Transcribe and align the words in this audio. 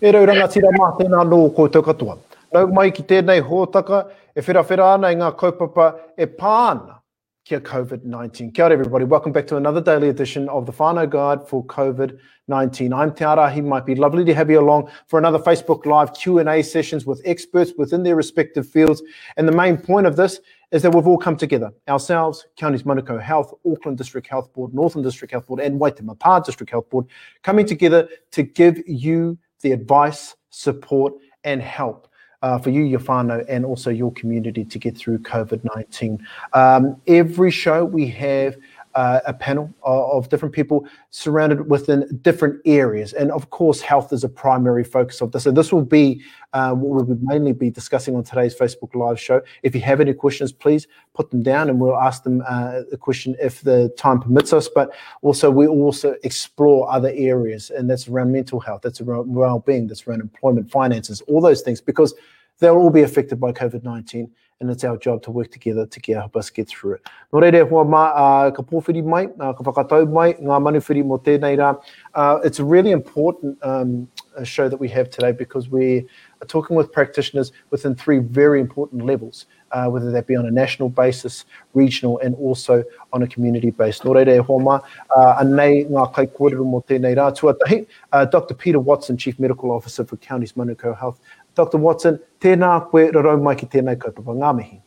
E 0.00 0.12
rauranga 0.14 0.46
tira 0.46 0.70
mā 0.70 0.92
tēnā 0.94 1.24
nō 1.26 1.38
koutou 1.56 1.82
katoa. 1.82 2.14
Nau 2.54 2.68
mai 2.70 2.92
ki 2.94 3.02
tēnei 3.02 3.42
hōtaka, 3.42 4.04
e 4.30 4.44
whira 4.46 4.62
ana 4.94 5.10
i 5.10 5.16
ngā 5.18 5.32
kaupapa 5.34 5.88
e 6.16 6.26
pāna 6.26 7.00
kia 7.48 7.60
COVID-19. 7.60 8.52
Kia 8.52 8.66
ora 8.66 8.74
everybody, 8.74 9.06
welcome 9.06 9.32
back 9.32 9.46
to 9.46 9.56
another 9.56 9.80
daily 9.80 10.10
edition 10.10 10.50
of 10.50 10.66
the 10.66 10.72
whānau 10.72 11.08
guide 11.08 11.48
for 11.48 11.64
COVID-19. 11.64 12.94
I'm 12.94 13.14
Te 13.14 13.24
Arahi, 13.24 13.64
might 13.64 13.86
be 13.86 13.94
lovely 13.94 14.22
to 14.26 14.34
have 14.34 14.50
you 14.50 14.60
along 14.60 14.90
for 15.06 15.18
another 15.18 15.38
Facebook 15.38 15.86
Live 15.86 16.12
Q&A 16.12 16.62
sessions 16.62 17.06
with 17.06 17.22
experts 17.24 17.72
within 17.78 18.02
their 18.02 18.16
respective 18.16 18.68
fields. 18.68 19.02
And 19.38 19.48
the 19.48 19.52
main 19.52 19.78
point 19.78 20.06
of 20.06 20.14
this 20.14 20.40
is 20.72 20.82
that 20.82 20.94
we've 20.94 21.06
all 21.06 21.16
come 21.16 21.38
together, 21.38 21.72
ourselves, 21.88 22.46
Counties 22.56 22.82
Manukau 22.82 23.18
Health, 23.18 23.54
Auckland 23.64 23.96
District 23.96 24.26
Health 24.26 24.52
Board, 24.52 24.74
Northern 24.74 25.00
District 25.00 25.32
Health 25.32 25.46
Board, 25.46 25.60
and 25.60 25.80
Waitemata 25.80 26.44
District 26.44 26.70
Health 26.70 26.90
Board, 26.90 27.06
coming 27.42 27.64
together 27.64 28.10
to 28.32 28.42
give 28.42 28.82
you 28.86 29.38
the 29.62 29.72
advice, 29.72 30.36
support, 30.50 31.14
and 31.44 31.62
help 31.62 32.08
uh, 32.42 32.58
for 32.58 32.70
you, 32.70 32.98
whānau, 32.98 33.44
and 33.48 33.64
also 33.64 33.90
your 33.90 34.12
community 34.12 34.64
to 34.64 34.78
get 34.78 34.96
through 34.96 35.18
COVID 35.18 35.68
19. 35.76 36.24
Um, 36.52 37.00
every 37.06 37.50
show 37.50 37.84
we 37.84 38.06
have 38.08 38.56
uh, 38.98 39.20
a 39.26 39.32
panel 39.32 39.72
of, 39.84 40.24
of, 40.24 40.28
different 40.28 40.52
people 40.52 40.84
surrounded 41.10 41.70
within 41.70 42.00
different 42.22 42.60
areas. 42.64 43.12
And 43.12 43.30
of 43.30 43.48
course, 43.50 43.80
health 43.80 44.12
is 44.12 44.24
a 44.24 44.28
primary 44.28 44.82
focus 44.82 45.20
of 45.20 45.30
this. 45.30 45.44
So 45.44 45.52
this 45.52 45.72
will 45.72 45.84
be 45.84 46.20
uh, 46.52 46.72
what 46.72 47.06
we'll 47.06 47.18
mainly 47.22 47.52
be 47.52 47.70
discussing 47.70 48.16
on 48.16 48.24
today's 48.24 48.56
Facebook 48.56 48.96
Live 48.96 49.20
show. 49.20 49.40
If 49.62 49.72
you 49.76 49.80
have 49.82 50.00
any 50.00 50.12
questions, 50.14 50.50
please 50.50 50.88
put 51.14 51.30
them 51.30 51.44
down 51.44 51.70
and 51.70 51.78
we'll 51.78 51.96
ask 51.96 52.24
them 52.24 52.42
uh, 52.48 52.80
a 52.90 52.96
question 52.96 53.36
if 53.40 53.60
the 53.60 53.94
time 53.96 54.18
permits 54.18 54.52
us. 54.52 54.68
But 54.68 54.90
also, 55.22 55.48
we 55.48 55.68
also 55.68 56.16
explore 56.24 56.90
other 56.90 57.12
areas, 57.14 57.70
and 57.70 57.88
that's 57.88 58.08
around 58.08 58.32
mental 58.32 58.58
health, 58.58 58.82
that's 58.82 59.00
around 59.00 59.32
well-being, 59.32 59.86
that's 59.86 60.08
around 60.08 60.22
employment, 60.22 60.72
finances, 60.72 61.20
all 61.28 61.40
those 61.40 61.62
things, 61.62 61.80
because 61.80 62.14
they'll 62.58 62.74
all 62.74 62.90
be 62.90 63.02
affected 63.02 63.38
by 63.38 63.52
COVID-19 63.52 64.28
and 64.60 64.70
it's 64.70 64.82
our 64.82 64.96
job 64.96 65.22
to 65.22 65.30
work 65.30 65.52
together 65.52 65.86
to 65.86 66.00
get, 66.00 66.16
help 66.16 66.36
us 66.36 66.50
get 66.50 66.68
through 66.68 66.94
it. 66.94 67.06
Nō 67.32 67.40
reire, 67.40 67.64
hua 67.64 67.84
mā, 67.84 68.02
uh, 68.14 68.50
ka 68.50 68.62
pōwhiri 68.62 69.04
mai, 69.04 69.26
uh, 69.38 69.52
ka 69.52 69.62
whakatau 69.62 70.10
mai, 70.10 70.32
ngā 70.34 70.58
manuwhiri 70.64 71.04
mō 71.04 71.22
tēnei 71.22 71.56
rā. 71.56 71.80
Uh, 72.14 72.40
it's 72.42 72.58
a 72.58 72.64
really 72.64 72.90
important 72.90 73.56
um, 73.62 74.08
show 74.42 74.68
that 74.68 74.76
we 74.76 74.88
have 74.88 75.10
today 75.10 75.30
because 75.30 75.68
we 75.68 76.06
are 76.42 76.46
talking 76.46 76.76
with 76.76 76.92
practitioners 76.92 77.52
within 77.70 77.94
three 77.94 78.18
very 78.18 78.60
important 78.60 79.04
levels, 79.06 79.46
uh, 79.70 79.86
whether 79.86 80.10
that 80.10 80.26
be 80.26 80.34
on 80.34 80.46
a 80.46 80.50
national 80.50 80.88
basis, 80.88 81.44
regional, 81.74 82.18
and 82.18 82.34
also 82.36 82.82
on 83.12 83.22
a 83.22 83.28
community 83.28 83.70
base. 83.70 84.00
Nō 84.00 84.12
reire, 84.12 84.42
hua 84.42 84.58
mā, 84.58 84.82
uh, 85.16 85.38
anei 85.40 85.88
ngā 85.88 86.12
kai 86.14 86.26
kōrero 86.26 86.66
mō 86.66 86.84
tēnei 86.84 87.14
rā. 87.14 87.30
Tuatahi, 87.30 87.86
uh, 88.10 88.24
Dr. 88.24 88.54
Peter 88.54 88.80
Watson, 88.80 89.16
Chief 89.16 89.38
Medical 89.38 89.70
Officer 89.70 90.04
for 90.04 90.16
Counties 90.16 90.54
Manukau 90.54 90.98
Health. 90.98 91.20
Dr. 91.58 91.78
Watson, 91.82 92.20
tēnā 92.40 92.72
koe 92.90 93.08
rarau 93.14 93.40
mai 93.42 93.56
ki 93.58 93.66
tēnei 93.66 93.98
kaupapa. 93.98 94.36
Ngā 94.38 94.54
mihi. 94.60 94.80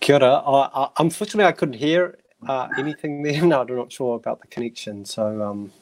Kia 0.00 0.16
ora. 0.16 0.32
Uh, 0.46 0.88
unfortunately, 0.98 1.46
I 1.46 1.52
couldn't 1.52 1.74
hear 1.74 2.18
uh, 2.46 2.68
anything 2.78 3.22
there. 3.22 3.42
No, 3.48 3.60
I'm 3.62 3.76
not 3.76 3.92
sure 3.92 4.16
about 4.16 4.40
the 4.40 4.46
connection. 4.48 5.04
So 5.04 5.42
um, 5.42 5.72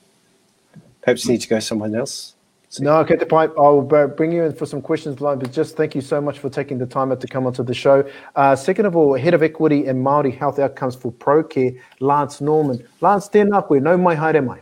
perhaps 1.00 1.24
you 1.24 1.32
need 1.32 1.40
to 1.42 1.48
go 1.48 1.60
somewhere 1.60 1.94
else. 1.96 2.34
So, 2.68 2.82
no, 2.82 2.96
okay, 2.98 3.16
the 3.16 3.26
point. 3.26 3.52
I'll 3.56 3.80
bring 3.80 4.32
you 4.32 4.42
in 4.42 4.52
for 4.52 4.66
some 4.66 4.82
questions 4.82 5.20
live, 5.20 5.38
but 5.38 5.52
just 5.52 5.76
thank 5.76 5.94
you 5.94 6.00
so 6.00 6.20
much 6.20 6.40
for 6.40 6.50
taking 6.50 6.78
the 6.78 6.86
time 6.86 7.12
out 7.12 7.20
to 7.20 7.28
come 7.28 7.46
onto 7.46 7.62
the 7.62 7.72
show. 7.72 8.04
Uh, 8.34 8.56
second 8.56 8.86
of 8.86 8.96
all, 8.96 9.14
Head 9.14 9.34
of 9.34 9.42
Equity 9.42 9.86
and 9.86 10.04
Māori 10.04 10.36
Health 10.36 10.58
Outcomes 10.58 10.96
for 10.96 11.12
ProCare, 11.12 11.80
Lance 12.00 12.40
Norman. 12.40 12.86
Lance, 13.00 13.28
tēnā 13.28 13.66
koe, 13.66 13.78
no 13.78 13.96
mai 13.96 14.16
haere 14.16 14.44
mai. 14.44 14.60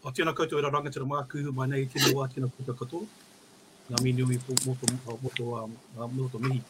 O 0.00 0.10
tēnā 0.16 0.32
koutou 0.32 0.56
e 0.56 0.62
raranga 0.64 0.88
tira 0.92 1.04
mā 1.04 1.18
kuhu 1.28 1.52
mai 1.52 1.66
nei 1.68 1.82
tēnā 1.92 2.14
wā 2.16 2.24
tēnā 2.32 2.48
koutou 2.56 2.76
katoa. 2.78 3.02
Ngā 3.90 4.00
mi 4.00 4.14
nui 4.16 4.38
moto, 4.38 4.54
moto, 4.64 5.18
moto, 5.20 6.08
moto 6.14 6.40
mihi. 6.40 6.62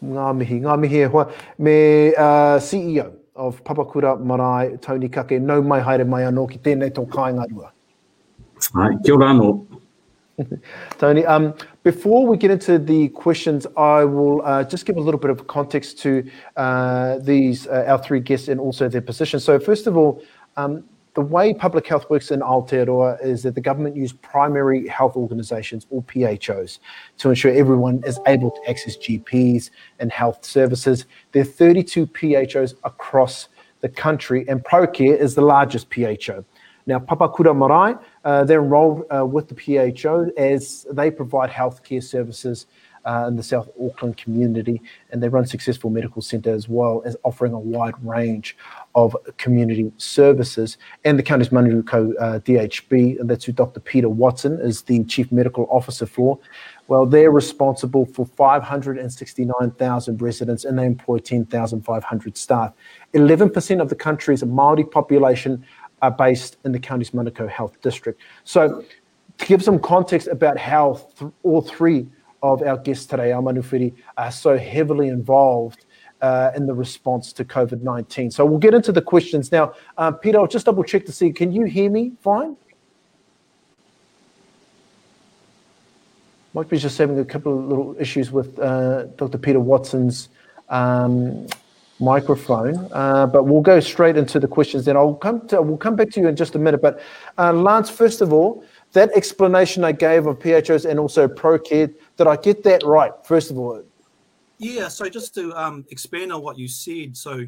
Ngā 0.00 0.30
mihi, 0.38 0.58
ngā 0.64 0.76
mihi 0.80 1.02
e 1.04 1.10
hoa. 1.12 1.26
Me 1.58 1.74
uh, 2.14 2.56
CEO 2.64 3.10
of 3.36 3.62
Papakura 3.64 4.14
Marae, 4.18 4.78
Tony 4.80 5.10
Kake, 5.10 5.38
no 5.38 5.60
mai 5.60 5.80
haere 5.80 6.06
mai 6.08 6.22
anō 6.24 6.46
ki 6.52 6.62
tēnei 6.64 6.94
tō 6.96 7.04
kāinga 7.12 7.44
rua. 7.50 7.72
Ai, 8.72 8.94
kia 9.04 9.18
ora 9.18 9.32
anō. 9.34 9.50
Tony, 10.98 11.26
um, 11.26 11.52
before 11.82 12.26
we 12.26 12.38
get 12.38 12.50
into 12.50 12.78
the 12.78 13.08
questions, 13.08 13.66
I 13.76 14.04
will 14.04 14.40
uh, 14.46 14.64
just 14.64 14.86
give 14.86 14.96
a 14.96 15.00
little 15.00 15.20
bit 15.20 15.30
of 15.30 15.46
context 15.46 15.98
to 16.00 16.24
uh, 16.56 17.18
these 17.18 17.66
uh, 17.66 17.84
our 17.86 17.98
three 18.02 18.20
guests 18.20 18.48
and 18.48 18.58
also 18.58 18.88
their 18.88 19.02
positions. 19.02 19.44
So, 19.44 19.60
first 19.60 19.86
of 19.86 19.96
all, 19.98 20.22
um, 20.56 20.84
the 21.14 21.20
way 21.20 21.54
public 21.54 21.86
health 21.86 22.10
works 22.10 22.30
in 22.32 22.40
Aotearoa 22.40 23.24
is 23.24 23.44
that 23.44 23.54
the 23.54 23.60
government 23.60 23.96
use 23.96 24.12
primary 24.12 24.88
health 24.88 25.16
organisations 25.16 25.86
or 25.90 26.02
PHOs 26.02 26.80
to 27.18 27.28
ensure 27.28 27.52
everyone 27.52 28.02
is 28.04 28.18
able 28.26 28.50
to 28.50 28.60
access 28.68 28.96
GPs 28.96 29.70
and 30.00 30.10
health 30.10 30.44
services. 30.44 31.06
There 31.30 31.42
are 31.42 31.46
32 31.46 32.08
PHOs 32.08 32.74
across 32.82 33.48
the 33.80 33.88
country, 33.88 34.44
and 34.48 34.64
ProCare 34.64 35.16
is 35.16 35.34
the 35.36 35.42
largest 35.42 35.88
PHO. 35.90 36.44
Now, 36.86 36.98
Papakura 36.98 37.54
Marae, 37.56 37.96
uh, 38.24 38.44
they're 38.44 38.62
enrolled 38.62 39.04
uh, 39.14 39.24
with 39.24 39.48
the 39.48 39.54
PHO 39.54 40.30
as 40.36 40.84
they 40.90 41.10
provide 41.10 41.50
healthcare 41.50 42.02
services 42.02 42.66
uh, 43.04 43.26
in 43.28 43.36
the 43.36 43.42
South 43.42 43.68
Auckland 43.80 44.16
community, 44.16 44.82
and 45.10 45.22
they 45.22 45.28
run 45.28 45.46
successful 45.46 45.90
medical 45.90 46.22
centre 46.22 46.52
as 46.52 46.68
well 46.68 47.02
as 47.04 47.16
offering 47.22 47.52
a 47.52 47.58
wide 47.58 47.94
range 48.02 48.56
of 48.94 49.16
community 49.38 49.90
services. 49.96 50.78
And 51.04 51.18
the 51.18 51.22
Counties 51.22 51.48
Manukau 51.48 52.12
uh, 52.20 52.38
DHB, 52.40 53.20
and 53.20 53.28
that's 53.28 53.44
who 53.44 53.52
Dr. 53.52 53.80
Peter 53.80 54.08
Watson 54.08 54.60
is 54.60 54.82
the 54.82 55.02
chief 55.04 55.32
medical 55.32 55.66
officer 55.70 56.06
for. 56.06 56.38
Well, 56.86 57.06
they're 57.06 57.30
responsible 57.30 58.06
for 58.06 58.26
569,000 58.26 60.22
residents 60.22 60.64
and 60.64 60.78
they 60.78 60.84
employ 60.84 61.18
10,500 61.18 62.36
staff. 62.36 62.72
11% 63.14 63.80
of 63.80 63.88
the 63.88 63.94
country's 63.94 64.42
Māori 64.42 64.88
population 64.88 65.64
are 66.02 66.10
based 66.10 66.58
in 66.64 66.72
the 66.72 66.78
Counties 66.78 67.10
Manukau 67.10 67.48
Health 67.48 67.80
District. 67.80 68.20
So, 68.44 68.84
to 69.38 69.46
give 69.46 69.64
some 69.64 69.80
context 69.80 70.28
about 70.28 70.58
how 70.58 71.00
th- 71.18 71.32
all 71.42 71.60
three 71.60 72.06
of 72.42 72.62
our 72.62 72.76
guests 72.76 73.06
today, 73.06 73.32
our 73.32 73.42
Manufiri, 73.42 73.94
are 74.16 74.30
so 74.30 74.56
heavily 74.56 75.08
involved 75.08 75.83
uh, 76.24 76.50
in 76.56 76.66
the 76.66 76.74
response 76.74 77.32
to 77.34 77.44
COVID 77.44 77.82
19. 77.82 78.30
So, 78.30 78.46
we'll 78.46 78.58
get 78.58 78.74
into 78.74 78.92
the 78.92 79.02
questions 79.02 79.52
now. 79.52 79.74
Uh, 79.98 80.10
Peter, 80.10 80.38
I'll 80.38 80.46
just 80.46 80.66
double 80.66 80.84
check 80.84 81.04
to 81.06 81.12
see 81.12 81.32
can 81.32 81.52
you 81.52 81.64
hear 81.64 81.90
me 81.90 82.12
fine? 82.22 82.56
Might 86.54 86.68
be 86.68 86.78
just 86.78 86.96
having 86.98 87.18
a 87.18 87.24
couple 87.24 87.58
of 87.58 87.64
little 87.70 87.96
issues 87.98 88.30
with 88.30 88.58
uh, 88.58 89.04
Dr. 89.20 89.38
Peter 89.38 89.60
Watson's 89.60 90.28
um, 90.68 91.46
microphone, 92.00 92.88
uh, 92.92 93.26
but 93.26 93.44
we'll 93.44 93.60
go 93.60 93.80
straight 93.80 94.16
into 94.16 94.38
the 94.38 94.48
questions. 94.48 94.84
Then 94.84 94.96
I'll 94.96 95.14
come 95.14 95.46
to 95.48 95.60
we'll 95.60 95.76
come 95.76 95.96
back 95.96 96.10
to 96.10 96.20
you 96.20 96.28
in 96.28 96.36
just 96.36 96.54
a 96.54 96.58
minute. 96.58 96.80
But 96.80 97.00
uh, 97.38 97.52
Lance, 97.52 97.90
first 97.90 98.20
of 98.20 98.32
all, 98.32 98.64
that 98.92 99.10
explanation 99.14 99.84
I 99.84 99.92
gave 99.92 100.26
of 100.26 100.38
PHOs 100.38 100.84
and 100.84 100.98
also 100.98 101.26
ProCare, 101.26 101.92
did 102.16 102.26
I 102.26 102.36
get 102.36 102.62
that 102.64 102.82
right? 102.84 103.12
First 103.24 103.50
of 103.50 103.58
all, 103.58 103.82
Yeah, 104.58 104.88
so 104.88 105.08
just 105.08 105.34
to 105.34 105.52
um, 105.54 105.84
expand 105.90 106.32
on 106.32 106.42
what 106.42 106.58
you 106.58 106.68
said, 106.68 107.16
so 107.16 107.44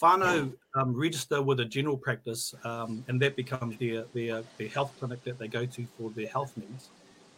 whānau 0.00 0.52
um, 0.74 0.94
register 0.94 1.40
with 1.42 1.60
a 1.60 1.64
general 1.64 1.96
practice, 1.96 2.54
um, 2.64 3.04
and 3.08 3.20
that 3.22 3.36
becomes 3.36 3.76
their, 3.78 4.04
their 4.14 4.42
their 4.58 4.68
health 4.68 4.92
clinic 4.98 5.22
that 5.24 5.38
they 5.38 5.48
go 5.48 5.64
to 5.64 5.86
for 5.96 6.10
their 6.10 6.28
health 6.28 6.56
needs, 6.56 6.90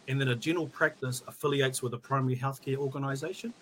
and 0.07 0.19
then 0.19 0.29
a 0.29 0.35
general 0.35 0.67
practice 0.67 1.23
affiliates 1.27 1.81
with 1.81 1.93
a 1.93 1.97
primary 1.97 2.35
healthcare 2.35 2.77
organisation, 2.77 3.53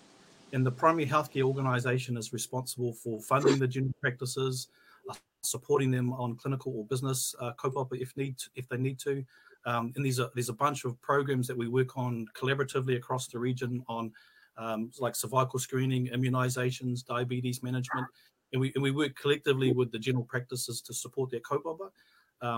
and 0.52 0.66
the 0.66 0.70
primary 0.70 1.06
healthcare 1.06 1.44
organisation 1.44 2.16
is 2.16 2.32
responsible 2.32 2.92
for 2.92 3.20
funding 3.20 3.58
the 3.58 3.68
general 3.68 3.94
practices, 4.00 4.68
uh, 5.08 5.14
supporting 5.42 5.92
them 5.92 6.12
on 6.12 6.36
clinical 6.36 6.72
or 6.76 6.84
business 6.86 7.36
uh, 7.40 7.52
kaupapa 7.52 8.00
if 8.00 8.16
need 8.16 8.34
if 8.56 8.68
they 8.68 8.76
need 8.78 8.98
to, 8.98 9.24
um, 9.64 9.92
and 9.94 10.04
there's 10.04 10.18
a 10.18 10.28
there's 10.34 10.48
a 10.48 10.52
bunch 10.64 10.84
of 10.84 11.00
programs 11.02 11.46
that 11.46 11.56
we 11.56 11.68
work 11.68 11.96
on 11.96 12.26
collaboratively 12.34 12.96
across 12.96 13.28
the 13.28 13.38
region 13.38 13.84
on 13.88 14.12
um, 14.56 14.90
like 14.98 15.14
cervical 15.14 15.58
screening, 15.58 16.08
immunizations, 16.08 17.04
diabetes 17.04 17.62
management, 17.62 18.06
and 18.52 18.60
we 18.60 18.72
and 18.74 18.82
we 18.82 18.90
work 18.90 19.14
collectively 19.16 19.72
with 19.72 19.92
the 19.92 19.98
general 19.98 20.24
practices 20.24 20.80
to 20.82 20.94
support 20.94 21.30
their 21.30 21.40
kaupapa. 21.40 21.90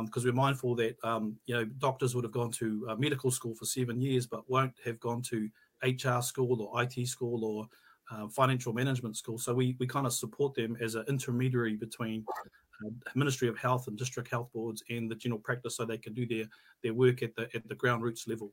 Because 0.06 0.24
we're 0.24 0.32
mindful 0.32 0.74
that 0.76 0.96
um, 1.04 1.36
you 1.46 1.54
know 1.54 1.64
doctors 1.78 2.14
would 2.14 2.24
have 2.24 2.32
gone 2.32 2.50
to 2.52 2.86
uh, 2.88 2.96
medical 2.96 3.30
school 3.30 3.54
for 3.54 3.66
seven 3.66 4.00
years, 4.00 4.26
but 4.26 4.48
won't 4.48 4.72
have 4.84 4.98
gone 4.98 5.22
to 5.22 5.48
HR 5.82 6.22
school 6.22 6.62
or 6.62 6.82
IT 6.82 7.06
school 7.06 7.44
or 7.44 7.68
uh, 8.10 8.28
financial 8.28 8.72
management 8.72 9.16
school. 9.16 9.38
So 9.38 9.54
we 9.54 9.76
we 9.78 9.86
kind 9.86 10.06
of 10.06 10.12
support 10.12 10.54
them 10.54 10.76
as 10.80 10.94
an 10.94 11.04
intermediary 11.08 11.76
between 11.76 12.24
uh, 12.84 12.90
Ministry 13.14 13.48
of 13.48 13.58
Health 13.58 13.86
and 13.88 13.96
district 13.96 14.30
health 14.30 14.50
boards 14.52 14.82
and 14.90 15.10
the 15.10 15.14
general 15.14 15.40
practice, 15.40 15.76
so 15.76 15.84
they 15.84 15.98
can 15.98 16.14
do 16.14 16.26
their 16.26 16.46
their 16.82 16.94
work 16.94 17.22
at 17.22 17.34
the 17.36 17.48
at 17.54 17.66
the 17.68 17.74
ground 17.74 18.02
roots 18.02 18.26
level. 18.26 18.52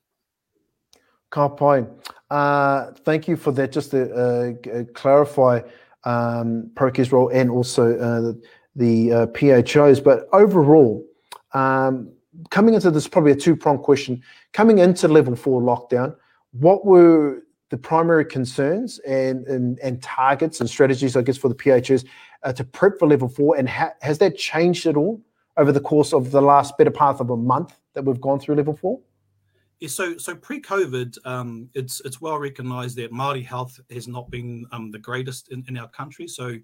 Ka 1.31 1.48
pai. 1.50 1.86
Uh, 2.30 2.92
thank 3.04 3.28
you 3.28 3.36
for 3.36 3.51
that. 3.54 3.72
Just 3.72 3.92
to 3.92 4.13
uh, 4.13 4.54
uh, 4.69 4.83
clarify 4.94 5.62
um, 6.04 6.69
ProCare's 6.75 7.12
role 7.12 7.30
and 7.30 7.50
also 7.50 8.36
the 8.75 9.30
PHOs. 9.33 10.04
But 10.04 10.28
overall, 10.31 11.06
um, 11.54 12.12
coming 12.50 12.74
into 12.74 12.92
this, 12.92 13.07
probably 13.07 13.31
a 13.31 13.36
two 13.36 13.56
pronged 13.56 13.81
question. 13.81 14.22
Coming 14.54 14.80
into 14.80 15.07
level 15.07 15.36
four 15.36 15.62
lockdown, 15.62 16.16
what 16.51 16.86
were 16.86 17.44
the 17.69 17.78
primary 17.78 18.25
concerns 18.25 19.00
and, 19.00 20.01
targets 20.01 20.60
and 20.60 20.69
strategies, 20.69 21.16
I 21.16 21.22
guess, 21.22 21.38
for 21.38 21.48
the 21.50 21.56
PHOs 21.56 22.06
to 22.56 22.63
prep 22.63 23.00
for 23.00 23.07
level 23.07 23.30
four? 23.30 23.57
And 23.57 23.68
ha- 23.69 23.94
has 24.01 24.18
that 24.19 24.38
changed 24.38 24.86
at 24.86 24.98
all 24.98 25.22
over 25.57 25.72
the 25.72 25.81
course 25.81 26.13
of 26.13 26.31
the 26.31 26.42
last 26.42 26.78
better 26.78 26.92
part 26.92 27.19
of 27.19 27.30
a 27.30 27.38
month 27.38 27.78
that 27.94 28.04
we've 28.04 28.22
gone 28.22 28.39
through 28.39 28.56
level 28.56 28.75
four? 28.75 29.00
So 29.88 30.16
so 30.18 30.36
pre-COVID, 30.36 31.18
um, 31.25 31.68
it's 31.74 32.01
it's 32.01 32.22
well 32.22 32.38
recognised 32.38 32.98
that 32.98 33.12
Māori 33.12 33.44
health 33.44 33.80
has 33.89 34.07
not 34.07 34.30
been 34.30 34.66
um, 34.72 34.92
the 34.92 35.00
greatest 35.00 35.51
in, 35.51 35.66
in 35.68 35.78
our 35.78 35.88
country. 35.88 36.28
So, 36.28 36.56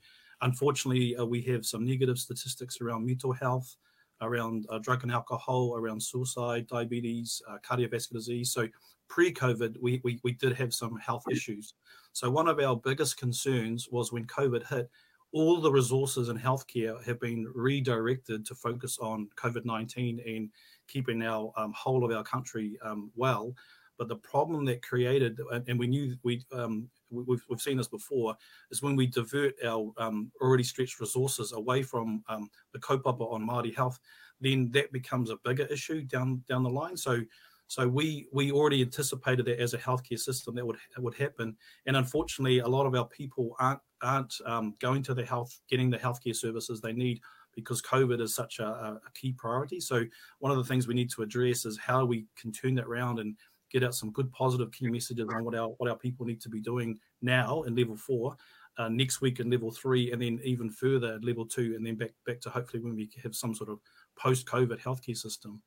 unfortunately, 0.41 1.15
uh, 1.15 1.25
we 1.25 1.41
have 1.43 1.65
some 1.65 1.83
negative 1.83 2.19
statistics 2.19 2.79
around 2.79 3.07
mental 3.07 3.33
health, 3.33 3.75
around 4.21 4.67
uh, 4.69 4.77
drug 4.77 5.01
and 5.01 5.11
alcohol, 5.11 5.75
around 5.75 6.01
suicide, 6.01 6.67
diabetes, 6.67 7.41
uh, 7.49 7.57
cardiovascular 7.67 8.13
disease. 8.13 8.51
So, 8.51 8.67
pre-COVID, 9.09 9.77
we, 9.81 9.99
we 10.03 10.19
we 10.23 10.33
did 10.33 10.53
have 10.53 10.71
some 10.71 10.95
health 10.97 11.23
issues. 11.31 11.73
So, 12.13 12.29
one 12.29 12.47
of 12.47 12.59
our 12.59 12.75
biggest 12.75 13.17
concerns 13.17 13.89
was 13.89 14.11
when 14.11 14.25
COVID 14.27 14.67
hit. 14.67 14.91
All 15.33 15.59
the 15.59 15.71
resources 15.71 16.29
in 16.29 16.37
healthcare 16.37 17.03
have 17.03 17.19
been 17.19 17.51
redirected 17.53 18.45
to 18.45 18.55
focus 18.55 18.99
on 18.99 19.27
COVID 19.37 19.65
19 19.65 20.21
and 20.25 20.49
keeping 20.87 21.21
our 21.23 21.51
um, 21.57 21.73
whole 21.73 22.03
of 22.05 22.11
our 22.11 22.23
country 22.23 22.77
um, 22.83 23.11
well. 23.15 23.53
But 23.97 24.07
the 24.09 24.15
problem 24.17 24.63
that 24.65 24.83
created, 24.83 25.39
and 25.67 25.79
we 25.79 25.87
knew 25.87 26.15
we 26.23 26.43
um, 26.51 26.87
we- 27.09 27.23
we've, 27.23 27.43
we've 27.49 27.61
seen 27.61 27.77
this 27.77 27.87
before, 27.87 28.35
is 28.69 28.81
when 28.83 28.95
we 28.95 29.07
divert 29.07 29.55
our 29.65 29.91
um, 29.97 30.31
already 30.41 30.63
stretched 30.63 30.99
resources 30.99 31.51
away 31.53 31.81
from 31.81 32.23
um, 32.29 32.49
the 32.73 32.79
kaupapa 32.79 33.31
on 33.31 33.47
Māori 33.47 33.75
health, 33.75 33.99
then 34.39 34.69
that 34.71 34.91
becomes 34.91 35.31
a 35.31 35.37
bigger 35.43 35.65
issue 35.65 36.03
down 36.03 36.43
down 36.47 36.63
the 36.63 36.69
line. 36.69 36.97
So. 36.97 37.21
So 37.69 37.85
we 37.85 38.29
we 38.31 38.49
already 38.53 38.81
anticipated 38.81 39.45
that 39.47 39.59
as 39.59 39.73
a 39.73 39.77
healthcare 39.77 40.17
system 40.17 40.55
that 40.55 40.65
would 40.65 40.77
that 40.95 41.01
would 41.01 41.15
happen, 41.15 41.57
and 41.85 41.97
unfortunately, 41.97 42.59
a 42.59 42.67
lot 42.67 42.85
of 42.85 42.95
our 42.95 43.05
people 43.05 43.57
aren't 43.59 43.81
aren't 44.01 44.33
um, 44.45 44.75
going 44.79 45.03
to 45.03 45.13
the 45.13 45.25
health, 45.25 45.59
getting 45.69 45.89
the 45.89 45.97
healthcare 45.97 46.33
services 46.33 46.79
they 46.79 46.93
need 46.93 47.19
because 47.57 47.81
COVID 47.81 48.21
is 48.21 48.35
such 48.35 48.59
a, 48.59 48.67
a 48.67 49.11
key 49.15 49.33
priority. 49.33 49.79
So 49.79 50.05
one 50.37 50.51
of 50.51 50.59
the 50.59 50.63
things 50.63 50.87
we 50.87 50.93
need 50.93 51.09
to 51.09 51.23
address 51.23 51.65
is 51.65 51.75
how 51.75 52.05
we 52.05 52.27
can 52.39 52.51
turn 52.51 52.75
that 52.75 52.85
around 52.85 53.17
and 53.17 53.35
get 53.71 53.83
out 53.83 53.95
some 53.95 54.11
good 54.11 54.31
positive 54.31 54.71
key 54.71 54.87
messages 54.87 55.27
on 55.27 55.43
what 55.43 55.55
our 55.55 55.69
what 55.79 55.89
our 55.89 55.97
people 55.97 56.25
need 56.25 56.39
to 56.41 56.49
be 56.49 56.61
doing 56.61 56.99
now 57.23 57.63
in 57.63 57.75
level 57.75 57.97
four, 57.97 58.37
uh, 58.77 58.89
next 58.89 59.21
week 59.21 59.39
in 59.39 59.49
level 59.49 59.71
three, 59.71 60.11
and 60.11 60.21
then 60.21 60.39
even 60.43 60.69
further 60.69 61.15
at 61.15 61.25
level 61.25 61.47
two, 61.47 61.73
and 61.75 61.83
then 61.83 61.95
back 61.95 62.11
back 62.27 62.39
to 62.41 62.51
hopefully 62.51 62.83
when 62.83 62.95
we 62.95 63.09
have 63.23 63.35
some 63.35 63.55
sort 63.55 63.69
of 63.71 63.79
post-COVID 64.15 64.79
healthcare 64.79 65.17
system. 65.17 65.59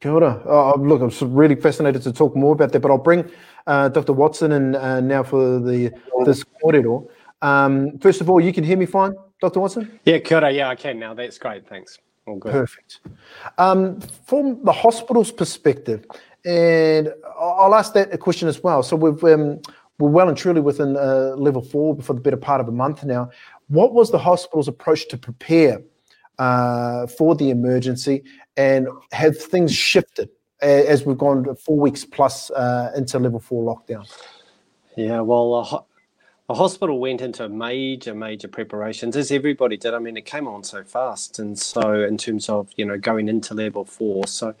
Kia 0.00 0.12
ora. 0.12 0.42
Oh, 0.46 0.78
look, 0.78 1.00
I'm 1.00 1.34
really 1.34 1.56
fascinated 1.56 2.02
to 2.02 2.12
talk 2.12 2.36
more 2.36 2.52
about 2.52 2.72
that, 2.72 2.80
but 2.80 2.90
I'll 2.90 2.98
bring 2.98 3.30
uh, 3.66 3.88
Dr. 3.88 4.12
Watson 4.12 4.52
in 4.52 4.76
uh, 4.76 5.00
now 5.00 5.22
for 5.22 5.58
the 5.60 5.90
this 6.26 6.44
corridor. 6.44 7.00
Um, 7.40 7.98
first 8.00 8.20
of 8.20 8.28
all, 8.28 8.40
you 8.40 8.52
can 8.52 8.64
hear 8.64 8.76
me 8.76 8.86
fine, 8.86 9.14
Dr. 9.40 9.60
Watson? 9.60 10.00
Yeah, 10.04 10.18
kia 10.18 10.38
ora. 10.38 10.50
Yeah, 10.52 10.68
I 10.68 10.74
can 10.74 10.98
now. 10.98 11.14
That's 11.14 11.38
great. 11.38 11.66
Thanks. 11.66 11.98
All 12.26 12.36
good. 12.36 12.52
Perfect. 12.52 13.00
Um, 13.58 14.00
from 14.26 14.62
the 14.64 14.72
hospital's 14.72 15.32
perspective, 15.32 16.04
and 16.44 17.12
I'll 17.38 17.74
ask 17.74 17.94
that 17.94 18.12
a 18.12 18.18
question 18.18 18.48
as 18.48 18.62
well. 18.62 18.82
So 18.82 18.96
we've 18.96 19.22
um, 19.24 19.60
we're 19.98 20.10
well 20.10 20.28
and 20.28 20.36
truly 20.36 20.60
within 20.60 20.96
uh, 20.96 21.34
level 21.36 21.62
four 21.62 22.00
for 22.02 22.12
the 22.12 22.20
better 22.20 22.36
part 22.36 22.60
of 22.60 22.68
a 22.68 22.72
month 22.72 23.04
now. 23.04 23.30
What 23.68 23.94
was 23.94 24.10
the 24.10 24.18
hospital's 24.18 24.68
approach 24.68 25.08
to 25.08 25.18
prepare 25.18 25.82
uh, 26.38 27.06
for 27.06 27.34
the 27.34 27.50
emergency, 27.50 28.22
and 28.56 28.88
have 29.12 29.36
things 29.38 29.74
shifted 29.74 30.28
as 30.60 31.06
we've 31.06 31.18
gone 31.18 31.56
four 31.56 31.78
weeks 31.78 32.04
plus 32.04 32.50
uh, 32.50 32.92
into 32.94 33.18
level 33.18 33.40
four 33.40 33.64
lockdown? 33.64 34.06
Yeah, 34.96 35.20
well, 35.20 35.88
the, 36.50 36.56
hospital 36.56 36.98
went 36.98 37.20
into 37.20 37.48
major, 37.48 38.12
major 38.12 38.48
preparations, 38.48 39.16
as 39.16 39.30
everybody 39.30 39.76
did. 39.76 39.94
I 39.94 40.00
mean, 40.00 40.16
it 40.16 40.24
came 40.24 40.48
on 40.48 40.64
so 40.64 40.82
fast. 40.82 41.38
And 41.38 41.56
so, 41.56 42.02
in 42.02 42.18
terms 42.18 42.48
of, 42.48 42.68
you 42.76 42.84
know, 42.84 42.98
going 42.98 43.28
into 43.28 43.54
level 43.54 43.84
four. 43.84 44.26
So, 44.26 44.54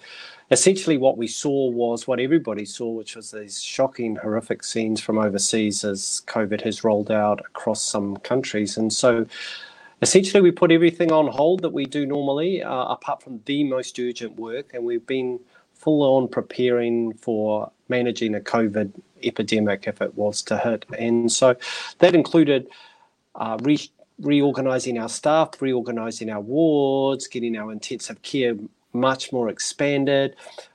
essentially, 0.52 0.96
what 0.96 1.18
we 1.18 1.26
saw 1.26 1.68
was 1.68 2.06
what 2.06 2.20
everybody 2.20 2.64
saw, 2.64 2.90
which 2.90 3.16
was 3.16 3.32
these 3.32 3.60
shocking, 3.60 4.14
horrific 4.14 4.62
scenes 4.62 5.00
from 5.00 5.18
overseas 5.18 5.82
as 5.82 6.22
COVID 6.28 6.60
has 6.62 6.84
rolled 6.84 7.10
out 7.10 7.40
across 7.40 7.82
some 7.82 8.16
countries. 8.18 8.76
And 8.76 8.92
so, 8.92 9.26
essentially, 10.00 10.40
we 10.40 10.52
put 10.52 10.70
everything 10.70 11.10
on 11.10 11.26
hold 11.26 11.62
that 11.62 11.72
we 11.72 11.86
do 11.86 12.06
normally, 12.06 12.62
uh, 12.62 12.84
apart 12.84 13.20
from 13.20 13.40
the 13.46 13.64
most 13.64 13.98
urgent 13.98 14.36
work. 14.36 14.74
And 14.74 14.84
we've 14.84 15.06
been 15.06 15.40
full 15.74 16.02
on 16.02 16.28
preparing 16.28 17.14
for 17.14 17.72
managing 17.88 18.36
a 18.36 18.40
COVID 18.40 18.92
epidemic 19.24 19.84
if 19.86 20.00
it 20.00 20.16
was 20.16 20.42
to 20.42 20.58
hit. 20.58 20.86
And 20.98 21.30
so 21.30 21.56
that 21.98 22.14
included 22.14 22.68
uh, 23.34 23.58
re- 23.62 23.90
reorganizing 24.20 24.98
our 24.98 25.08
staff, 25.08 25.60
reorganizing 25.60 26.30
our 26.30 26.40
wards, 26.40 27.26
getting 27.26 27.56
our 27.56 27.72
intensive 27.72 28.22
care 28.22 28.54
much 28.92 29.32
more 29.32 29.48
expanded. 29.48 30.34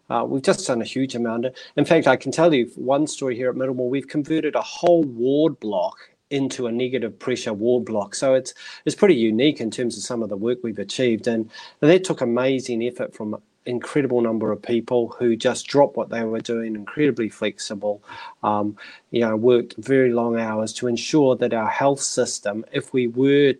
Uh, 0.09 0.25
we've 0.27 0.43
just 0.43 0.67
done 0.67 0.81
a 0.81 0.85
huge 0.85 1.15
amount. 1.15 1.45
Of, 1.45 1.55
In 1.75 1.85
fact, 1.85 2.07
I 2.07 2.15
can 2.15 2.31
tell 2.31 2.53
you 2.53 2.71
one 2.75 3.07
story 3.07 3.35
here 3.35 3.49
at 3.49 3.55
Middlemore. 3.55 3.89
We've 3.89 4.07
converted 4.07 4.55
a 4.55 4.61
whole 4.61 5.03
ward 5.03 5.59
block 5.59 5.97
into 6.29 6.67
a 6.67 6.71
negative 6.71 7.17
pressure 7.19 7.53
ward 7.53 7.85
block. 7.85 8.15
So 8.15 8.33
it's 8.33 8.53
it's 8.85 8.95
pretty 8.95 9.15
unique 9.15 9.59
in 9.61 9.69
terms 9.69 9.97
of 9.97 10.03
some 10.03 10.23
of 10.23 10.29
the 10.29 10.37
work 10.37 10.59
we've 10.63 10.79
achieved, 10.79 11.27
and, 11.27 11.49
and 11.81 11.91
that 11.91 12.03
took 12.03 12.21
amazing 12.21 12.83
effort 12.83 13.13
from 13.13 13.41
incredible 13.65 14.21
number 14.21 14.51
of 14.51 14.61
people 14.61 15.15
who 15.17 15.35
just 15.35 15.67
dropped 15.67 15.97
what 15.97 16.09
they 16.09 16.23
were 16.23 16.39
doing, 16.39 16.75
incredibly 16.75 17.29
flexible, 17.29 18.03
um, 18.43 18.77
you 19.11 19.21
know, 19.21 19.35
worked 19.35 19.75
very 19.77 20.11
long 20.11 20.39
hours 20.39 20.73
to 20.73 20.87
ensure 20.87 21.35
that 21.35 21.53
our 21.53 21.69
health 21.69 22.01
system, 22.01 22.65
if 22.71 22.93
we 22.93 23.07
were 23.07 23.53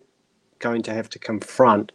going 0.59 0.81
to 0.83 0.93
have 0.93 1.09
to 1.09 1.19
confront 1.19 1.91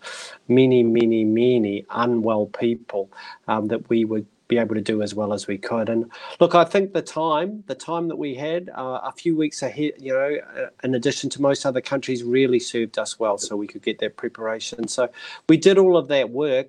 many, 0.49 0.83
many, 0.83 1.25
many 1.25 1.85
unwell 1.90 2.47
people, 2.47 3.11
um, 3.49 3.69
that 3.69 3.88
we 3.88 4.05
would 4.05 4.26
be 4.49 4.59
able 4.59 4.75
to 4.75 4.81
do 4.81 5.00
as 5.00 5.14
well 5.14 5.33
as 5.33 5.47
we 5.47 5.57
could. 5.57 5.88
And 5.88 6.11
look, 6.40 6.55
I 6.57 6.64
think 6.64 6.93
the 6.93 7.02
time, 7.02 7.62
the 7.69 7.75
time 7.75 8.09
that 8.09 8.17
we 8.17 8.35
had, 8.35 8.69
uh, 8.76 9.00
a 9.05 9.12
few 9.12 9.37
weeks 9.37 9.62
ahead, 9.62 9.93
you 9.99 10.12
know, 10.12 10.37
uh, 10.57 10.67
in 10.83 10.95
addition 10.97 11.31
to 11.31 11.40
most 11.40 11.64
other 11.64 11.81
countries, 11.81 12.25
really 12.25 12.59
served 12.59 12.99
us 12.99 13.19
well, 13.19 13.38
so 13.38 13.57
we 13.57 13.69
could 13.69 13.83
get 13.83 14.00
that 14.00 14.17
preparation. 14.17 14.88
So 14.88 15.09
we 15.49 15.57
did 15.57 15.79
all 15.79 15.97
of 15.97 16.09
that 16.09 16.31
work, 16.31 16.67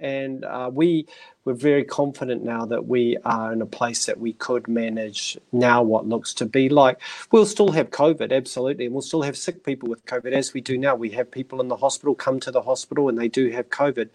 and 0.00 0.44
uh, 0.44 0.70
we 0.72 1.06
we're 1.44 1.54
very 1.54 1.84
confident 1.84 2.44
now 2.44 2.66
that 2.66 2.86
we 2.86 3.16
are 3.24 3.52
in 3.52 3.62
a 3.62 3.66
place 3.66 4.06
that 4.06 4.20
we 4.20 4.34
could 4.34 4.68
manage 4.68 5.38
now 5.52 5.82
what 5.82 6.06
looks 6.06 6.34
to 6.34 6.44
be 6.44 6.68
like. 6.68 7.00
We'll 7.32 7.46
still 7.46 7.72
have 7.72 7.90
COVID, 7.90 8.36
absolutely, 8.36 8.84
and 8.84 8.94
we'll 8.94 9.02
still 9.02 9.22
have 9.22 9.36
sick 9.36 9.64
people 9.64 9.88
with 9.88 10.04
COVID 10.04 10.32
as 10.32 10.52
we 10.52 10.60
do 10.60 10.76
now. 10.76 10.94
We 10.94 11.10
have 11.10 11.30
people 11.30 11.60
in 11.60 11.68
the 11.68 11.76
hospital 11.76 12.14
come 12.14 12.38
to 12.40 12.50
the 12.50 12.60
hospital 12.60 13.08
and 13.08 13.18
they 13.18 13.28
do 13.28 13.50
have 13.50 13.70
COVID, 13.70 14.10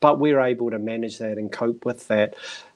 but 0.00 0.18
we're 0.18 0.40
able 0.40 0.70
to 0.70 0.78
manage 0.78 1.18
that 1.18 1.36
and 1.36 1.52
cope 1.52 1.84
with 1.84 2.08
that. 2.08 2.34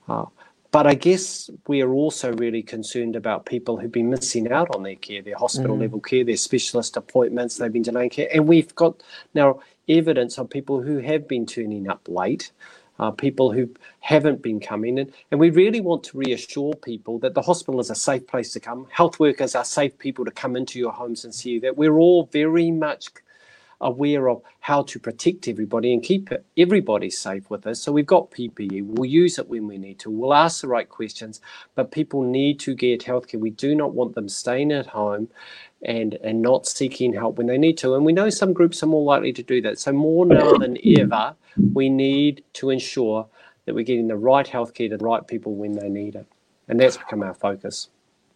Uh, 0.09 0.27
but 0.73 0.87
I 0.87 0.95
guess 0.95 1.51
we 1.67 1.83
are 1.83 1.93
also 1.93 2.33
really 2.33 2.63
concerned 2.63 3.15
about 3.15 3.45
people 3.45 3.77
who've 3.77 3.93
been 3.93 4.09
missing 4.09 4.51
out 4.51 4.75
on 4.75 4.83
their 4.83 4.97
care, 4.97 5.21
their 5.21 5.37
hospital 5.37 5.77
mm. 5.77 5.81
level 5.81 6.01
care, 6.01 6.25
their 6.25 6.39
specialist 6.39 6.97
appointments, 6.97 7.57
they've 7.57 7.73
been 7.73 7.83
delaying 7.83 8.09
care. 8.09 8.29
And 8.33 8.49
we've 8.49 8.75
got 8.75 9.03
now 9.35 9.61
evidence 9.89 10.39
of 10.39 10.51
people 10.51 10.83
who 10.83 10.99
have 10.99 11.29
been 11.29 11.47
turning 11.47 11.89
up 11.89 12.09
late 12.09 12.53
uh, 12.99 13.11
people 13.11 13.53
who 13.53 13.69
haven't 14.01 14.43
been 14.43 14.61
coming. 14.61 14.99
And, 14.99 15.13
and 15.31 15.41
we 15.41 15.51
really 15.51 15.81
want 15.81 16.05
to 16.05 16.19
reassure 16.19 16.75
people 16.75 17.19
that 17.21 17.35
the 17.35 17.43
hospital 17.43 17.81
is 17.81 17.91
a 17.91 17.95
safe 17.95 18.27
place 18.27 18.53
to 18.53 18.61
come. 18.61 18.87
Health 18.91 19.19
workers 19.19 19.55
are 19.55 19.65
safe 19.65 19.99
people 19.99 20.25
to 20.25 20.31
come 20.31 20.57
into 20.57 20.79
your 20.79 20.93
homes 20.93 21.25
and 21.25 21.35
see 21.35 21.51
you, 21.51 21.61
that 21.61 21.77
we're 21.77 21.99
all 21.99 22.27
very 22.33 22.71
much 22.71 23.09
aware 23.81 24.29
of 24.29 24.41
how 24.61 24.83
to 24.83 25.01
protect 25.01 25.49
everybody 25.49 25.93
and 25.93 26.05
keep 26.05 26.31
everybody 26.57 27.11
safe 27.11 27.51
with 27.51 27.67
us. 27.67 27.81
So 27.81 27.91
we've 27.91 28.07
got 28.07 28.31
PPE. 28.31 28.85
We'll 28.85 29.11
use 29.11 29.41
it 29.41 29.49
when 29.49 29.67
we 29.67 29.77
need 29.77 29.99
to. 30.01 30.11
We'll 30.11 30.35
ask 30.35 30.61
the 30.61 30.69
right 30.69 30.89
questions, 30.89 31.41
but 31.75 31.91
people 31.91 32.23
need 32.23 32.61
to 32.61 32.77
get 32.77 33.03
healthcare. 33.05 33.41
We 33.41 33.51
do 33.51 33.75
not 33.75 33.93
want 33.93 34.15
them 34.15 34.29
staying 34.29 34.71
at 34.71 34.87
home 34.87 35.29
and 35.85 36.15
and 36.23 36.41
not 36.43 36.67
seeking 36.67 37.13
help 37.13 37.39
when 37.39 37.47
they 37.47 37.59
need 37.59 37.79
to. 37.79 37.95
And 37.95 38.05
we 38.05 38.13
know 38.13 38.31
some 38.31 38.53
groups 38.53 38.83
are 38.83 38.87
more 38.87 39.03
likely 39.03 39.33
to 39.33 39.43
do 39.43 39.61
that. 39.63 39.79
So 39.79 39.93
more 39.93 40.27
now 40.27 40.53
than 40.59 40.77
ever, 40.99 41.35
we 41.73 41.89
need 41.89 42.45
to 42.55 42.71
ensure 42.71 43.27
that 43.67 43.75
we're 43.75 43.85
getting 43.85 44.09
the 44.09 44.17
right 44.17 44.47
healthcare 44.47 44.91
to 44.91 44.97
the 44.97 45.05
right 45.05 45.27
people 45.27 45.55
when 45.55 45.73
they 45.73 45.89
need 45.89 46.15
it. 46.15 46.27
And 46.69 46.81
that's 46.81 46.97
become 46.97 47.23
our 47.23 47.35
focus. 47.35 47.89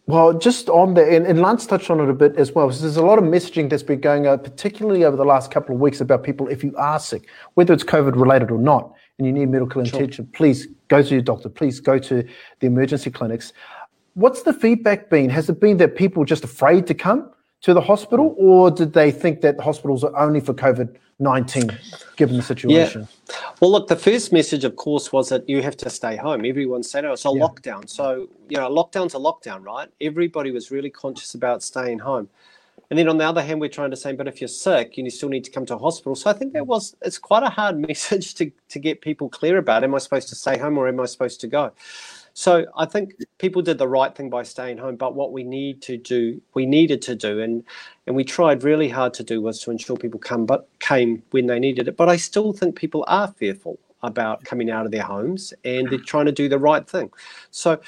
Well, 0.05 0.31
just 0.31 0.69
on 0.69 0.93
that, 0.93 1.09
and, 1.09 1.27
and 1.27 1.41
Lance 1.41 1.65
touched 1.65 1.89
on 1.89 1.99
it 1.99 2.09
a 2.09 2.13
bit 2.13 2.37
as 2.37 2.53
well. 2.53 2.71
So 2.71 2.81
there's 2.81 2.95
a 2.95 3.03
lot 3.03 3.17
of 3.17 3.25
messaging 3.25 3.69
that's 3.69 3.83
been 3.83 3.99
going 3.99 4.25
out, 4.25 4.41
particularly 4.41 5.03
over 5.03 5.17
the 5.17 5.25
last 5.25 5.51
couple 5.51 5.75
of 5.75 5.81
weeks, 5.81 5.99
about 5.99 6.23
people, 6.23 6.47
if 6.47 6.63
you 6.63 6.73
are 6.77 6.97
sick, 6.97 7.27
whether 7.55 7.73
it's 7.73 7.83
COVID 7.83 8.15
related 8.15 8.49
or 8.49 8.57
not, 8.57 8.93
and 9.17 9.27
you 9.27 9.33
need 9.33 9.49
medical 9.49 9.83
sure. 9.83 9.99
attention, 9.99 10.29
please 10.31 10.67
go 10.87 11.03
to 11.03 11.09
your 11.09 11.21
doctor, 11.21 11.49
please 11.49 11.81
go 11.81 11.99
to 11.99 12.25
the 12.61 12.67
emergency 12.67 13.11
clinics. 13.11 13.51
What's 14.13 14.43
the 14.43 14.53
feedback 14.53 15.09
been? 15.09 15.29
Has 15.29 15.49
it 15.49 15.59
been 15.59 15.75
that 15.77 15.97
people 15.97 16.23
are 16.23 16.25
just 16.25 16.45
afraid 16.45 16.87
to 16.87 16.93
come? 16.93 17.29
To 17.61 17.73
the 17.73 17.81
hospital, 17.81 18.35
or 18.37 18.69
did 18.71 18.93
they 18.93 19.11
think 19.11 19.41
that 19.41 19.59
hospitals 19.59 20.03
are 20.03 20.15
only 20.15 20.39
for 20.39 20.53
COVID 20.53 20.95
19, 21.19 21.71
given 22.15 22.37
the 22.37 22.43
situation? 22.43 23.07
Yeah. 23.29 23.35
Well, 23.59 23.71
look, 23.71 23.87
the 23.87 23.95
first 23.95 24.31
message, 24.31 24.63
of 24.63 24.75
course, 24.75 25.11
was 25.11 25.29
that 25.29 25.49
you 25.49 25.63
have 25.63 25.75
to 25.77 25.89
stay 25.89 26.15
home. 26.15 26.45
Everyone 26.45 26.83
said, 26.83 27.05
oh, 27.05 27.13
it's 27.13 27.25
a 27.25 27.29
yeah. 27.29 27.41
lockdown. 27.41 27.89
So, 27.89 28.29
you 28.49 28.57
know, 28.57 28.69
lockdown's 28.69 29.15
a 29.15 29.17
lockdown, 29.17 29.65
right? 29.65 29.89
Everybody 29.99 30.51
was 30.51 30.69
really 30.69 30.91
conscious 30.91 31.33
about 31.33 31.63
staying 31.63 31.99
home. 31.99 32.29
And 32.89 32.97
then 32.97 33.09
on 33.09 33.17
the 33.17 33.25
other 33.25 33.41
hand, 33.41 33.59
we're 33.59 33.69
trying 33.69 33.91
to 33.91 33.97
say, 33.97 34.13
but 34.13 34.27
if 34.27 34.39
you're 34.39 34.47
sick, 34.47 34.95
you 34.95 35.09
still 35.09 35.29
need 35.29 35.43
to 35.43 35.51
come 35.51 35.65
to 35.65 35.75
a 35.75 35.77
hospital. 35.77 36.15
So 36.15 36.29
I 36.29 36.33
think 36.33 36.53
that 36.53 36.67
was, 36.67 36.95
it's 37.01 37.17
quite 37.17 37.43
a 37.43 37.49
hard 37.49 37.77
message 37.87 38.35
to, 38.35 38.51
to 38.69 38.79
get 38.79 39.01
people 39.01 39.27
clear 39.27 39.57
about. 39.57 39.83
Am 39.83 39.95
I 39.95 39.97
supposed 39.97 40.29
to 40.29 40.35
stay 40.35 40.57
home 40.57 40.77
or 40.77 40.87
am 40.87 40.99
I 40.99 41.05
supposed 41.05 41.41
to 41.41 41.47
go? 41.47 41.71
So 42.37 42.67
I 42.77 42.85
think 42.85 43.15
people 43.39 43.63
did 43.63 43.79
the 43.79 43.87
right 43.87 44.15
thing 44.15 44.29
by 44.29 44.43
staying 44.43 44.77
home. 44.77 44.95
But 44.95 45.15
what 45.15 45.31
we 45.31 45.43
need 45.43 45.81
to 45.81 45.97
do, 45.97 46.39
we 46.53 46.67
needed 46.67 47.01
to 47.01 47.15
do, 47.15 47.41
and 47.41 47.63
and 48.05 48.15
we 48.15 48.23
tried 48.23 48.63
really 48.63 48.87
hard 48.89 49.15
to 49.15 49.23
do 49.23 49.41
was 49.41 49.59
to 49.61 49.71
ensure 49.71 49.97
people 49.97 50.19
come, 50.19 50.45
but 50.45 50.69
came 50.77 51.23
when 51.31 51.47
they 51.47 51.57
needed 51.57 51.87
it. 51.87 51.97
But 51.97 52.09
I 52.09 52.15
still 52.15 52.53
think 52.53 52.75
people 52.75 53.03
are 53.07 53.33
fearful 53.39 53.79
about 54.03 54.43
coming 54.43 54.69
out 54.69 54.85
of 54.85 54.91
their 54.91 55.01
homes, 55.01 55.51
and 55.65 55.89
they're 55.89 55.97
trying 55.97 56.27
to 56.27 56.31
do 56.31 56.47
the 56.47 56.59
right 56.59 56.87
thing. 56.87 57.09
So 57.49 57.79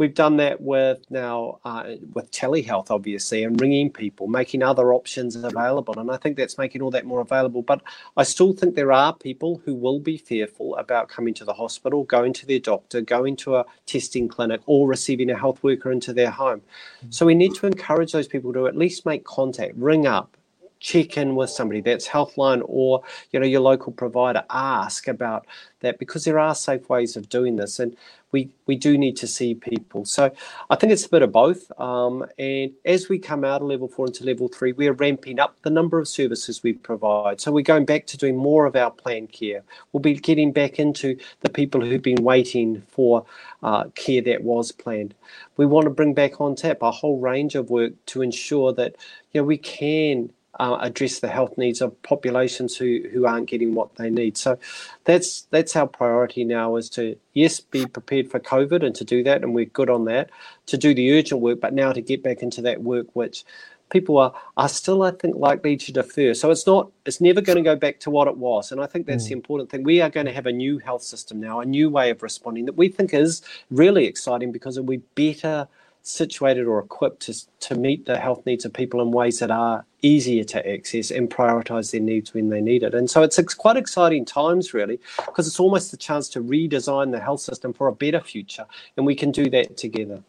We've 0.00 0.14
done 0.14 0.38
that 0.38 0.62
with 0.62 1.04
now 1.10 1.58
uh, 1.62 1.96
with 2.14 2.30
telehealth, 2.30 2.90
obviously, 2.90 3.44
and 3.44 3.60
ringing 3.60 3.90
people, 3.90 4.28
making 4.28 4.62
other 4.62 4.94
options 4.94 5.36
available. 5.36 5.98
And 5.98 6.10
I 6.10 6.16
think 6.16 6.38
that's 6.38 6.56
making 6.56 6.80
all 6.80 6.90
that 6.92 7.04
more 7.04 7.20
available. 7.20 7.60
But 7.60 7.82
I 8.16 8.22
still 8.22 8.54
think 8.54 8.76
there 8.76 8.92
are 8.92 9.12
people 9.12 9.60
who 9.62 9.74
will 9.74 10.00
be 10.00 10.16
fearful 10.16 10.74
about 10.76 11.10
coming 11.10 11.34
to 11.34 11.44
the 11.44 11.52
hospital, 11.52 12.04
going 12.04 12.32
to 12.32 12.46
their 12.46 12.58
doctor, 12.58 13.02
going 13.02 13.36
to 13.36 13.56
a 13.56 13.66
testing 13.84 14.26
clinic, 14.26 14.62
or 14.64 14.88
receiving 14.88 15.28
a 15.28 15.38
health 15.38 15.62
worker 15.62 15.92
into 15.92 16.14
their 16.14 16.30
home. 16.30 16.62
So 17.10 17.26
we 17.26 17.34
need 17.34 17.54
to 17.56 17.66
encourage 17.66 18.12
those 18.12 18.26
people 18.26 18.54
to 18.54 18.68
at 18.68 18.78
least 18.78 19.04
make 19.04 19.24
contact, 19.24 19.74
ring 19.76 20.06
up, 20.06 20.34
check 20.80 21.16
in 21.16 21.36
with 21.36 21.50
somebody. 21.50 21.80
That's 21.80 22.08
healthline 22.08 22.62
or 22.64 23.02
you 23.30 23.38
know 23.38 23.46
your 23.46 23.60
local 23.60 23.92
provider. 23.92 24.44
Ask 24.50 25.06
about 25.06 25.46
that 25.80 25.98
because 25.98 26.24
there 26.24 26.38
are 26.38 26.54
safe 26.54 26.88
ways 26.88 27.16
of 27.16 27.28
doing 27.28 27.56
this 27.56 27.78
and 27.78 27.96
we 28.32 28.50
we 28.66 28.76
do 28.76 28.96
need 28.96 29.16
to 29.16 29.26
see 29.26 29.54
people. 29.54 30.04
So 30.04 30.30
i 30.70 30.76
think 30.76 30.92
it's 30.92 31.06
a 31.06 31.08
bit 31.08 31.22
of 31.22 31.32
both 31.32 31.70
um, 31.80 32.24
and 32.38 32.72
as 32.84 33.08
we 33.08 33.18
come 33.18 33.44
out 33.44 33.60
of 33.60 33.68
level 33.68 33.88
four 33.88 34.06
into 34.06 34.24
level 34.24 34.48
three 34.48 34.72
we're 34.72 34.92
ramping 34.92 35.38
up 35.38 35.56
the 35.62 35.70
number 35.70 35.98
of 35.98 36.08
services 36.08 36.62
we 36.62 36.72
provide. 36.72 37.40
So 37.40 37.52
we're 37.52 37.62
going 37.62 37.84
back 37.84 38.06
to 38.06 38.16
doing 38.16 38.36
more 38.36 38.66
of 38.66 38.76
our 38.76 38.90
planned 38.90 39.32
care. 39.32 39.62
We'll 39.92 40.00
be 40.00 40.14
getting 40.14 40.52
back 40.52 40.78
into 40.78 41.16
the 41.40 41.50
people 41.50 41.80
who've 41.80 42.02
been 42.02 42.24
waiting 42.24 42.82
for 42.88 43.24
uh, 43.62 43.84
care 43.94 44.22
that 44.22 44.42
was 44.42 44.72
planned. 44.72 45.14
We 45.56 45.66
want 45.66 45.84
to 45.84 45.90
bring 45.90 46.14
back 46.14 46.40
on 46.40 46.54
tap 46.56 46.82
a 46.82 46.90
whole 46.90 47.18
range 47.18 47.54
of 47.54 47.70
work 47.70 47.92
to 48.06 48.22
ensure 48.22 48.72
that 48.74 48.96
you 49.32 49.40
know 49.40 49.44
we 49.44 49.58
can 49.58 50.30
uh, 50.58 50.78
address 50.80 51.20
the 51.20 51.28
health 51.28 51.56
needs 51.56 51.80
of 51.80 52.00
populations 52.02 52.76
who, 52.76 53.00
who 53.12 53.26
aren't 53.26 53.48
getting 53.48 53.74
what 53.74 53.94
they 53.96 54.10
need. 54.10 54.36
So 54.36 54.58
that's 55.04 55.42
that's 55.50 55.76
our 55.76 55.86
priority 55.86 56.44
now 56.44 56.76
is 56.76 56.90
to 56.90 57.16
yes 57.34 57.60
be 57.60 57.86
prepared 57.86 58.30
for 58.30 58.40
COVID 58.40 58.84
and 58.84 58.94
to 58.96 59.04
do 59.04 59.22
that, 59.24 59.42
and 59.42 59.54
we're 59.54 59.66
good 59.66 59.90
on 59.90 60.06
that. 60.06 60.30
To 60.66 60.76
do 60.76 60.94
the 60.94 61.18
urgent 61.18 61.40
work, 61.40 61.60
but 61.60 61.72
now 61.72 61.92
to 61.92 62.00
get 62.00 62.22
back 62.22 62.42
into 62.42 62.62
that 62.62 62.82
work 62.82 63.06
which 63.14 63.44
people 63.90 64.18
are 64.18 64.32
are 64.56 64.68
still 64.68 65.02
I 65.02 65.12
think 65.12 65.36
likely 65.36 65.76
to 65.76 65.92
defer. 65.92 66.34
So 66.34 66.50
it's 66.50 66.66
not 66.66 66.90
it's 67.06 67.20
never 67.20 67.40
going 67.40 67.56
to 67.56 67.62
go 67.62 67.76
back 67.76 68.00
to 68.00 68.10
what 68.10 68.26
it 68.26 68.36
was, 68.36 68.72
and 68.72 68.80
I 68.80 68.86
think 68.86 69.06
that's 69.06 69.24
mm. 69.24 69.28
the 69.28 69.34
important 69.34 69.70
thing. 69.70 69.84
We 69.84 70.00
are 70.00 70.10
going 70.10 70.26
to 70.26 70.32
have 70.32 70.46
a 70.46 70.52
new 70.52 70.78
health 70.78 71.02
system 71.02 71.40
now, 71.40 71.60
a 71.60 71.64
new 71.64 71.90
way 71.90 72.10
of 72.10 72.22
responding 72.22 72.66
that 72.66 72.76
we 72.76 72.88
think 72.88 73.14
is 73.14 73.42
really 73.70 74.06
exciting 74.06 74.50
because 74.50 74.76
it'll 74.76 74.88
be 74.88 75.02
better 75.14 75.68
situated 76.02 76.66
or 76.66 76.78
equipped 76.78 77.20
to, 77.22 77.34
to 77.60 77.74
meet 77.74 78.06
the 78.06 78.18
health 78.18 78.44
needs 78.46 78.64
of 78.64 78.72
people 78.72 79.00
in 79.02 79.10
ways 79.10 79.38
that 79.38 79.50
are 79.50 79.84
easier 80.02 80.44
to 80.44 80.72
access 80.72 81.10
and 81.10 81.30
prioritize 81.30 81.92
their 81.92 82.00
needs 82.00 82.32
when 82.32 82.48
they 82.48 82.60
need 82.60 82.82
it. 82.82 82.94
And 82.94 83.10
so 83.10 83.22
it's, 83.22 83.38
it's 83.38 83.54
quite 83.54 83.76
exciting 83.76 84.24
times, 84.24 84.72
really, 84.72 84.98
because 85.26 85.46
it's 85.46 85.60
almost 85.60 85.92
a 85.92 85.96
chance 85.96 86.28
to 86.30 86.42
redesign 86.42 87.12
the 87.12 87.20
health 87.20 87.40
system 87.40 87.72
for 87.72 87.88
a 87.88 87.92
better 87.92 88.20
future. 88.20 88.66
And 88.96 89.04
we 89.04 89.14
can 89.14 89.30
do 89.30 89.50
that 89.50 89.76
together. 89.76 90.22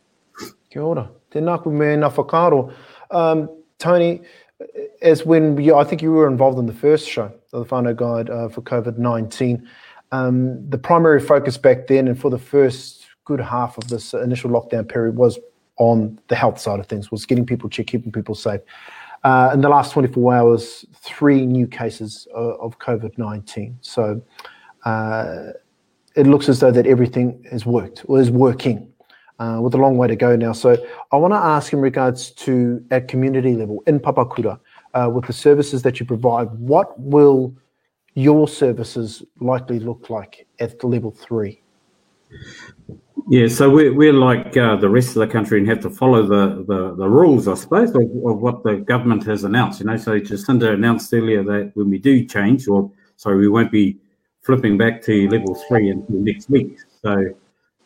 Kia 0.70 0.82
ora. 0.82 1.10
Tēnā 1.32 1.62
ku 1.63 1.72
me 1.72 1.86
whakaro. 1.86 2.74
Um, 3.10 3.50
Tony, 3.78 4.22
as 5.01 5.25
when 5.25 5.58
you, 5.58 5.75
I 5.75 5.84
think 5.84 6.01
you 6.01 6.12
were 6.12 6.28
involved 6.28 6.60
in 6.60 6.66
the 6.66 6.74
first 6.74 7.08
show, 7.10 7.32
the 7.51 7.66
whānau 7.66 7.96
guide 7.96 8.30
uh, 8.30 8.50
for 8.50 8.62
COVID 8.62 8.98
19, 8.98 9.68
um, 10.12 10.70
the 10.70 10.78
primary 10.78 11.20
focus 11.20 11.58
back 11.58 11.88
then 11.88 12.08
and 12.08 12.20
for 12.20 12.30
the 12.30 12.38
first 12.38 13.06
good 13.25 13.40
half 13.40 13.78
of 13.78 13.88
this 13.88 14.13
initial 14.13 14.50
lockdown 14.50 14.88
period 14.88 15.16
was 15.16 15.40
on 15.82 16.20
the 16.28 16.36
health 16.36 16.60
side 16.60 16.80
of 16.80 16.86
things 16.86 17.10
was 17.10 17.26
getting 17.26 17.44
people 17.44 17.68
checked, 17.68 17.90
keeping 17.90 18.12
people 18.12 18.36
safe. 18.36 18.62
Uh, 19.24 19.50
in 19.52 19.62
the 19.62 19.70
last 19.70 19.92
24 19.94 20.36
hours, 20.36 20.86
three 20.94 21.44
new 21.44 21.66
cases 21.66 22.28
of, 22.36 22.60
of 22.60 22.80
COVID 22.80 23.18
19. 23.18 23.80
So 23.82 24.22
uh, 24.86 25.48
it 26.16 26.28
looks 26.28 26.50
as 26.50 26.60
though 26.60 26.70
that 26.72 26.86
everything 26.86 27.44
has 27.52 27.66
worked 27.66 28.06
or 28.08 28.20
is 28.20 28.30
working. 28.30 28.88
Uh, 29.40 29.60
with 29.60 29.74
a 29.74 29.78
long 29.78 29.98
way 29.98 30.08
to 30.08 30.16
go 30.16 30.36
now. 30.36 30.52
So 30.52 30.78
I 31.12 31.18
want 31.18 31.34
to 31.34 31.38
ask 31.38 31.74
in 31.74 31.80
regards 31.80 32.30
to 32.46 32.86
at 32.92 33.08
community 33.08 33.56
level 33.56 33.82
in 33.88 34.00
Papakura, 34.00 34.60
uh, 34.94 35.10
with 35.12 35.26
the 35.26 35.34
services 35.34 35.82
that 35.82 36.00
you 36.00 36.06
provide, 36.06 36.52
what 36.60 37.00
will 37.00 37.56
your 38.14 38.48
services 38.48 39.24
likely 39.40 39.80
look 39.80 40.12
like 40.12 40.46
at 40.60 40.84
level 40.84 41.10
three? 41.10 41.60
Yeah, 43.32 43.48
so 43.48 43.70
we're, 43.70 43.94
we're 43.94 44.12
like 44.12 44.58
uh, 44.58 44.76
the 44.76 44.90
rest 44.90 45.16
of 45.16 45.22
the 45.26 45.28
country 45.28 45.58
and 45.58 45.66
have 45.70 45.80
to 45.84 45.90
follow 45.90 46.24
the, 46.24 46.66
the, 46.68 46.96
the 46.96 47.08
rules, 47.08 47.48
I 47.48 47.54
suppose, 47.54 47.92
of, 47.92 48.02
of, 48.02 48.42
what 48.42 48.62
the 48.64 48.84
government 48.86 49.24
has 49.24 49.46
announced. 49.46 49.80
You 49.80 49.86
know, 49.86 49.96
so 49.96 50.20
Jacinda 50.20 50.74
announced 50.74 51.14
earlier 51.14 51.42
that 51.42 51.72
when 51.76 51.90
we 51.90 51.98
do 51.98 52.26
change, 52.26 52.68
or 52.68 52.92
sorry, 53.16 53.38
we 53.38 53.48
won't 53.48 53.72
be 53.72 53.98
flipping 54.42 54.78
back 54.78 55.02
to 55.04 55.30
level 55.30 55.56
three 55.70 55.90
into 55.92 56.12
next 56.12 56.50
week. 56.50 56.78
So 57.02 57.34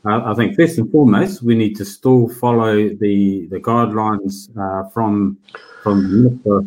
uh, 0.03 0.21
I 0.25 0.33
think 0.33 0.55
first 0.55 0.79
and 0.79 0.91
foremost, 0.91 1.43
we 1.43 1.53
need 1.53 1.75
to 1.75 1.85
still 1.85 2.27
follow 2.27 2.89
the 2.89 3.45
the 3.51 3.59
guidelines 3.59 4.49
uh, 4.57 4.89
from 4.89 5.37
from 5.83 6.01
the 6.01 6.09
minister, 6.09 6.61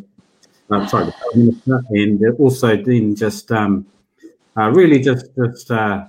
uh, 0.71 0.87
sorry, 0.87 1.07
the 1.07 1.37
minister, 1.37 1.83
and 1.91 2.23
also 2.39 2.77
then 2.77 3.17
just 3.17 3.51
um, 3.51 3.87
uh, 4.57 4.71
really 4.71 5.01
just 5.01 5.35
just 5.35 5.69
uh, 5.73 6.05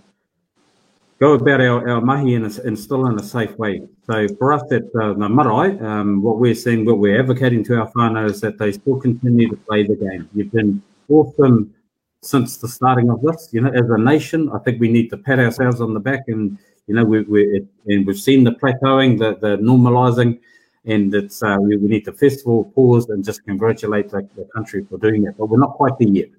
go 1.20 1.34
about 1.34 1.62
our, 1.62 1.90
our 1.90 2.02
mahi 2.02 2.36
in, 2.36 2.46
a, 2.46 2.62
in 2.62 2.76
still 2.76 3.08
in 3.08 3.20
a 3.20 3.24
safe 3.24 3.58
way. 3.58 3.82
So 4.06 4.28
for 4.36 4.54
us 4.54 4.64
at 4.72 4.84
uh, 4.96 5.14
the 5.14 5.30
marae, 5.30 5.78
um, 5.80 6.22
what 6.22 6.40
we're 6.40 6.56
seeing, 6.56 6.86
what 6.86 7.00
we're 7.00 7.20
advocating 7.20 7.64
to 7.66 7.80
our 7.80 7.92
whānau 7.92 8.30
is 8.30 8.40
that 8.42 8.58
they 8.58 8.72
still 8.72 9.00
continue 9.00 9.50
to 9.50 9.56
play 9.56 9.86
the 9.86 9.96
game. 9.96 10.30
You've 10.34 10.52
been 10.52 10.82
awesome 11.10 11.74
since 12.22 12.58
the 12.58 12.68
starting 12.68 13.10
of 13.10 13.22
this. 13.22 13.50
You 13.52 13.62
know, 13.62 13.72
as 13.72 13.90
a 13.90 13.98
nation, 13.98 14.50
I 14.54 14.60
think 14.60 14.80
we 14.80 14.90
need 14.90 15.10
to 15.10 15.18
pat 15.18 15.40
ourselves 15.40 15.82
on 15.82 15.94
the 15.94 16.00
back 16.00 16.24
and 16.28 16.58
you 16.90 16.96
know, 16.96 17.06
we, 17.06 17.22
we 17.22 17.68
and 17.86 18.06
we've 18.06 18.20
seen 18.20 18.44
the 18.44 18.52
plateauing, 18.52 19.20
the, 19.20 19.36
the 19.36 19.58
normalising, 19.62 20.40
and 20.86 21.14
it's 21.14 21.44
uh, 21.44 21.58
we, 21.62 21.78
we, 21.78 21.88
need 21.88 22.08
of 22.08 22.20
all 22.48 22.64
pause 22.72 23.08
and 23.10 23.24
just 23.24 23.46
congratulate 23.46 24.10
the, 24.10 24.28
the, 24.36 24.46
country 24.56 24.84
for 24.90 24.98
doing 24.98 25.28
it. 25.28 25.36
But 25.38 25.50
we're 25.50 25.60
not 25.60 25.76
quite 25.76 26.00
there 26.00 26.08
yet, 26.08 26.30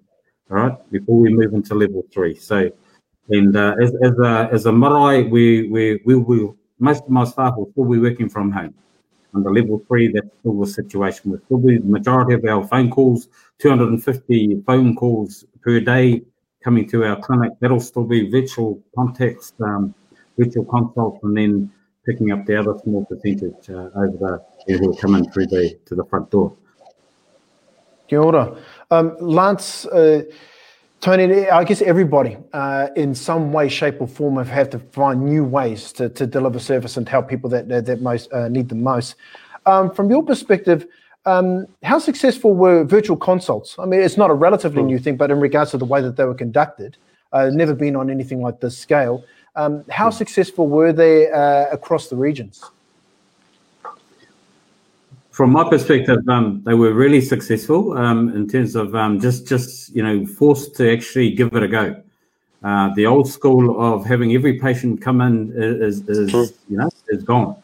all 0.51 0.57
right? 0.57 0.91
Before 0.91 1.21
we 1.21 1.33
move 1.33 1.55
into 1.55 1.77
level 1.77 2.05
three. 2.13 2.35
So, 2.35 2.69
and 3.29 3.57
uh, 3.57 3.77
as 3.83 3.95
as 4.03 4.19
a 4.19 4.49
as 4.53 4.67
a 4.67 4.73
marae, 4.73 5.23
we 5.25 5.69
we 5.69 6.00
we 6.05 6.15
will 6.17 6.57
most 6.79 7.05
of 7.05 7.11
my 7.11 7.25
staff 7.25 7.55
will 7.57 7.71
still 7.73 7.85
be 7.85 7.99
working 7.99 8.29
from 8.29 8.50
home. 8.50 8.75
Under 9.35 9.53
level 9.53 9.81
three, 9.87 10.09
that's 10.09 10.27
still 10.41 10.59
the 10.59 10.67
situation. 10.67 11.31
We'll 11.31 11.41
still 11.45 11.59
be 11.59 11.79
the 11.79 11.87
majority 11.87 12.35
of 12.35 12.45
our 12.45 12.67
phone 12.67 12.91
calls, 12.91 13.29
250 13.59 14.62
phone 14.67 14.97
calls 14.97 15.45
per 15.62 15.79
day 15.79 16.23
coming 16.65 16.89
to 16.89 17.05
our 17.05 17.21
clinic. 17.21 17.53
That'll 17.61 17.81
still 17.81 18.05
be 18.05 18.29
virtual 18.29 18.83
contacts, 18.95 19.53
Um, 19.61 19.95
virtual 20.37 20.65
consults, 20.65 21.21
and 21.23 21.37
then 21.37 21.71
picking 22.05 22.33
up 22.33 22.45
the 22.47 22.59
other 22.59 22.75
small 22.83 23.05
percentage 23.05 23.71
uh, 23.71 23.91
over 23.95 24.43
the 24.67 24.79
who 24.79 24.91
are 24.91 24.97
coming 24.97 25.31
through 25.31 25.47
the 25.47 25.79
to 25.87 25.95
the 25.95 26.05
front 26.05 26.31
door. 26.31 26.57
Kia 28.09 28.21
ora. 28.21 28.57
Um, 28.91 29.17
Lance, 29.21 29.87
uh, 29.87 30.23
Tony, 31.00 31.49
I 31.49 31.64
guess 31.64 31.80
everybody 31.80 32.37
uh, 32.52 32.88
in 32.95 33.14
some 33.14 33.52
way, 33.52 33.71
shape, 33.71 34.02
or 34.02 34.07
form 34.07 34.37
have 34.37 34.49
had 34.49 34.71
to 34.73 34.78
find 34.78 35.25
new 35.25 35.45
ways 35.45 35.92
to, 35.92 36.11
to 36.11 36.26
deliver 36.26 36.59
service 36.59 36.99
and 36.99 37.09
help 37.09 37.26
people 37.26 37.49
that 37.50 37.69
that, 37.69 37.87
that 37.87 38.02
most 38.02 38.30
uh, 38.33 38.49
need 38.49 38.69
the 38.69 38.75
most. 38.75 39.14
Um, 39.64 39.90
from 39.95 40.11
your 40.11 40.23
perspective, 40.23 40.87
um, 41.25 41.66
how 41.83 41.99
successful 41.99 42.54
were 42.54 42.85
virtual 42.85 43.16
consults? 43.16 43.76
I 43.78 43.87
mean, 43.87 44.00
it's 44.00 44.19
not 44.19 44.30
a 44.30 44.35
relatively 44.35 44.83
new 44.83 44.99
thing, 44.99 45.16
but 45.16 45.30
in 45.30 45.40
regards 45.40 45.71
to 45.71 45.78
the 45.78 45.87
way 45.87 46.02
that 46.02 46.16
they 46.16 46.25
were 46.25 46.35
conducted, 46.35 46.99
uh, 47.33 47.49
never 47.50 47.75
been 47.75 47.97
on 47.97 48.11
anything 48.11 48.42
like 48.42 48.61
this 48.61 48.76
scale. 48.76 49.25
Um, 49.57 49.85
how 49.90 50.11
successful 50.11 50.69
were 50.69 50.92
they 50.92 51.30
uh, 51.30 51.66
across 51.71 52.09
the 52.09 52.16
regions? 52.16 52.62
From 55.40 55.52
my 55.52 55.66
perspective, 55.66 56.28
um, 56.28 56.61
they 56.66 56.75
were 56.75 56.92
really 56.92 57.23
successful 57.23 57.97
um, 57.97 58.28
in 58.37 58.47
terms 58.47 58.76
of 58.76 58.94
um, 58.94 59.18
just, 59.18 59.49
just 59.49 59.88
you 59.97 60.02
know, 60.02 60.26
forced 60.26 60.76
to 60.76 60.92
actually 60.92 61.30
give 61.30 61.54
it 61.54 61.62
a 61.62 61.66
go. 61.66 62.02
Uh, 62.62 62.92
the 62.94 63.06
old 63.06 63.26
school 63.26 63.80
of 63.80 64.04
having 64.04 64.35
every 64.35 64.59
patient 64.59 65.00
come 65.00 65.23
in 65.23 65.50
is, 65.56 66.06
is 66.11 66.30
you 66.68 66.76
know, 66.76 66.90
is 67.09 67.23
gone. 67.23 67.56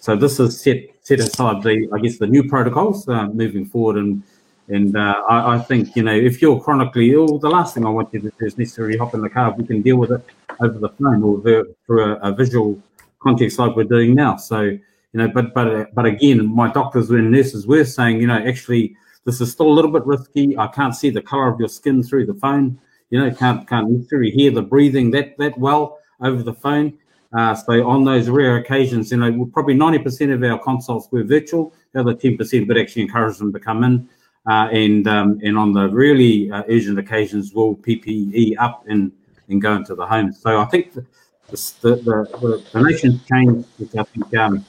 So 0.00 0.14
this 0.16 0.38
is 0.38 0.60
set 0.60 0.76
set 1.00 1.18
aside 1.18 1.62
the, 1.62 1.88
I 1.94 1.98
guess, 1.98 2.18
the 2.18 2.26
new 2.26 2.46
protocols 2.46 3.08
uh, 3.08 3.28
moving 3.28 3.64
forward, 3.64 3.96
and 3.96 4.22
and 4.68 4.94
uh, 4.94 5.22
I, 5.26 5.54
I, 5.54 5.58
think 5.60 5.96
you 5.96 6.02
know 6.02 6.14
if 6.14 6.42
you're 6.42 6.60
chronically 6.60 7.14
ill, 7.14 7.38
the 7.38 7.48
last 7.48 7.72
thing 7.72 7.86
I 7.86 7.88
want 7.88 8.12
you 8.12 8.20
to 8.20 8.28
do 8.38 8.44
is 8.44 8.58
necessarily 8.58 8.98
hop 8.98 9.14
in 9.14 9.22
the 9.22 9.30
car. 9.30 9.54
We 9.56 9.64
can 9.64 9.80
deal 9.80 9.96
with 9.96 10.12
it 10.12 10.22
over 10.60 10.78
the 10.78 10.90
phone 10.90 11.22
or 11.22 11.40
through 11.86 12.04
a, 12.04 12.16
a, 12.16 12.32
visual 12.34 12.78
context 13.18 13.58
like 13.58 13.74
we're 13.74 13.84
doing 13.84 14.14
now. 14.14 14.36
So 14.36 14.76
you 15.14 15.20
know, 15.20 15.28
but 15.28 15.54
but 15.54 15.94
but 15.94 16.06
again, 16.06 16.44
my 16.52 16.70
doctors 16.70 17.08
and 17.08 17.30
nurses 17.30 17.68
were 17.68 17.84
saying, 17.84 18.20
you 18.20 18.26
know, 18.26 18.36
actually 18.36 18.96
this 19.24 19.40
is 19.40 19.50
still 19.50 19.68
a 19.68 19.72
little 19.72 19.92
bit 19.92 20.04
risky. 20.04 20.58
I 20.58 20.66
can't 20.66 20.94
see 20.94 21.08
the 21.08 21.22
color 21.22 21.48
of 21.48 21.60
your 21.60 21.68
skin 21.68 22.02
through 22.02 22.26
the 22.26 22.34
phone. 22.34 22.78
You 23.10 23.20
know, 23.20 23.30
can't 23.32 23.66
can't 23.68 23.88
necessarily 23.88 24.32
hear 24.32 24.50
the 24.50 24.62
breathing 24.62 25.12
that 25.12 25.38
that 25.38 25.56
well 25.56 26.00
over 26.20 26.42
the 26.42 26.52
phone. 26.52 26.98
Uh, 27.32 27.54
so 27.54 27.88
on 27.88 28.04
those 28.04 28.28
rare 28.28 28.56
occasions, 28.56 29.10
you 29.10 29.16
know, 29.16 29.44
probably 29.52 29.74
90% 29.74 30.32
of 30.32 30.42
our 30.44 30.56
consults 30.56 31.08
were 31.10 31.24
virtual. 31.24 31.74
The 31.92 32.00
other 32.00 32.14
10% 32.14 32.68
would 32.68 32.78
actually 32.78 33.02
encourage 33.02 33.38
them 33.38 33.52
to 33.52 33.58
come 33.58 33.82
in. 33.82 34.08
Uh, 34.48 34.68
and 34.70 35.08
um, 35.08 35.40
and 35.42 35.56
on 35.56 35.72
the 35.72 35.88
really 35.88 36.50
uh, 36.50 36.62
urgent 36.68 36.98
occasions, 36.98 37.52
we'll 37.54 37.76
PPE 37.76 38.56
up 38.58 38.84
and, 38.88 39.10
and 39.48 39.62
go 39.62 39.74
into 39.74 39.94
the 39.94 40.06
home. 40.06 40.32
So 40.32 40.58
I 40.60 40.64
think 40.66 40.92
the 40.92 41.06
the, 41.50 41.96
the, 41.96 42.64
the 42.72 42.82
nation's 42.82 43.24
changed, 43.24 43.66
which 43.78 43.94
I 43.96 44.02
think 44.02 44.34
um, 44.36 44.64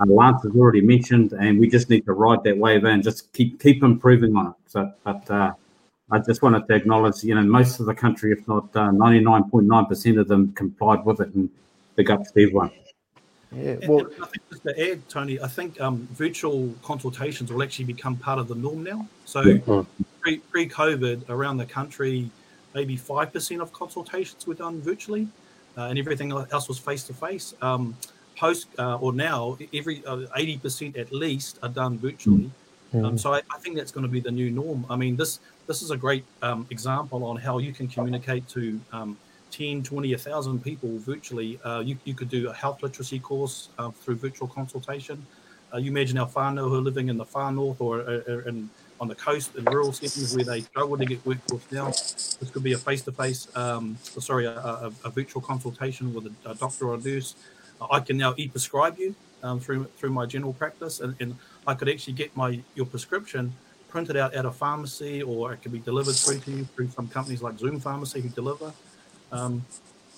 uh, 0.00 0.06
Lance 0.06 0.42
has 0.42 0.52
already 0.54 0.80
mentioned, 0.80 1.32
and 1.32 1.58
we 1.58 1.68
just 1.68 1.90
need 1.90 2.04
to 2.06 2.12
ride 2.12 2.42
that 2.44 2.56
wave 2.56 2.84
and 2.84 3.02
just 3.02 3.32
keep 3.32 3.60
keep 3.60 3.82
improving 3.82 4.36
on 4.36 4.48
it. 4.48 4.54
So, 4.66 4.92
but 5.04 5.30
uh, 5.30 5.52
I 6.10 6.18
just 6.18 6.42
wanted 6.42 6.66
to 6.68 6.74
acknowledge, 6.74 7.22
you 7.24 7.34
know, 7.34 7.42
most 7.42 7.80
of 7.80 7.86
the 7.86 7.94
country, 7.94 8.32
if 8.32 8.46
not 8.46 8.72
99.9% 8.72 10.16
uh, 10.16 10.20
of 10.20 10.28
them, 10.28 10.52
complied 10.52 11.04
with 11.04 11.20
it, 11.20 11.34
and 11.34 11.50
big 11.96 12.10
up 12.10 12.24
to 12.24 12.30
everyone. 12.42 12.70
Yeah, 13.54 13.76
well, 13.86 14.06
I 14.22 14.26
think 14.26 14.48
just 14.50 14.62
to 14.62 14.90
add, 14.90 15.06
Tony, 15.10 15.38
I 15.38 15.46
think 15.46 15.78
um, 15.78 16.08
virtual 16.12 16.74
consultations 16.82 17.52
will 17.52 17.62
actually 17.62 17.84
become 17.84 18.16
part 18.16 18.38
of 18.38 18.48
the 18.48 18.54
norm 18.54 18.82
now. 18.82 19.06
So 19.26 19.42
yeah. 19.42 19.82
pre 20.20 20.38
pre 20.38 20.68
COVID, 20.68 21.28
around 21.28 21.58
the 21.58 21.66
country, 21.66 22.30
maybe 22.74 22.96
five 22.96 23.32
percent 23.32 23.60
of 23.60 23.72
consultations 23.72 24.46
were 24.46 24.54
done 24.54 24.80
virtually, 24.80 25.28
uh, 25.76 25.82
and 25.82 25.98
everything 25.98 26.32
else 26.32 26.66
was 26.66 26.78
face 26.78 27.04
to 27.04 27.14
face. 27.14 27.54
Post 28.42 28.66
uh, 28.76 28.96
or 29.04 29.12
now, 29.12 29.56
every 29.72 29.96
uh, 30.04 30.26
eighty 30.40 30.56
percent 30.58 30.96
at 30.96 31.12
least 31.12 31.60
are 31.62 31.68
done 31.82 31.96
virtually. 31.96 32.50
Mm. 32.92 33.04
Um, 33.04 33.16
so 33.16 33.32
I, 33.34 33.40
I, 33.54 33.58
think 33.62 33.76
that's 33.76 33.92
going 33.92 34.02
to 34.02 34.14
be 34.18 34.18
the 34.28 34.32
new 34.32 34.50
norm. 34.50 34.84
I 34.90 34.96
mean, 34.96 35.14
this 35.16 35.38
this 35.68 35.80
is 35.80 35.90
a 35.92 35.96
great 35.96 36.24
um, 36.42 36.66
example 36.70 37.24
on 37.24 37.36
how 37.36 37.58
you 37.58 37.72
can 37.72 37.86
communicate 37.86 38.48
to 38.48 38.80
um, 38.92 39.16
10, 39.52 39.84
20, 39.84 40.10
1,000 40.10 40.64
people 40.64 40.90
virtually. 40.98 41.60
Uh, 41.62 41.80
you, 41.80 41.96
you 42.04 42.14
could 42.14 42.28
do 42.28 42.48
a 42.48 42.52
health 42.52 42.82
literacy 42.82 43.20
course 43.20 43.68
uh, 43.78 43.90
through 43.90 44.16
virtual 44.16 44.48
consultation. 44.48 45.24
Uh, 45.72 45.78
you 45.78 45.90
imagine 45.90 46.18
our 46.18 46.28
whānau 46.28 46.68
who 46.68 46.74
are 46.74 46.86
living 46.90 47.08
in 47.08 47.16
the 47.16 47.24
far 47.24 47.52
north 47.52 47.80
or 47.80 48.00
uh, 48.00 48.20
uh, 48.28 48.48
in, 48.48 48.68
on 49.00 49.08
the 49.08 49.14
coast 49.14 49.54
in 49.56 49.64
rural 49.66 49.92
settings 49.92 50.34
where 50.34 50.44
they 50.44 50.60
struggle 50.62 50.98
to 50.98 51.04
get 51.04 51.24
workforce 51.24 51.62
now. 51.70 51.86
This 51.86 52.50
could 52.52 52.62
be 52.62 52.72
a 52.72 52.78
face-to-face, 52.78 53.56
um, 53.56 53.96
sorry, 54.02 54.46
a, 54.46 54.52
a, 54.52 54.92
a, 55.04 55.10
virtual 55.10 55.42
consultation 55.42 56.12
with 56.12 56.26
a, 56.26 56.50
a, 56.50 56.54
doctor 56.54 56.88
or 56.88 56.94
a 56.94 56.98
nurse. 56.98 57.34
I 57.90 58.00
can 58.00 58.16
now 58.16 58.34
e-prescribe 58.36 58.98
you 58.98 59.14
um, 59.42 59.60
through 59.60 59.84
through 59.96 60.10
my 60.10 60.26
general 60.26 60.52
practice, 60.52 61.00
and, 61.00 61.14
and 61.20 61.36
I 61.66 61.74
could 61.74 61.88
actually 61.88 62.14
get 62.14 62.36
my 62.36 62.60
your 62.74 62.86
prescription 62.86 63.52
printed 63.88 64.16
out 64.16 64.32
at 64.34 64.46
a 64.46 64.50
pharmacy, 64.50 65.22
or 65.22 65.52
it 65.52 65.62
could 65.62 65.72
be 65.72 65.78
delivered 65.78 66.14
through 66.14 66.38
to 66.40 66.50
you 66.50 66.64
through 66.64 66.88
some 66.88 67.08
companies 67.08 67.42
like 67.42 67.58
Zoom 67.58 67.78
Pharmacy 67.78 68.20
who 68.20 68.28
deliver. 68.30 68.72
Um, 69.30 69.64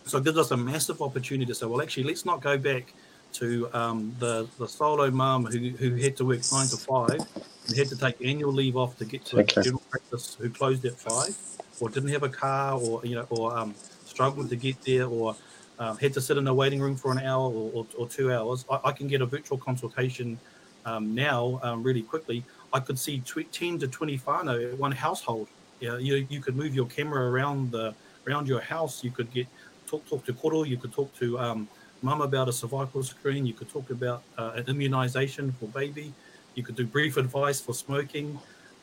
so 0.06 0.18
it 0.18 0.24
gives 0.24 0.38
us 0.38 0.50
a 0.50 0.56
massive 0.56 1.00
opportunity 1.00 1.46
to 1.46 1.54
say, 1.54 1.66
well, 1.66 1.80
actually, 1.80 2.04
let's 2.04 2.24
not 2.24 2.40
go 2.40 2.58
back 2.58 2.92
to 3.34 3.68
um, 3.74 4.14
the 4.18 4.46
the 4.58 4.68
solo 4.68 5.10
mum 5.10 5.46
who, 5.46 5.70
who 5.70 5.96
had 5.96 6.16
to 6.16 6.24
work 6.24 6.40
nine 6.52 6.68
to 6.68 6.76
five 6.76 7.20
and 7.66 7.76
had 7.76 7.88
to 7.88 7.96
take 7.96 8.16
annual 8.24 8.52
leave 8.52 8.76
off 8.76 8.96
to 8.98 9.04
get 9.04 9.24
to 9.26 9.40
okay. 9.40 9.62
general 9.62 9.82
practice, 9.90 10.36
who 10.40 10.48
closed 10.50 10.84
at 10.84 10.94
five, 10.94 11.36
or 11.80 11.88
didn't 11.88 12.10
have 12.10 12.22
a 12.22 12.28
car, 12.28 12.78
or 12.78 13.04
you 13.04 13.16
know, 13.16 13.26
or 13.30 13.56
um, 13.56 13.74
struggled 14.04 14.50
to 14.50 14.56
get 14.56 14.80
there, 14.82 15.06
or 15.06 15.34
um, 15.78 15.96
had 15.98 16.12
to 16.14 16.20
sit 16.20 16.36
in 16.36 16.46
a 16.46 16.54
waiting 16.54 16.80
room 16.80 16.96
for 16.96 17.12
an 17.12 17.18
hour 17.18 17.50
or, 17.50 17.70
or, 17.74 17.86
or 17.98 18.08
two 18.08 18.32
hours. 18.32 18.64
I, 18.70 18.80
I, 18.84 18.92
can 18.92 19.08
get 19.08 19.20
a 19.20 19.26
virtual 19.26 19.58
consultation 19.58 20.38
um, 20.84 21.14
now 21.14 21.58
um, 21.62 21.82
really 21.82 22.02
quickly. 22.02 22.44
I 22.72 22.80
could 22.80 22.98
see 22.98 23.20
tw- 23.20 23.50
ten 23.52 23.78
to 23.78 23.88
twenty 23.88 24.18
whānau 24.18 24.72
at 24.72 24.78
one 24.78 24.92
household. 24.92 25.48
Yeah, 25.80 25.98
you 25.98 26.26
you 26.28 26.40
could 26.40 26.56
move 26.56 26.74
your 26.74 26.86
camera 26.86 27.30
around 27.30 27.72
the 27.72 27.94
around 28.26 28.46
your 28.46 28.60
house. 28.60 29.02
You 29.02 29.10
could 29.10 29.32
get 29.32 29.46
talk 29.86 30.06
talk 30.08 30.24
to 30.26 30.32
koro. 30.32 30.62
You 30.62 30.76
could 30.76 30.92
talk 30.92 31.14
to 31.18 31.38
um, 31.38 31.68
mum 32.02 32.20
about 32.20 32.48
a 32.48 32.52
cervical 32.52 33.02
screen. 33.02 33.46
You 33.46 33.54
could 33.54 33.68
talk 33.68 33.90
about 33.90 34.22
uh, 34.38 34.52
an 34.54 34.66
immunization 34.68 35.52
for 35.52 35.66
baby. 35.68 36.12
You 36.54 36.62
could 36.62 36.76
do 36.76 36.86
brief 36.86 37.16
advice 37.16 37.60
for 37.60 37.74
smoking, 37.74 38.38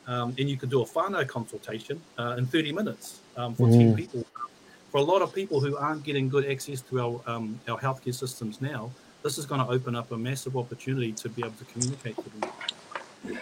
um, 0.06 0.34
and 0.38 0.50
you 0.50 0.56
could 0.56 0.68
do 0.68 0.82
a 0.82 0.84
whānau 0.84 1.26
consultation 1.26 2.00
uh, 2.18 2.34
in 2.36 2.46
30 2.46 2.72
minutes 2.72 3.20
um, 3.36 3.54
for 3.54 3.66
mm. 3.68 3.78
10 3.78 3.96
people. 3.96 4.26
For 4.92 4.98
a 4.98 5.02
lot 5.02 5.22
of 5.22 5.34
people 5.34 5.58
who 5.58 5.74
aren't 5.78 6.04
getting 6.04 6.28
good 6.28 6.44
access 6.44 6.82
to 6.82 7.00
our 7.00 7.20
um, 7.26 7.58
our 7.66 7.78
healthcare 7.80 8.14
systems 8.14 8.60
now, 8.60 8.90
this 9.22 9.38
is 9.38 9.46
going 9.46 9.62
to 9.62 9.66
open 9.66 9.96
up 9.96 10.12
a 10.12 10.18
massive 10.18 10.54
opportunity 10.54 11.12
to 11.12 11.30
be 11.30 11.40
able 11.40 11.52
to 11.52 11.64
communicate 11.64 12.14
with 12.18 12.38
them. 12.38 13.40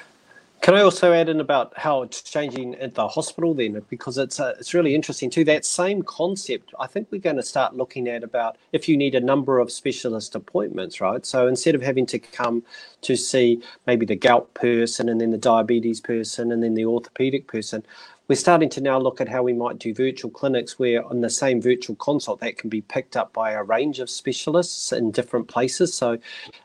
Can 0.60 0.74
I 0.74 0.82
also 0.82 1.12
add 1.12 1.28
in 1.28 1.40
about 1.40 1.76
how 1.76 2.02
it's 2.02 2.22
changing 2.22 2.76
at 2.76 2.94
the 2.94 3.08
hospital 3.08 3.52
then? 3.52 3.82
Because 3.90 4.16
it's 4.16 4.38
uh, 4.38 4.54
it's 4.60 4.74
really 4.74 4.94
interesting 4.94 5.28
too. 5.28 5.42
That 5.42 5.64
same 5.64 6.02
concept, 6.02 6.72
I 6.78 6.86
think 6.86 7.08
we're 7.10 7.20
going 7.20 7.34
to 7.34 7.42
start 7.42 7.74
looking 7.74 8.06
at 8.06 8.22
about 8.22 8.56
if 8.70 8.88
you 8.88 8.96
need 8.96 9.16
a 9.16 9.20
number 9.20 9.58
of 9.58 9.72
specialist 9.72 10.36
appointments, 10.36 11.00
right? 11.00 11.26
So 11.26 11.48
instead 11.48 11.74
of 11.74 11.82
having 11.82 12.06
to 12.06 12.20
come 12.20 12.62
to 13.00 13.16
see 13.16 13.60
maybe 13.88 14.06
the 14.06 14.14
gout 14.14 14.54
person 14.54 15.08
and 15.08 15.20
then 15.20 15.32
the 15.32 15.38
diabetes 15.38 16.00
person 16.00 16.52
and 16.52 16.62
then 16.62 16.74
the 16.74 16.84
orthopedic 16.84 17.48
person, 17.48 17.82
we're 18.30 18.36
starting 18.36 18.68
to 18.68 18.80
now 18.80 18.96
look 18.96 19.20
at 19.20 19.28
how 19.28 19.42
we 19.42 19.52
might 19.52 19.80
do 19.80 19.92
virtual 19.92 20.30
clinics 20.30 20.78
where 20.78 21.04
on 21.06 21.20
the 21.20 21.28
same 21.28 21.60
virtual 21.60 21.96
consult 21.96 22.38
that 22.38 22.56
can 22.56 22.70
be 22.70 22.80
picked 22.80 23.16
up 23.16 23.32
by 23.32 23.50
a 23.50 23.64
range 23.64 23.98
of 23.98 24.08
specialists 24.08 24.92
in 24.92 25.10
different 25.10 25.48
places. 25.48 25.92
So 25.92 26.16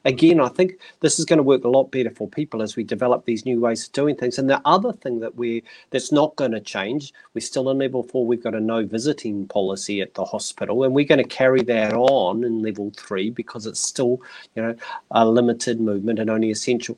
again, 0.04 0.39
I 0.39 0.47
think 0.49 0.73
this 0.99 1.17
is 1.17 1.25
going 1.25 1.38
to 1.38 1.43
work 1.43 1.63
a 1.63 1.67
lot 1.67 1.86
better 1.86 2.12
for 2.12 2.30
people 2.30 2.62
as 2.62 2.75
we 2.75 2.84
develop 2.84 3.25
these 3.25 3.47
new 3.47 3.60
ways 3.60 3.88
of 3.88 3.93
doing 3.93 4.15
things. 4.15 4.38
And 4.38 4.47
the 4.47 4.62
other 4.63 4.93
thing 4.93 5.19
that 5.21 5.38
we 5.38 5.63
that's 5.89 6.12
not 6.12 6.36
going 6.36 6.51
to 6.51 6.60
change, 6.60 7.12
we're 7.34 7.41
still 7.41 7.71
in 7.71 7.80
level 7.80 8.04
four, 8.04 8.28
we've 8.28 8.43
got 8.43 8.54
a 8.54 8.62
no 8.62 8.86
visiting 8.86 9.47
policy 9.47 10.01
at 10.01 10.13
the 10.13 10.23
hospital, 10.23 10.84
and 10.84 10.93
we're 10.93 11.04
going 11.04 11.17
to 11.17 11.28
carry 11.28 11.63
that 11.63 11.93
on 11.93 12.43
in 12.43 12.62
level 12.62 12.91
three 12.95 13.32
because 13.32 13.65
it's 13.65 13.80
still, 13.80 14.21
you 14.54 14.62
know, 14.62 14.75
a 15.10 15.25
limited 15.25 15.82
movement 15.82 16.19
and 16.19 16.30
only 16.30 16.51
essential. 16.51 16.95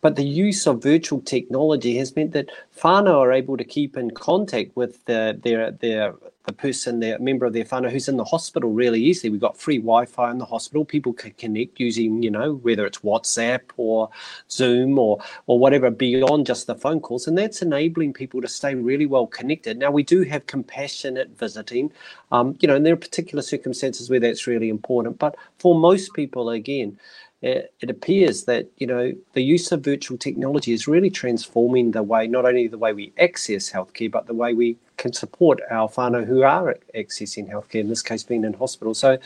But 0.00 0.16
the 0.16 0.24
use 0.24 0.66
of 0.66 0.82
virtual 0.82 1.20
technology 1.20 1.96
has 1.98 2.14
meant 2.14 2.32
that 2.32 2.50
whānau 2.78 3.18
are 3.18 3.32
able 3.32 3.56
to 3.56 3.64
keep 3.64 3.96
in 3.96 4.10
contact 4.12 4.76
with 4.76 5.04
the, 5.06 5.38
their, 5.42 5.72
their, 5.72 6.14
the 6.46 6.52
person, 6.52 7.00
the 7.00 7.18
member 7.18 7.46
of 7.46 7.52
their 7.52 7.64
whānau 7.64 7.90
who's 7.90 8.08
in 8.08 8.16
the 8.16 8.24
hospital 8.24 8.70
really 8.70 9.02
easily. 9.02 9.30
We've 9.30 9.40
got 9.40 9.56
free 9.56 9.78
Wi-Fi 9.78 10.30
in 10.30 10.38
the 10.38 10.44
hospital. 10.44 10.84
People 10.84 11.12
can 11.12 11.32
connect 11.32 11.80
using, 11.80 12.22
you 12.22 12.30
know, 12.30 12.54
whether 12.54 12.86
it's 12.86 12.98
WhatsApp 12.98 13.60
or 13.76 14.08
Zoom 14.50 14.98
or 14.98 15.18
or 15.46 15.58
whatever 15.58 15.90
beyond 15.90 16.46
just 16.46 16.66
the 16.66 16.74
phone 16.74 17.00
calls, 17.00 17.26
and 17.26 17.36
that's 17.36 17.60
enabling 17.60 18.12
people 18.12 18.40
to 18.40 18.48
stay 18.48 18.74
really 18.74 19.06
well 19.06 19.26
connected. 19.26 19.78
Now 19.78 19.90
we 19.90 20.02
do 20.02 20.22
have 20.22 20.46
compassionate 20.46 21.36
visiting, 21.36 21.92
um, 22.32 22.56
you 22.60 22.68
know, 22.68 22.76
and 22.76 22.86
there 22.86 22.94
are 22.94 22.96
particular 22.96 23.42
circumstances 23.42 24.08
where 24.08 24.20
that's 24.20 24.46
really 24.46 24.68
important. 24.68 25.18
But 25.18 25.36
for 25.58 25.74
most 25.74 26.14
people, 26.14 26.50
again, 26.50 26.98
it, 27.40 27.72
it, 27.80 27.88
appears 27.88 28.44
that 28.44 28.66
you 28.78 28.86
know 28.86 29.12
the 29.32 29.42
use 29.42 29.70
of 29.70 29.84
virtual 29.84 30.18
technology 30.18 30.72
is 30.72 30.88
really 30.88 31.10
transforming 31.10 31.92
the 31.92 32.02
way 32.02 32.26
not 32.26 32.44
only 32.44 32.66
the 32.66 32.78
way 32.78 32.92
we 32.92 33.12
access 33.18 33.70
healthcare 33.70 34.10
but 34.10 34.26
the 34.26 34.34
way 34.34 34.54
we 34.54 34.76
can 34.96 35.12
support 35.12 35.60
our 35.70 35.88
whānau 35.88 36.26
who 36.26 36.42
are 36.42 36.76
accessing 36.96 37.48
healthcare 37.48 37.80
in 37.80 37.88
this 37.88 38.02
case 38.02 38.24
being 38.24 38.44
in 38.44 38.52
hospital 38.54 38.92
so 38.92 39.16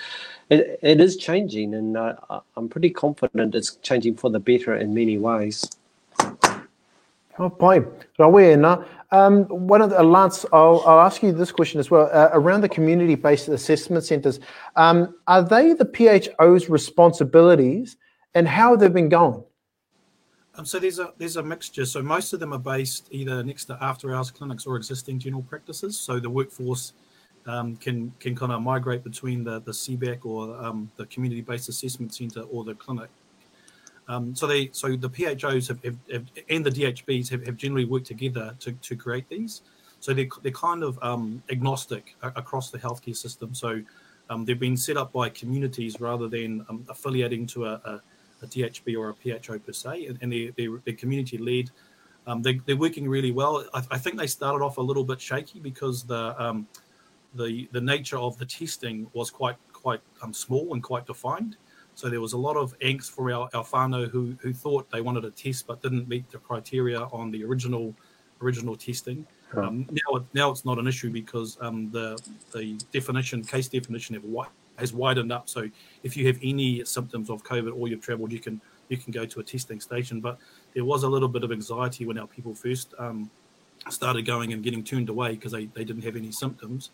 it, 0.50 0.78
it 0.82 1.00
is 1.00 1.16
changing 1.16 1.72
and 1.74 1.96
uh, 1.96 2.14
i'm 2.56 2.68
pretty 2.68 2.90
confident 2.90 3.54
it's 3.54 3.76
changing 3.76 4.14
for 4.14 4.30
the 4.30 4.40
better 4.40 4.76
in 4.76 4.92
many 4.92 5.16
ways 5.16 5.70
Oh, 7.38 7.48
pai. 7.48 7.80
Rawena, 8.18 8.86
um, 9.10 9.44
one 9.44 9.80
of 9.80 9.88
the, 9.88 10.02
Lance, 10.02 10.44
I'll, 10.52 10.82
I'll 10.86 11.00
ask 11.00 11.22
you 11.22 11.32
this 11.32 11.50
question 11.50 11.80
as 11.80 11.90
well. 11.90 12.10
Uh, 12.12 12.28
around 12.34 12.60
the 12.60 12.68
community-based 12.68 13.48
assessment 13.48 14.04
centres, 14.04 14.38
um, 14.76 15.14
are 15.26 15.42
they 15.42 15.72
the 15.72 15.86
PHO's 15.86 16.68
responsibilities 16.68 17.96
and 18.34 18.48
how 18.48 18.76
they've 18.76 18.92
been 18.92 19.08
going? 19.08 19.44
Um, 20.54 20.66
so 20.66 20.78
there's 20.78 20.98
a 20.98 21.12
there's 21.18 21.36
a 21.36 21.42
mixture. 21.42 21.86
So 21.86 22.02
most 22.02 22.32
of 22.32 22.40
them 22.40 22.52
are 22.52 22.58
based 22.58 23.08
either 23.10 23.42
next 23.42 23.66
to 23.66 23.78
after 23.80 24.14
hours 24.14 24.30
clinics 24.30 24.66
or 24.66 24.76
existing 24.76 25.18
general 25.18 25.42
practices. 25.42 25.98
So 25.98 26.20
the 26.20 26.28
workforce 26.28 26.92
um, 27.46 27.76
can 27.76 28.12
can 28.20 28.34
kind 28.36 28.52
of 28.52 28.60
migrate 28.62 29.02
between 29.02 29.44
the 29.44 29.60
the 29.60 29.72
CBAC 29.72 30.26
or 30.26 30.56
um, 30.62 30.90
the 30.96 31.06
community 31.06 31.40
based 31.40 31.68
assessment 31.68 32.14
centre 32.14 32.42
or 32.42 32.64
the 32.64 32.74
clinic. 32.74 33.08
Um, 34.08 34.34
so 34.34 34.46
they 34.46 34.68
so 34.72 34.96
the 34.96 35.08
PHOs 35.08 35.68
have, 35.68 35.82
have, 35.84 35.96
have, 36.12 36.26
and 36.50 36.66
the 36.66 36.70
DHBs 36.70 37.30
have, 37.30 37.46
have 37.46 37.56
generally 37.56 37.86
worked 37.86 38.06
together 38.06 38.54
to, 38.60 38.72
to 38.72 38.96
create 38.96 39.28
these. 39.28 39.62
So 40.00 40.12
they're, 40.12 40.26
they're 40.42 40.50
kind 40.50 40.82
of 40.82 40.98
um, 41.00 41.44
agnostic 41.48 42.16
across 42.22 42.70
the 42.70 42.78
healthcare 42.78 43.16
system. 43.16 43.54
So 43.54 43.80
um, 44.28 44.44
they've 44.44 44.58
been 44.58 44.76
set 44.76 44.96
up 44.96 45.12
by 45.12 45.28
communities 45.28 46.00
rather 46.00 46.26
than 46.26 46.66
affiliating 46.88 47.46
to 47.48 47.66
a, 47.66 47.72
a, 47.84 48.02
a, 48.42 48.46
DHB 48.46 48.96
or 48.98 49.10
a 49.10 49.14
PHO 49.14 49.58
per 49.58 49.72
se, 49.72 50.06
and, 50.06 50.18
and 50.22 50.32
they're, 50.32 50.50
they're, 50.56 50.80
they're 50.84 50.94
community 50.94 51.38
led. 51.38 51.70
Um, 52.26 52.42
they, 52.42 52.60
are 52.68 52.76
working 52.76 53.08
really 53.08 53.32
well. 53.32 53.64
I, 53.74 53.82
I, 53.90 53.98
think 53.98 54.16
they 54.16 54.28
started 54.28 54.64
off 54.64 54.76
a 54.76 54.80
little 54.80 55.04
bit 55.04 55.20
shaky 55.20 55.58
because 55.58 56.04
the 56.04 56.40
um, 56.40 56.68
the 57.34 57.68
the 57.72 57.80
nature 57.80 58.18
of 58.18 58.38
the 58.38 58.46
testing 58.46 59.08
was 59.12 59.30
quite 59.30 59.56
quite 59.72 60.00
small 60.32 60.72
and 60.72 60.82
quite 60.82 61.06
defined. 61.06 61.56
So 61.94 62.08
there 62.08 62.20
was 62.20 62.32
a 62.32 62.38
lot 62.38 62.56
of 62.56 62.78
angst 62.78 63.10
for 63.10 63.30
our, 63.32 63.48
our 63.52 63.64
whānau 63.64 64.08
who, 64.08 64.34
who 64.40 64.52
thought 64.52 64.90
they 64.90 65.02
wanted 65.02 65.24
a 65.24 65.30
test 65.30 65.66
but 65.66 65.82
didn't 65.82 66.08
meet 66.08 66.30
the 66.30 66.38
criteria 66.38 67.00
on 67.00 67.30
the 67.30 67.44
original 67.44 67.94
original 68.40 68.76
testing. 68.76 69.26
Um, 69.54 69.86
now, 69.90 70.24
now 70.32 70.50
it's 70.50 70.64
not 70.64 70.78
an 70.78 70.86
issue 70.86 71.10
because 71.10 71.58
um, 71.60 71.90
the 71.90 72.20
the 72.52 72.78
definition, 72.92 73.42
case 73.42 73.68
definition, 73.68 74.14
have, 74.14 74.24
has 74.76 74.92
widened 74.92 75.32
up. 75.32 75.48
So 75.48 75.68
if 76.02 76.16
you 76.16 76.26
have 76.26 76.38
any 76.42 76.84
symptoms 76.84 77.30
of 77.30 77.42
COVID 77.44 77.76
or 77.76 77.88
you've 77.88 78.00
travelled, 78.00 78.32
you 78.32 78.40
can 78.40 78.60
you 78.88 78.96
can 78.96 79.12
go 79.12 79.24
to 79.24 79.40
a 79.40 79.42
testing 79.42 79.80
station. 79.80 80.20
But 80.20 80.38
there 80.74 80.84
was 80.84 81.02
a 81.02 81.08
little 81.08 81.28
bit 81.28 81.44
of 81.44 81.52
anxiety 81.52 82.04
when 82.04 82.18
our 82.18 82.26
people 82.26 82.54
first 82.54 82.94
um, 82.98 83.30
started 83.88 84.26
going 84.26 84.52
and 84.52 84.62
getting 84.62 84.84
turned 84.84 85.08
away 85.08 85.30
because 85.32 85.52
they, 85.52 85.66
they 85.66 85.84
didn't 85.84 86.02
have 86.02 86.16
any 86.16 86.30
symptoms. 86.30 86.90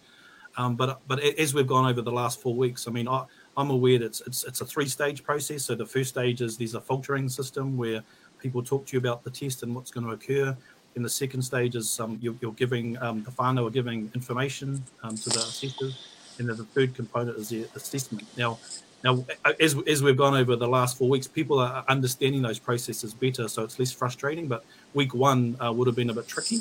Um, 0.56 0.74
but 0.76 1.00
but 1.06 1.20
as 1.20 1.54
we've 1.54 1.66
gone 1.66 1.88
over 1.88 2.02
the 2.02 2.12
last 2.12 2.40
four 2.40 2.54
weeks, 2.54 2.88
I 2.88 2.90
mean, 2.90 3.08
I, 3.08 3.24
I'm 3.56 3.70
aware 3.70 3.98
that 3.98 4.06
it's, 4.06 4.20
it's, 4.22 4.44
it's 4.44 4.60
a 4.60 4.64
three 4.66 4.86
stage 4.86 5.22
process. 5.22 5.64
So 5.64 5.74
the 5.74 5.86
first 5.86 6.10
stage 6.10 6.40
is 6.40 6.56
there's 6.56 6.74
a 6.74 6.80
filtering 6.80 7.28
system 7.28 7.76
where 7.76 8.02
people 8.38 8.62
talk 8.62 8.86
to 8.86 8.92
you 8.94 8.98
about 8.98 9.24
the 9.24 9.30
test 9.30 9.62
and 9.62 9.74
what's 9.74 9.90
going 9.90 10.06
to 10.06 10.12
occur. 10.12 10.56
In 10.96 11.02
the 11.02 11.08
second 11.08 11.42
stage 11.42 11.76
is 11.76 12.00
um, 12.00 12.18
you're, 12.20 12.34
you're, 12.40 12.52
giving 12.52 13.00
um, 13.02 13.22
the 13.22 13.30
whānau 13.32 13.68
are 13.68 13.70
giving 13.70 14.10
information 14.14 14.82
um, 15.02 15.14
to 15.16 15.30
the 15.30 15.38
assessors, 15.38 16.08
and 16.38 16.48
then 16.48 16.56
the 16.56 16.64
third 16.64 16.94
component 16.94 17.36
is 17.38 17.48
the 17.48 17.66
assessment. 17.74 18.26
Now, 18.36 18.58
now 19.04 19.24
as, 19.60 19.76
as 19.86 20.02
we've 20.02 20.16
gone 20.16 20.34
over 20.34 20.56
the 20.56 20.68
last 20.68 20.98
four 20.98 21.08
weeks, 21.08 21.26
people 21.26 21.58
are 21.58 21.84
understanding 21.88 22.42
those 22.42 22.58
processes 22.58 23.14
better, 23.14 23.48
so 23.48 23.62
it's 23.64 23.78
less 23.78 23.92
frustrating. 23.92 24.48
But 24.48 24.64
week 24.94 25.14
one 25.14 25.56
uh, 25.60 25.72
would 25.72 25.86
have 25.86 25.96
been 25.96 26.10
a 26.10 26.14
bit 26.14 26.26
tricky 26.26 26.58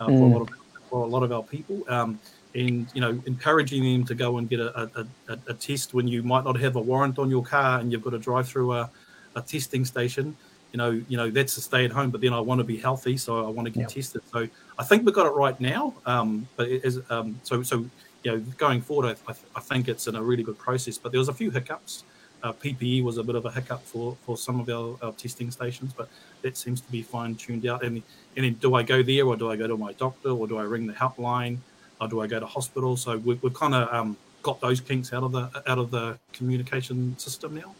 uh, 0.00 0.06
mm. 0.06 0.18
for, 0.18 0.26
a 0.26 0.30
mm. 0.30 0.32
lot 0.32 0.42
of, 0.42 0.48
for 0.90 1.04
a 1.04 1.08
lot 1.08 1.22
of 1.22 1.32
our 1.32 1.42
people. 1.42 1.82
Um, 1.88 2.18
and 2.54 2.86
you 2.92 3.00
know 3.00 3.20
encouraging 3.26 3.82
them 3.82 4.04
to 4.04 4.14
go 4.14 4.38
and 4.38 4.48
get 4.48 4.60
a, 4.60 4.82
a, 4.82 5.06
a, 5.28 5.38
a, 5.48 5.54
test 5.54 5.94
when 5.94 6.06
you 6.06 6.22
might 6.22 6.44
not 6.44 6.58
have 6.60 6.76
a 6.76 6.80
warrant 6.80 7.18
on 7.18 7.30
your 7.30 7.42
car 7.42 7.80
and 7.80 7.90
you've 7.90 8.02
got 8.02 8.10
to 8.10 8.18
drive 8.18 8.46
through 8.46 8.72
a, 8.72 8.90
a 9.36 9.40
testing 9.40 9.84
station 9.84 10.36
you 10.72 10.78
know 10.78 10.90
you 11.08 11.16
know 11.16 11.30
that's 11.30 11.56
a 11.56 11.60
stay 11.60 11.84
at 11.84 11.90
home 11.90 12.10
but 12.10 12.20
then 12.20 12.32
i 12.32 12.40
want 12.40 12.58
to 12.58 12.64
be 12.64 12.76
healthy 12.76 13.16
so 13.16 13.46
i 13.46 13.48
want 13.48 13.66
to 13.66 13.70
get 13.70 13.88
tested 13.88 14.20
so 14.30 14.46
i 14.78 14.84
think 14.84 15.04
we've 15.04 15.14
got 15.14 15.26
it 15.26 15.30
right 15.30 15.60
now 15.60 15.94
um, 16.06 16.46
but 16.56 16.68
is 16.68 17.00
um, 17.10 17.38
so 17.42 17.62
so 17.62 17.84
you 18.22 18.32
know 18.32 18.38
going 18.56 18.80
forward 18.80 19.16
I, 19.28 19.34
I, 19.56 19.60
think 19.60 19.88
it's 19.88 20.06
in 20.06 20.16
a 20.16 20.22
really 20.22 20.42
good 20.42 20.58
process 20.58 20.98
but 20.98 21.12
there 21.12 21.18
was 21.18 21.28
a 21.28 21.34
few 21.34 21.50
hiccups 21.50 22.04
uh, 22.42 22.52
ppe 22.52 23.02
was 23.02 23.18
a 23.18 23.22
bit 23.22 23.36
of 23.36 23.44
a 23.46 23.50
hiccup 23.50 23.82
for 23.84 24.16
for 24.24 24.36
some 24.36 24.60
of 24.60 24.68
our, 24.68 24.96
our 25.02 25.12
testing 25.12 25.50
stations 25.50 25.92
but 25.96 26.08
that 26.42 26.56
seems 26.56 26.80
to 26.80 26.90
be 26.90 27.02
fine 27.02 27.34
tuned 27.34 27.66
out 27.66 27.82
and, 27.84 28.02
and 28.36 28.44
then 28.44 28.54
do 28.54 28.74
i 28.74 28.82
go 28.82 29.02
there 29.02 29.26
or 29.26 29.36
do 29.36 29.50
i 29.50 29.56
go 29.56 29.66
to 29.66 29.76
my 29.76 29.92
doctor 29.94 30.30
or 30.30 30.46
do 30.46 30.58
i 30.58 30.62
ring 30.62 30.86
the 30.86 30.92
helpline 30.92 31.58
or 32.02 32.08
do 32.08 32.20
I 32.20 32.26
go 32.26 32.40
to 32.40 32.46
hospital? 32.46 32.96
So 32.96 33.16
we, 33.18 33.38
have 33.42 33.54
kind 33.54 33.74
of 33.74 33.92
um, 33.94 34.16
got 34.42 34.60
those 34.60 34.80
kinks 34.80 35.12
out 35.12 35.22
of 35.22 35.32
the 35.32 35.62
out 35.66 35.78
of 35.78 35.90
the 35.90 36.18
communication 36.32 37.16
system 37.18 37.54
now. 37.54 37.74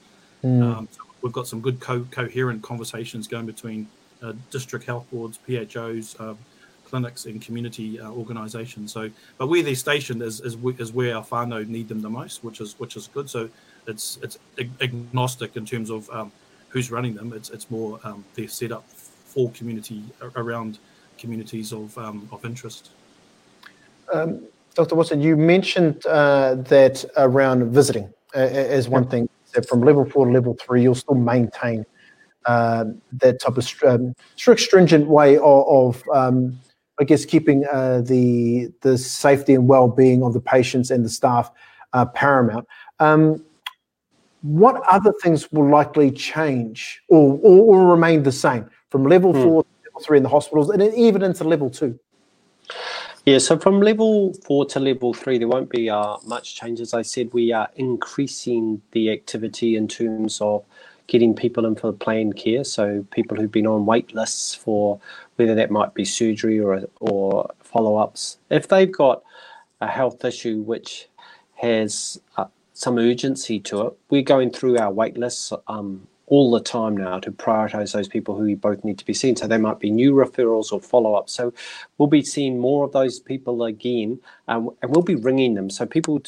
Mm. 0.44 0.62
Um, 0.62 0.88
so 0.90 1.00
we've 1.20 1.33
got 1.33 1.46
some 1.48 1.61
good 1.61 1.81
co- 1.81 2.07
coherent 2.11 2.62
conversations 2.62 3.26
going 3.26 3.46
between 3.46 3.88
uh, 4.22 4.33
district 4.50 4.87
health 4.87 5.07
boards, 5.11 5.38
PHOs, 5.46 6.16
uh, 6.20 6.35
clinics, 6.92 7.24
and 7.24 7.40
community 7.40 7.98
uh, 7.98 8.11
organisations. 8.11 8.92
So, 8.92 9.11
but 9.38 9.46
where 9.46 9.62
they're 9.62 9.74
stationed 9.74 10.20
is, 10.20 10.40
is, 10.42 10.59
is 10.78 10.92
where 10.92 11.16
our 11.16 11.24
whānau 11.24 11.66
need 11.66 11.88
them 11.88 12.02
the 12.02 12.11
most, 12.11 12.44
which 12.44 12.61
is 12.61 12.78
which 12.78 12.96
is 12.96 13.09
good. 13.14 13.31
So 13.31 13.48
it's 13.87 14.18
it's 14.22 14.37
agnostic 14.87 15.57
in 15.57 15.64
terms 15.64 15.88
of 15.90 16.11
um, 16.11 16.31
who's 16.68 16.90
running 16.90 17.14
them. 17.14 17.33
It's 17.33 17.48
it's 17.48 17.70
more 17.70 17.98
um, 18.05 18.24
they're 18.35 18.46
set 18.46 18.72
up 18.72 18.85
for 19.33 19.50
community 19.52 20.02
around 20.37 20.78
communities 21.16 21.72
of 21.72 21.96
um, 21.96 22.28
of 22.31 22.44
interest. 22.44 22.90
Um, 24.12 24.42
Dr. 24.74 24.94
Watson, 24.94 25.22
you 25.22 25.35
mentioned 25.37 26.05
uh, 26.07 26.57
that 26.74 27.05
around 27.16 27.72
visiting 27.72 28.12
uh, 28.35 28.38
as 28.78 28.88
one 28.88 29.07
thing. 29.09 29.28
That 29.55 29.68
from 29.68 29.81
level 29.83 30.05
four 30.05 30.26
to 30.26 30.33
level 30.33 30.57
three, 30.64 30.83
you'll 30.83 30.94
still 31.07 31.14
maintain 31.14 31.85
uh, 32.46 32.85
that 33.22 33.40
type 33.40 33.57
of 33.57 33.66
um, 33.87 34.14
strict, 34.37 34.61
stringent 34.61 35.07
way 35.09 35.37
of, 35.37 35.62
of 35.78 36.02
um, 36.12 36.59
I 37.03 37.05
guess, 37.05 37.25
keeping 37.25 37.65
uh, 37.67 38.01
the 38.03 38.71
the 38.83 38.97
safety 38.97 39.55
and 39.55 39.67
well-being 39.67 40.23
of 40.23 40.35
the 40.35 40.41
patients 40.41 40.88
and 40.93 41.05
the 41.05 41.09
staff 41.09 41.51
uh, 41.95 42.07
paramount. 42.07 42.69
Um, 43.01 43.45
what 44.43 44.81
other 44.88 45.12
things 45.21 45.51
will 45.51 45.69
likely 45.69 46.12
change 46.12 47.03
or, 47.09 47.41
or, 47.43 47.75
or 47.75 47.91
remain 47.91 48.23
the 48.23 48.31
same 48.31 48.71
from 48.91 49.03
level 49.05 49.33
hmm. 49.33 49.43
four 49.43 49.65
to 49.65 49.69
level 49.85 50.01
three 50.05 50.17
in 50.19 50.23
the 50.23 50.29
hospitals 50.29 50.71
and 50.71 50.81
even 50.95 51.23
into 51.23 51.43
level 51.43 51.71
two? 51.71 51.99
Yeah, 53.27 53.38
so 53.38 53.59
from 53.59 53.81
level 53.81 54.35
four 54.35 54.65
to 54.67 54.79
level 54.79 55.12
three, 55.12 55.38
there 55.38 55.49
won't 55.49 55.71
be 55.71 55.91
uh, 55.91 56.19
much 56.25 56.55
change. 56.55 56.81
As 56.81 56.95
I 56.95 57.03
said, 57.03 57.33
we 57.33 57.53
are 57.53 57.69
increasing 57.75 58.81
the 58.93 59.11
activity 59.11 59.75
in 59.75 59.88
terms 59.88 60.41
of 60.41 60.65
getting 61.09 61.35
people 61.35 61.67
in 61.67 61.75
for 61.75 61.93
planned 61.93 62.37
care. 62.37 62.65
So 62.65 63.05
people 63.11 63.37
who've 63.37 63.51
been 63.51 63.67
on 63.67 63.87
wait 63.87 64.15
lists 64.15 64.55
for 64.55 65.01
whether 65.37 65.55
that 65.55 65.71
might 65.71 65.95
be 65.95 66.05
surgery 66.05 66.61
or 66.61 66.83
or 67.01 67.51
follow 67.61 67.97
ups. 67.97 68.38
If 68.51 68.68
they've 68.68 68.90
got 68.92 69.23
a 69.81 69.87
health 69.87 70.25
issue 70.25 70.61
which 70.62 71.09
has 71.55 72.21
uh, 72.37 72.47
some 72.73 72.99
urgency 72.99 73.61
to 73.61 73.87
it, 73.88 73.92
we're 74.11 74.23
going 74.23 74.51
through 74.51 74.79
our 74.79 74.92
wait 74.92 75.16
lists 75.16 75.53
um, 75.68 76.07
all 76.33 76.51
the 76.51 76.61
time 76.61 76.97
now 76.97 77.18
to 77.18 77.31
prioritize 77.31 77.92
those 77.92 78.09
people 78.09 78.35
who 78.35 78.57
both 78.57 78.83
need 78.85 78.97
to 78.97 79.05
be 79.05 79.12
seen. 79.12 79.37
So 79.37 79.47
there 79.47 79.59
might 79.59 79.79
be 79.79 79.90
new 79.90 80.14
referrals 80.14 80.73
or 80.73 80.81
follow 80.81 81.12
up. 81.12 81.29
So 81.29 81.53
we'll 81.99 82.09
be 82.09 82.23
seeing 82.23 82.59
more 82.59 82.87
of 82.87 82.92
those 82.92 83.21
people 83.21 83.64
again, 83.64 84.18
um, 84.49 84.71
and 84.81 84.90
we'll 84.90 85.05
be 85.05 85.14
ringing 85.14 85.53
them. 85.53 85.68
So 85.68 85.85
people 85.85 86.23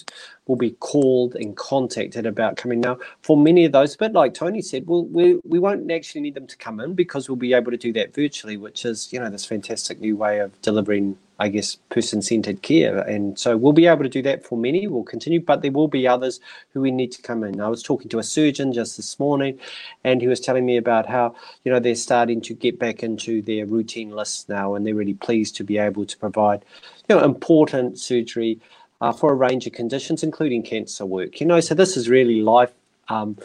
will 0.46 0.56
be 0.56 0.72
called 0.72 1.36
and 1.36 1.56
contacted 1.56 2.26
about 2.26 2.58
coming. 2.58 2.82
Now, 2.82 2.98
for 3.22 3.38
many 3.38 3.64
of 3.64 3.72
those, 3.72 3.96
but 3.96 4.12
like 4.12 4.34
Tony 4.34 4.60
said, 4.60 4.86
we'll, 4.86 5.06
we 5.06 5.40
we 5.42 5.58
won't 5.58 5.90
actually 5.90 6.20
need 6.20 6.34
them 6.34 6.48
to 6.48 6.56
come 6.58 6.80
in 6.80 6.92
because 6.92 7.30
we'll 7.30 7.36
be 7.36 7.54
able 7.54 7.70
to 7.70 7.78
do 7.78 7.90
that 7.94 8.14
virtually, 8.14 8.58
which 8.58 8.84
is 8.84 9.10
you 9.10 9.18
know 9.18 9.30
this 9.30 9.46
fantastic 9.46 10.00
new 10.00 10.18
way 10.18 10.40
of 10.40 10.60
delivering 10.60 11.16
I 11.38 11.48
guess, 11.48 11.76
person 11.88 12.22
centered 12.22 12.62
care. 12.62 12.98
And 12.98 13.38
so 13.38 13.56
we'll 13.56 13.72
be 13.72 13.86
able 13.86 14.04
to 14.04 14.08
do 14.08 14.22
that 14.22 14.44
for 14.44 14.56
many. 14.56 14.86
We'll 14.86 15.02
continue, 15.02 15.40
but 15.40 15.62
there 15.62 15.72
will 15.72 15.88
be 15.88 16.06
others 16.06 16.40
who 16.72 16.80
we 16.80 16.90
need 16.90 17.10
to 17.12 17.22
come 17.22 17.42
in. 17.42 17.60
I 17.60 17.68
was 17.68 17.82
talking 17.82 18.08
to 18.10 18.18
a 18.18 18.22
surgeon 18.22 18.72
just 18.72 18.96
this 18.96 19.18
morning, 19.18 19.58
and 20.04 20.20
he 20.20 20.28
was 20.28 20.40
telling 20.40 20.64
me 20.64 20.76
about 20.76 21.06
how, 21.06 21.34
you 21.64 21.72
know, 21.72 21.80
they're 21.80 21.96
starting 21.96 22.40
to 22.42 22.54
get 22.54 22.78
back 22.78 23.02
into 23.02 23.42
their 23.42 23.66
routine 23.66 24.10
lists 24.10 24.48
now, 24.48 24.74
and 24.74 24.86
they're 24.86 24.94
really 24.94 25.14
pleased 25.14 25.56
to 25.56 25.64
be 25.64 25.78
able 25.78 26.06
to 26.06 26.16
provide, 26.18 26.64
you 27.08 27.16
know, 27.16 27.24
important 27.24 27.98
surgery 27.98 28.60
uh, 29.00 29.12
for 29.12 29.32
a 29.32 29.34
range 29.34 29.66
of 29.66 29.72
conditions, 29.72 30.22
including 30.22 30.62
cancer 30.62 31.04
work. 31.04 31.40
You 31.40 31.46
know, 31.46 31.60
so 31.60 31.74
this 31.74 31.96
is 31.96 32.08
really 32.08 32.42
life. 32.42 32.72
Um, 33.08 33.36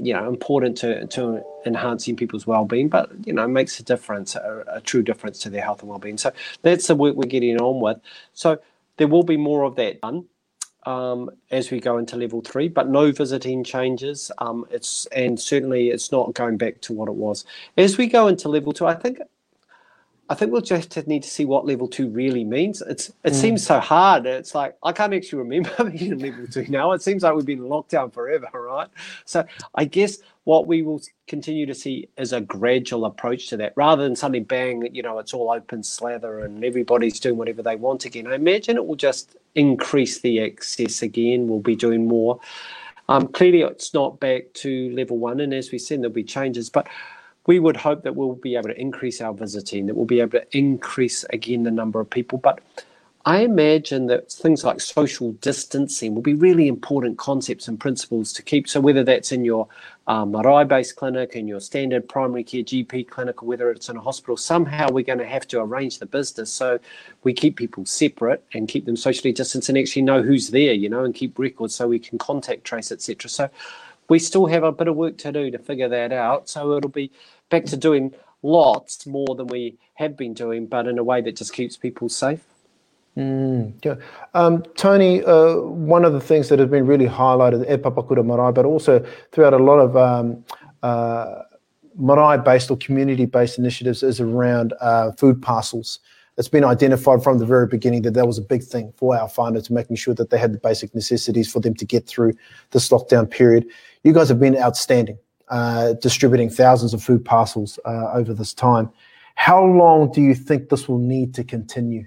you 0.00 0.12
know 0.12 0.28
important 0.28 0.76
to 0.76 1.06
to 1.06 1.42
enhancing 1.64 2.16
people's 2.16 2.46
well-being 2.46 2.88
but 2.88 3.10
you 3.26 3.32
know 3.32 3.48
makes 3.48 3.80
a 3.80 3.82
difference 3.82 4.34
a, 4.34 4.64
a, 4.68 4.80
true 4.80 5.02
difference 5.02 5.38
to 5.38 5.50
their 5.50 5.62
health 5.62 5.80
and 5.80 5.88
well-being. 5.88 6.18
So 6.18 6.32
that's 6.62 6.86
the 6.86 6.94
work 6.94 7.16
we're 7.16 7.28
getting 7.28 7.58
on 7.60 7.80
with. 7.80 7.98
So 8.32 8.58
there 8.96 9.08
will 9.08 9.22
be 9.22 9.36
more 9.36 9.64
of 9.64 9.76
that 9.76 10.00
done 10.00 10.26
um, 10.84 11.30
as 11.50 11.70
we 11.70 11.80
go 11.80 11.98
into 11.98 12.16
level 12.16 12.40
three 12.40 12.68
but 12.68 12.88
no 12.88 13.12
visiting 13.12 13.64
changes. 13.64 14.30
Um, 14.38 14.66
it's 14.70 15.06
and 15.06 15.40
certainly 15.40 15.88
it's 15.88 16.12
not 16.12 16.34
going 16.34 16.58
back 16.58 16.80
to 16.82 16.92
what 16.92 17.08
it 17.08 17.14
was. 17.14 17.44
As 17.76 17.96
we 17.98 18.06
go 18.06 18.28
into 18.28 18.48
level 18.48 18.72
two 18.72 18.86
i 18.86 18.94
think 18.94 19.18
I 20.30 20.34
think 20.34 20.52
we'll 20.52 20.60
just 20.60 20.94
need 21.06 21.22
to 21.22 21.28
see 21.28 21.46
what 21.46 21.64
level 21.64 21.88
two 21.88 22.08
really 22.10 22.44
means. 22.44 22.82
It's 22.82 23.08
it 23.24 23.32
mm. 23.32 23.34
seems 23.34 23.66
so 23.66 23.80
hard. 23.80 24.26
It's 24.26 24.54
like 24.54 24.76
I 24.82 24.92
can't 24.92 25.14
actually 25.14 25.38
remember 25.38 25.84
being 25.90 26.12
in 26.12 26.18
level 26.18 26.46
two 26.46 26.66
now. 26.68 26.92
It 26.92 27.02
seems 27.02 27.22
like 27.22 27.34
we've 27.34 27.46
been 27.46 27.68
locked 27.68 27.90
down 27.90 28.10
forever, 28.10 28.48
right? 28.52 28.88
So 29.24 29.44
I 29.74 29.86
guess 29.86 30.18
what 30.44 30.66
we 30.66 30.82
will 30.82 31.00
continue 31.26 31.66
to 31.66 31.74
see 31.74 32.08
is 32.18 32.32
a 32.32 32.40
gradual 32.40 33.06
approach 33.06 33.48
to 33.48 33.56
that, 33.58 33.72
rather 33.76 34.02
than 34.02 34.16
suddenly 34.16 34.40
bang, 34.40 34.88
you 34.94 35.02
know, 35.02 35.18
it's 35.18 35.34
all 35.34 35.50
open 35.50 35.82
slather 35.82 36.40
and 36.40 36.64
everybody's 36.64 37.20
doing 37.20 37.36
whatever 37.36 37.62
they 37.62 37.76
want 37.76 38.04
again. 38.04 38.26
I 38.26 38.34
imagine 38.34 38.76
it 38.76 38.86
will 38.86 38.96
just 38.96 39.36
increase 39.54 40.20
the 40.20 40.42
access 40.42 41.02
again. 41.02 41.48
We'll 41.48 41.60
be 41.60 41.76
doing 41.76 42.06
more. 42.06 42.40
Um, 43.08 43.28
clearly, 43.28 43.62
it's 43.62 43.94
not 43.94 44.20
back 44.20 44.52
to 44.54 44.90
level 44.94 45.16
one, 45.16 45.40
and 45.40 45.54
as 45.54 45.72
we 45.72 45.78
said, 45.78 46.00
there'll 46.00 46.12
be 46.12 46.24
changes, 46.24 46.68
but 46.68 46.86
we 47.48 47.58
would 47.58 47.78
hope 47.78 48.02
that 48.02 48.14
we'll 48.14 48.34
be 48.34 48.56
able 48.56 48.68
to 48.68 48.78
increase 48.78 49.22
our 49.22 49.32
visiting, 49.32 49.86
that 49.86 49.96
we'll 49.96 50.04
be 50.04 50.20
able 50.20 50.38
to 50.38 50.56
increase 50.56 51.24
again 51.30 51.62
the 51.62 51.70
number 51.70 51.98
of 51.98 52.08
people. 52.10 52.36
But 52.36 52.60
I 53.24 53.38
imagine 53.40 54.06
that 54.08 54.30
things 54.30 54.64
like 54.64 54.82
social 54.82 55.32
distancing 55.32 56.14
will 56.14 56.20
be 56.20 56.34
really 56.34 56.68
important 56.68 57.16
concepts 57.16 57.66
and 57.66 57.80
principles 57.80 58.34
to 58.34 58.42
keep. 58.42 58.68
So 58.68 58.80
whether 58.80 59.02
that's 59.02 59.32
in 59.32 59.46
your 59.46 59.66
um, 60.06 60.30
marae-based 60.32 60.96
clinic, 60.96 61.36
in 61.36 61.48
your 61.48 61.60
standard 61.60 62.06
primary 62.06 62.44
care 62.44 62.62
GP 62.62 63.08
clinic, 63.08 63.42
or 63.42 63.46
whether 63.46 63.70
it's 63.70 63.88
in 63.88 63.96
a 63.96 64.00
hospital, 64.00 64.36
somehow 64.36 64.90
we're 64.90 65.04
going 65.04 65.18
to 65.18 65.26
have 65.26 65.48
to 65.48 65.60
arrange 65.60 66.00
the 66.00 66.06
business 66.06 66.52
so 66.52 66.78
we 67.22 67.32
keep 67.32 67.56
people 67.56 67.86
separate 67.86 68.44
and 68.52 68.68
keep 68.68 68.84
them 68.84 68.96
socially 68.96 69.32
distanced 69.32 69.70
and 69.70 69.78
actually 69.78 70.02
know 70.02 70.22
who's 70.22 70.50
there, 70.50 70.74
you 70.74 70.90
know, 70.90 71.02
and 71.02 71.14
keep 71.14 71.38
records 71.38 71.74
so 71.74 71.88
we 71.88 71.98
can 71.98 72.18
contact 72.18 72.64
trace, 72.64 72.92
etc. 72.92 73.30
So 73.30 73.48
we 74.08 74.18
still 74.18 74.46
have 74.46 74.64
a 74.64 74.72
bit 74.72 74.88
of 74.88 74.96
work 74.96 75.18
to 75.18 75.32
do 75.32 75.50
to 75.50 75.58
figure 75.58 75.88
that 75.88 76.12
out. 76.12 76.48
So 76.48 76.72
it'll 76.76 76.90
be 76.90 77.10
back 77.50 77.64
to 77.66 77.76
doing 77.76 78.14
lots 78.42 79.06
more 79.06 79.34
than 79.34 79.46
we 79.48 79.78
have 79.94 80.16
been 80.16 80.34
doing, 80.34 80.66
but 80.66 80.86
in 80.86 80.98
a 80.98 81.04
way 81.04 81.20
that 81.20 81.36
just 81.36 81.52
keeps 81.52 81.76
people 81.76 82.08
safe. 82.08 82.44
Mm, 83.16 83.72
yeah. 83.84 83.96
Um, 84.34 84.62
Tony, 84.76 85.24
uh, 85.24 85.56
one 85.56 86.04
of 86.04 86.12
the 86.12 86.20
things 86.20 86.48
that 86.50 86.60
has 86.60 86.68
been 86.68 86.86
really 86.86 87.06
highlighted 87.06 87.68
at 87.68 87.82
Papakura 87.82 88.24
Marae, 88.24 88.52
but 88.52 88.64
also 88.64 89.04
throughout 89.32 89.54
a 89.54 89.58
lot 89.58 89.80
of 89.80 89.96
um, 89.96 90.44
uh, 90.84 91.42
Marae-based 91.96 92.70
or 92.70 92.76
community-based 92.76 93.58
initiatives 93.58 94.04
is 94.04 94.20
around 94.20 94.72
uh, 94.80 95.10
food 95.12 95.42
parcels. 95.42 95.98
It's 96.36 96.46
been 96.48 96.62
identified 96.62 97.24
from 97.24 97.38
the 97.38 97.46
very 97.46 97.66
beginning 97.66 98.02
that 98.02 98.14
that 98.14 98.28
was 98.28 98.38
a 98.38 98.42
big 98.42 98.62
thing 98.62 98.92
for 98.96 99.18
our 99.18 99.28
farmers, 99.28 99.68
making 99.68 99.96
sure 99.96 100.14
that 100.14 100.30
they 100.30 100.38
had 100.38 100.52
the 100.52 100.58
basic 100.58 100.94
necessities 100.94 101.50
for 101.50 101.58
them 101.58 101.74
to 101.74 101.84
get 101.84 102.06
through 102.06 102.34
this 102.70 102.88
lockdown 102.90 103.28
period. 103.28 103.66
You 104.04 104.12
guys 104.12 104.28
have 104.28 104.38
been 104.38 104.56
outstanding 104.56 105.18
uh, 105.50 105.94
distributing 105.94 106.50
thousands 106.50 106.94
of 106.94 107.02
food 107.02 107.24
parcels 107.24 107.78
uh, 107.84 108.12
over 108.12 108.34
this 108.34 108.54
time. 108.54 108.90
How 109.34 109.64
long 109.64 110.10
do 110.12 110.20
you 110.20 110.34
think 110.34 110.68
this 110.68 110.88
will 110.88 110.98
need 110.98 111.34
to 111.34 111.44
continue? 111.44 112.06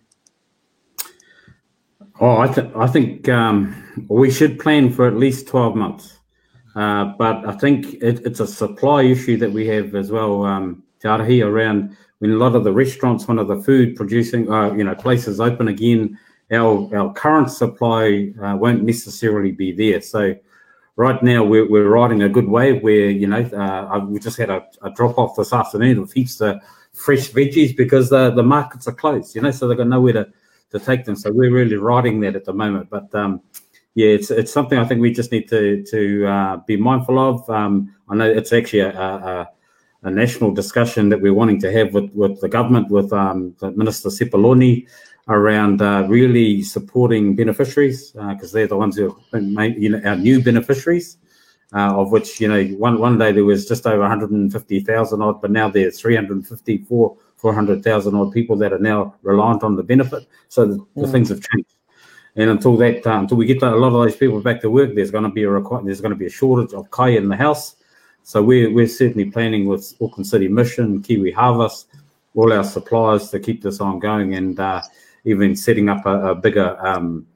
Oh, 2.20 2.40
I, 2.40 2.48
th- 2.48 2.72
I 2.76 2.88
think 2.88 3.30
um, 3.30 4.06
we 4.10 4.30
should 4.30 4.60
plan 4.60 4.92
for 4.92 5.08
at 5.08 5.16
least 5.16 5.48
12 5.48 5.76
months. 5.76 6.20
Uh, 6.76 7.06
but 7.18 7.46
I 7.48 7.54
think 7.54 7.96
it, 7.96 8.26
it's 8.26 8.40
a 8.40 8.48
supply 8.48 9.04
issue 9.04 9.38
that 9.38 9.52
we 9.52 9.68
have 9.68 9.96
as 9.96 10.12
well, 10.12 10.44
um, 10.46 10.84
Te 11.02 11.42
around 11.42 11.98
when 12.20 12.32
a 12.32 12.36
lot 12.36 12.56
of 12.56 12.64
the 12.64 12.72
restaurants, 12.72 13.28
one 13.28 13.40
of 13.40 13.48
the 13.48 13.62
food 13.64 13.96
producing, 13.96 14.50
uh, 14.52 14.72
you 14.74 14.84
know, 14.84 14.94
places 14.94 15.40
open 15.40 15.68
again, 15.68 16.20
our, 16.52 16.88
our 16.96 17.12
current 17.14 17.50
supply 17.50 18.32
uh, 18.44 18.56
won't 18.56 18.84
necessarily 18.84 19.52
be 19.52 19.72
there. 19.72 20.02
So 20.02 20.36
right 21.02 21.22
now 21.24 21.44
we're, 21.44 21.68
we're 21.68 21.90
riding 21.90 22.22
a 22.22 22.30
good 22.30 22.48
wave 22.48 22.84
where 22.84 23.10
you 23.10 23.28
know 23.28 23.44
uh, 23.62 24.00
we 24.06 24.20
just 24.20 24.38
had 24.38 24.52
a, 24.52 24.66
a, 24.84 24.90
drop 24.92 25.18
off 25.18 25.36
this 25.36 25.52
afternoon 25.52 25.98
of 25.98 26.12
heaps 26.12 26.40
of 26.42 26.62
fresh 26.94 27.32
veggies 27.32 27.76
because 27.76 28.10
the, 28.10 28.30
the 28.32 28.44
markets 28.44 28.88
are 28.88 28.94
closed 29.04 29.36
you 29.36 29.42
know 29.42 29.52
so 29.52 29.68
they've 29.68 29.78
got 29.78 29.88
nowhere 29.88 30.14
to, 30.14 30.28
to 30.72 30.80
take 30.80 31.04
them. 31.06 31.16
So 31.16 31.32
we're 31.32 31.52
really 31.52 31.76
riding 31.76 32.22
that 32.22 32.36
at 32.36 32.46
the 32.46 32.54
moment. 32.54 32.90
But 32.90 33.14
um, 33.14 33.42
yeah 33.96 34.08
it's 34.08 34.32
it's 34.32 34.54
something 34.54 34.80
i 34.80 34.86
think 34.86 35.02
we 35.02 35.12
just 35.12 35.32
need 35.34 35.48
to 35.50 35.84
to 35.84 36.26
uh, 36.26 36.58
be 36.68 36.78
mindful 36.78 37.20
of. 37.20 37.50
Um, 37.50 37.94
i 38.10 38.16
know 38.16 38.30
it's 38.30 38.54
actually 38.54 38.80
a, 38.80 38.92
a, 38.98 39.50
a, 40.04 40.12
national 40.12 40.52
discussion 40.54 41.10
that 41.10 41.22
we're 41.22 41.40
wanting 41.42 41.60
to 41.62 41.72
have 41.74 41.94
with, 41.94 42.10
with 42.14 42.40
the 42.40 42.48
government 42.48 42.90
with 42.90 43.12
um, 43.12 43.54
minister 43.62 44.10
Sepuloni 44.10 44.88
around 45.28 45.82
uh, 45.82 46.06
really 46.08 46.62
supporting 46.62 47.36
beneficiaries 47.36 48.12
because 48.12 48.54
uh, 48.54 48.58
they're 48.58 48.68
the 48.68 48.78
ones 48.78 48.98
who 48.98 49.16
are 49.34 49.40
you 49.40 49.90
know, 49.90 50.02
our 50.04 50.16
new 50.16 50.42
beneficiaries, 50.44 51.18
uh, 51.74 51.96
of 51.96 52.12
which 52.12 52.42
you 52.42 52.48
know 52.48 52.64
one 52.78 53.00
one 53.00 53.18
day 53.18 53.32
there 53.32 53.46
was 53.46 53.68
just 53.68 53.86
over 53.86 54.02
150,000 54.02 55.22
odd, 55.22 55.42
but 55.42 55.52
now 55.52 55.70
there's 55.70 56.00
354 56.00 57.18
400,000 57.38 58.16
odd 58.16 58.32
people 58.32 58.56
that 58.56 58.72
are 58.72 58.80
now 58.80 59.16
reliant 59.24 59.64
on 59.64 59.76
the 59.76 59.82
benefit. 59.82 60.28
So 60.48 60.66
the, 60.66 60.76
the 60.96 61.08
mm. 61.08 61.12
things 61.12 61.30
have 61.30 61.42
changed. 61.42 61.74
And 62.36 62.52
until 62.52 62.78
that, 62.78 63.06
uh, 63.06 63.18
until 63.18 63.38
we 63.38 63.48
get 63.48 63.64
a 63.64 63.76
lot 63.76 63.88
of 63.88 63.94
those 63.94 64.16
people 64.16 64.40
back 64.42 64.62
to 64.62 64.70
work, 64.70 64.94
there's 64.94 65.12
going 65.12 65.24
to 65.24 65.30
be 65.30 65.44
a 65.44 65.50
there's 65.84 66.02
going 66.02 66.14
to 66.14 66.16
be 66.16 66.28
a 66.28 66.30
shortage 66.30 66.74
of 66.74 66.90
kai 66.92 67.10
in 67.10 67.30
the 67.30 67.36
house. 67.36 67.76
So 68.24 68.42
we're 68.42 68.72
we're 68.72 68.88
certainly 68.88 69.32
planning 69.32 69.66
with 69.66 69.94
Auckland 70.00 70.28
City 70.28 70.48
Mission, 70.48 71.02
Kiwi 71.02 71.32
Harvest, 71.32 71.88
all 72.36 72.54
our 72.54 72.64
suppliers 72.64 73.30
to 73.32 73.40
keep 73.40 73.62
this 73.62 73.80
on 73.80 74.00
going 74.00 74.36
and. 74.36 74.60
Uh, 74.60 74.82
even 75.26 75.56
setting 75.56 75.90
up 75.90 76.06
a, 76.06 76.32
a 76.32 76.36
bigger 76.36 76.78
um, 76.86 77.28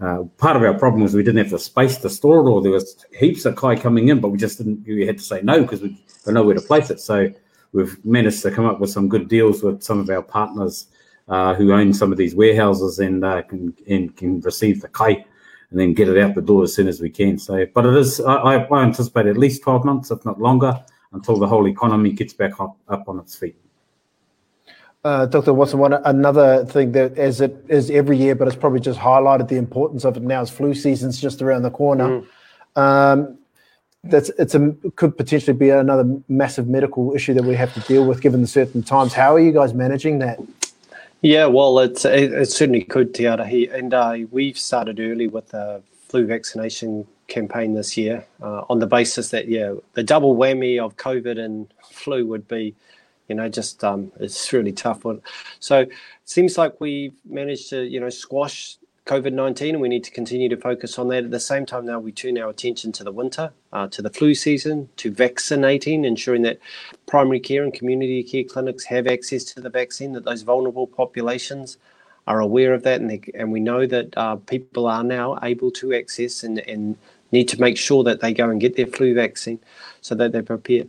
uh, 0.00 0.24
part 0.38 0.56
of 0.56 0.62
our 0.62 0.74
problem 0.74 1.02
was 1.02 1.14
we 1.14 1.22
didn't 1.22 1.38
have 1.38 1.50
the 1.50 1.58
space 1.58 1.98
to 1.98 2.10
store 2.10 2.40
it, 2.40 2.50
or 2.50 2.60
there 2.60 2.72
was 2.72 3.04
heaps 3.16 3.44
of 3.44 3.56
kai 3.56 3.76
coming 3.76 4.08
in, 4.08 4.20
but 4.20 4.28
we 4.28 4.38
just 4.38 4.58
didn't. 4.58 4.84
We 4.86 5.06
had 5.06 5.18
to 5.18 5.24
say 5.24 5.40
no 5.42 5.62
because 5.62 5.82
we 5.82 6.04
don't 6.24 6.34
know 6.34 6.42
where 6.42 6.56
to 6.56 6.60
place 6.60 6.90
it. 6.90 7.00
So 7.00 7.30
we've 7.72 8.04
managed 8.04 8.42
to 8.42 8.50
come 8.50 8.66
up 8.66 8.80
with 8.80 8.90
some 8.90 9.08
good 9.08 9.28
deals 9.28 9.62
with 9.62 9.82
some 9.82 10.00
of 10.00 10.10
our 10.10 10.22
partners 10.22 10.88
uh, 11.28 11.54
who 11.54 11.72
own 11.72 11.94
some 11.94 12.12
of 12.12 12.18
these 12.18 12.34
warehouses 12.34 12.98
and 12.98 13.24
uh, 13.24 13.42
can 13.42 13.74
and 13.88 14.16
can 14.16 14.40
receive 14.40 14.80
the 14.80 14.88
kai 14.88 15.24
and 15.70 15.80
then 15.80 15.94
get 15.94 16.08
it 16.08 16.18
out 16.18 16.34
the 16.34 16.42
door 16.42 16.64
as 16.64 16.74
soon 16.74 16.88
as 16.88 17.00
we 17.00 17.08
can. 17.08 17.38
So, 17.38 17.64
but 17.74 17.86
it 17.86 17.94
is. 17.94 18.20
I, 18.20 18.56
I 18.56 18.82
anticipate 18.82 19.26
at 19.26 19.38
least 19.38 19.62
twelve 19.62 19.84
months, 19.84 20.10
if 20.10 20.24
not 20.24 20.40
longer, 20.40 20.84
until 21.12 21.36
the 21.36 21.46
whole 21.46 21.68
economy 21.68 22.12
gets 22.12 22.34
back 22.34 22.60
up, 22.60 22.76
up 22.88 23.08
on 23.08 23.20
its 23.20 23.36
feet. 23.36 23.56
Uh, 25.04 25.26
Dr. 25.26 25.52
Watson, 25.52 25.78
one 25.78 25.92
another 25.92 26.64
thing 26.64 26.92
that, 26.92 27.18
as 27.18 27.42
it 27.42 27.54
is 27.68 27.90
every 27.90 28.16
year, 28.16 28.34
but 28.34 28.48
it's 28.48 28.56
probably 28.56 28.80
just 28.80 28.98
highlighted 28.98 29.48
the 29.48 29.56
importance 29.56 30.04
of 30.04 30.16
it 30.16 30.22
now. 30.22 30.40
Is 30.40 30.48
flu 30.48 30.72
season's 30.72 31.20
just 31.20 31.42
around 31.42 31.62
the 31.62 31.70
corner. 31.70 32.22
Mm. 32.74 32.80
Um, 32.80 33.38
that's 34.02 34.30
it's 34.38 34.54
a 34.54 34.74
could 34.96 35.16
potentially 35.16 35.56
be 35.56 35.70
another 35.70 36.04
massive 36.28 36.68
medical 36.68 37.14
issue 37.14 37.34
that 37.34 37.44
we 37.44 37.54
have 37.54 37.72
to 37.74 37.80
deal 37.80 38.06
with 38.06 38.22
given 38.22 38.40
the 38.40 38.46
certain 38.46 38.82
times. 38.82 39.12
How 39.12 39.34
are 39.34 39.40
you 39.40 39.52
guys 39.52 39.74
managing 39.74 40.20
that? 40.20 40.38
Yeah, 41.20 41.46
well, 41.46 41.78
it's 41.80 42.04
it, 42.06 42.32
it 42.32 42.50
certainly 42.50 42.82
could, 42.82 43.14
Te 43.14 43.24
Arahi, 43.24 43.72
and 43.72 43.92
uh, 43.92 44.16
we've 44.30 44.58
started 44.58 45.00
early 45.00 45.26
with 45.26 45.48
the 45.48 45.82
flu 46.08 46.26
vaccination 46.26 47.06
campaign 47.28 47.74
this 47.74 47.96
year 47.96 48.24
uh, 48.42 48.64
on 48.68 48.78
the 48.78 48.86
basis 48.86 49.30
that 49.30 49.48
yeah, 49.48 49.74
the 49.94 50.02
double 50.02 50.34
whammy 50.34 50.78
of 50.78 50.96
COVID 50.96 51.38
and 51.38 51.72
flu 51.90 52.26
would 52.26 52.46
be 52.48 52.74
you 53.28 53.34
know, 53.34 53.48
just 53.48 53.82
um, 53.84 54.12
it's 54.20 54.52
really 54.52 54.72
tough 54.72 55.04
one. 55.04 55.22
So 55.60 55.80
it 55.80 55.92
seems 56.24 56.58
like 56.58 56.80
we've 56.80 57.14
managed 57.24 57.70
to, 57.70 57.84
you 57.84 58.00
know, 58.00 58.10
squash 58.10 58.76
COVID 59.06 59.34
19, 59.34 59.74
and 59.74 59.82
we 59.82 59.88
need 59.88 60.04
to 60.04 60.10
continue 60.10 60.48
to 60.48 60.56
focus 60.56 60.98
on 60.98 61.08
that. 61.08 61.24
At 61.24 61.30
the 61.30 61.40
same 61.40 61.66
time, 61.66 61.84
now 61.84 61.98
we 61.98 62.10
turn 62.10 62.38
our 62.38 62.48
attention 62.48 62.90
to 62.92 63.04
the 63.04 63.12
winter, 63.12 63.52
uh, 63.72 63.86
to 63.88 64.00
the 64.00 64.10
flu 64.10 64.34
season, 64.34 64.88
to 64.96 65.10
vaccinating, 65.10 66.04
ensuring 66.04 66.42
that 66.42 66.58
primary 67.06 67.40
care 67.40 67.62
and 67.62 67.72
community 67.72 68.22
care 68.22 68.44
clinics 68.44 68.84
have 68.84 69.06
access 69.06 69.44
to 69.44 69.60
the 69.60 69.68
vaccine, 69.68 70.12
that 70.12 70.24
those 70.24 70.42
vulnerable 70.42 70.86
populations 70.86 71.76
are 72.26 72.40
aware 72.40 72.72
of 72.72 72.82
that, 72.84 73.02
and, 73.02 73.10
they, 73.10 73.20
and 73.34 73.52
we 73.52 73.60
know 73.60 73.86
that 73.86 74.16
uh, 74.16 74.36
people 74.36 74.86
are 74.86 75.04
now 75.04 75.38
able 75.42 75.70
to 75.70 75.92
access 75.92 76.42
and, 76.42 76.60
and 76.60 76.96
need 77.30 77.48
to 77.48 77.60
make 77.60 77.76
sure 77.76 78.02
that 78.04 78.20
they 78.20 78.32
go 78.32 78.48
and 78.48 78.60
get 78.60 78.76
their 78.76 78.86
flu 78.86 79.14
vaccine 79.14 79.58
so 80.00 80.14
that 80.14 80.32
they're 80.32 80.42
prepared. 80.42 80.88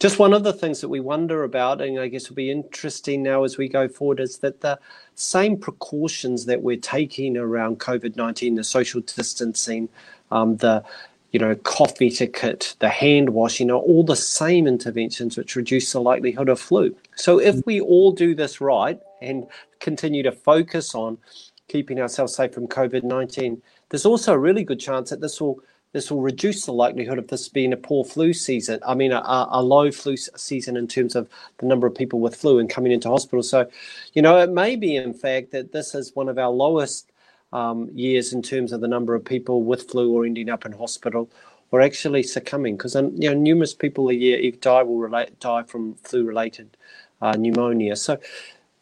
Just 0.00 0.20
one 0.20 0.32
of 0.32 0.44
the 0.44 0.52
things 0.52 0.80
that 0.80 0.88
we 0.88 1.00
wonder 1.00 1.42
about, 1.42 1.80
and 1.80 1.98
I 1.98 2.06
guess 2.06 2.28
will 2.28 2.36
be 2.36 2.52
interesting 2.52 3.20
now 3.20 3.42
as 3.42 3.58
we 3.58 3.68
go 3.68 3.88
forward, 3.88 4.20
is 4.20 4.38
that 4.38 4.60
the 4.60 4.78
same 5.16 5.56
precautions 5.56 6.46
that 6.46 6.62
we're 6.62 6.76
taking 6.76 7.36
around 7.36 7.80
COVID 7.80 8.14
19, 8.14 8.54
the 8.54 8.62
social 8.62 9.00
distancing, 9.00 9.88
um, 10.30 10.56
the 10.58 10.84
you 11.32 11.40
know, 11.40 11.54
cough 11.56 12.00
etiquette, 12.00 12.76
the 12.78 12.88
hand 12.88 13.30
washing 13.30 13.70
are 13.70 13.78
all 13.78 14.04
the 14.04 14.16
same 14.16 14.66
interventions 14.66 15.36
which 15.36 15.56
reduce 15.56 15.92
the 15.92 16.00
likelihood 16.00 16.48
of 16.48 16.60
flu. 16.60 16.94
So 17.16 17.38
if 17.38 17.56
we 17.66 17.80
all 17.80 18.12
do 18.12 18.34
this 18.34 18.60
right 18.60 18.98
and 19.20 19.46
continue 19.80 20.22
to 20.22 20.32
focus 20.32 20.94
on 20.94 21.18
keeping 21.66 22.00
ourselves 22.00 22.36
safe 22.36 22.54
from 22.54 22.68
COVID 22.68 23.02
19, 23.02 23.60
there's 23.88 24.06
also 24.06 24.32
a 24.32 24.38
really 24.38 24.62
good 24.62 24.80
chance 24.80 25.10
that 25.10 25.20
this 25.20 25.40
will 25.40 25.60
this 25.92 26.10
will 26.10 26.20
reduce 26.20 26.66
the 26.66 26.72
likelihood 26.72 27.18
of 27.18 27.28
this 27.28 27.48
being 27.48 27.72
a 27.72 27.76
poor 27.76 28.04
flu 28.04 28.32
season. 28.32 28.80
I 28.86 28.94
mean, 28.94 29.12
a, 29.12 29.22
a, 29.50 29.62
low 29.62 29.90
flu 29.90 30.16
season 30.16 30.76
in 30.76 30.86
terms 30.86 31.16
of 31.16 31.28
the 31.58 31.66
number 31.66 31.86
of 31.86 31.94
people 31.94 32.20
with 32.20 32.36
flu 32.36 32.58
and 32.58 32.68
coming 32.68 32.92
into 32.92 33.08
hospital. 33.08 33.42
So, 33.42 33.68
you 34.12 34.22
know, 34.22 34.38
it 34.38 34.50
may 34.50 34.76
be, 34.76 34.96
in 34.96 35.14
fact, 35.14 35.50
that 35.52 35.72
this 35.72 35.94
is 35.94 36.14
one 36.14 36.28
of 36.28 36.38
our 36.38 36.50
lowest 36.50 37.10
um, 37.52 37.88
years 37.94 38.32
in 38.32 38.42
terms 38.42 38.72
of 38.72 38.80
the 38.80 38.88
number 38.88 39.14
of 39.14 39.24
people 39.24 39.62
with 39.62 39.88
flu 39.90 40.12
or 40.12 40.26
ending 40.26 40.50
up 40.50 40.66
in 40.66 40.72
hospital 40.72 41.30
or 41.70 41.80
actually 41.80 42.22
succumbing. 42.22 42.76
Because, 42.76 42.94
um, 42.94 43.12
you 43.16 43.30
know, 43.30 43.38
numerous 43.38 43.74
people 43.74 44.10
a 44.10 44.14
year 44.14 44.50
die 44.60 44.82
will 44.82 44.98
relate, 44.98 45.40
die 45.40 45.62
from 45.62 45.94
flu-related 45.94 46.76
uh, 47.22 47.32
pneumonia. 47.32 47.96
So, 47.96 48.18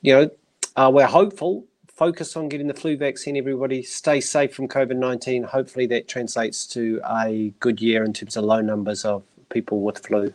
you 0.02 0.14
know, 0.14 0.30
uh, 0.76 0.90
we're 0.92 1.06
hopeful 1.06 1.64
focus 1.96 2.36
on 2.36 2.48
getting 2.48 2.66
the 2.68 2.74
flu 2.74 2.96
vaccine, 2.96 3.36
everybody. 3.36 3.82
Stay 3.82 4.20
safe 4.20 4.54
from 4.54 4.68
COVID 4.68 4.96
19. 4.96 5.42
Hopefully, 5.42 5.86
that 5.86 6.08
translates 6.08 6.66
to 6.68 7.00
a 7.04 7.52
good 7.60 7.80
year 7.80 8.04
in 8.04 8.12
terms 8.12 8.36
of 8.36 8.44
low 8.44 8.60
numbers 8.60 9.04
of 9.04 9.22
people 9.48 9.80
with 9.80 10.06
flu. 10.06 10.32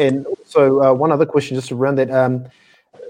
And 0.00 0.26
also, 0.26 0.82
uh, 0.82 0.92
one 0.92 1.12
other 1.12 1.26
question 1.26 1.54
just 1.54 1.70
around 1.70 1.96
that. 1.96 2.10
Um, 2.10 2.46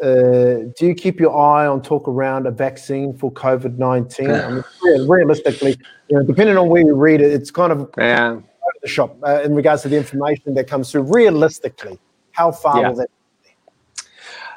uh, 0.03 0.69
do 0.77 0.87
you 0.87 0.95
keep 0.95 1.19
your 1.19 1.35
eye 1.35 1.67
on 1.67 1.81
talk 1.81 2.07
around 2.07 2.47
a 2.47 2.51
vaccine 2.51 3.17
for 3.17 3.33
COVID 3.33 3.79
19? 3.79 4.31
I 4.31 4.51
mean, 4.51 4.65
realistically, 5.09 5.79
you 6.09 6.19
know, 6.19 6.23
depending 6.23 6.59
on 6.59 6.69
where 6.69 6.83
you 6.83 6.95
read 6.95 7.23
it, 7.23 7.33
it's 7.33 7.51
kind 7.51 7.73
of 7.73 7.91
yeah. 7.97 8.39
the 8.83 8.89
shop 8.89 9.17
uh, 9.23 9.41
in 9.43 9.55
regards 9.55 9.83
to 9.83 9.89
the 9.89 9.97
information 9.97 10.55
that 10.55 10.69
comes 10.69 10.93
through. 10.93 11.03
Realistically, 11.03 11.99
how 12.33 12.53
far 12.53 12.83
yeah. 12.83 12.89
will 12.89 12.97
that 12.97 13.11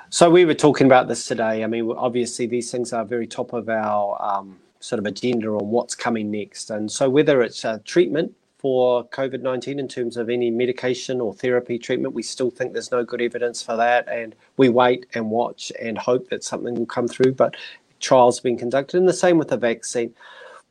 so 0.09 0.29
we 0.29 0.45
were 0.45 0.55
talking 0.55 0.87
about 0.87 1.07
this 1.07 1.25
today. 1.25 1.63
I 1.63 1.67
mean, 1.67 1.91
obviously 1.91 2.47
these 2.47 2.71
things 2.71 2.93
are 2.93 3.05
very 3.05 3.27
top 3.27 3.53
of 3.53 3.69
our 3.69 4.17
um, 4.21 4.57
sort 4.79 4.99
of 4.99 5.05
agenda 5.05 5.49
on 5.49 5.69
what's 5.69 5.93
coming 5.93 6.31
next. 6.31 6.71
And 6.71 6.91
so 6.91 7.09
whether 7.09 7.41
it's 7.41 7.63
a 7.63 7.79
treatment 7.85 8.33
for 8.57 9.07
COVID 9.09 9.41
19 9.41 9.79
in 9.79 9.87
terms 9.87 10.17
of 10.17 10.29
any 10.29 10.49
medication 10.49 11.21
or 11.21 11.33
therapy 11.33 11.77
treatment, 11.77 12.13
we 12.13 12.23
still 12.23 12.49
think 12.49 12.73
there's 12.73 12.91
no 12.91 13.03
good 13.03 13.21
evidence 13.21 13.61
for 13.61 13.75
that. 13.75 14.07
And 14.09 14.35
we 14.57 14.69
wait 14.69 15.05
and 15.13 15.29
watch 15.29 15.71
and 15.79 15.97
hope 15.97 16.29
that 16.29 16.43
something 16.43 16.75
will 16.75 16.85
come 16.85 17.07
through. 17.07 17.33
But 17.33 17.55
trials 17.99 18.39
being 18.39 18.57
conducted. 18.57 18.97
And 18.97 19.07
the 19.07 19.13
same 19.13 19.37
with 19.37 19.49
the 19.49 19.57
vaccine. 19.57 20.13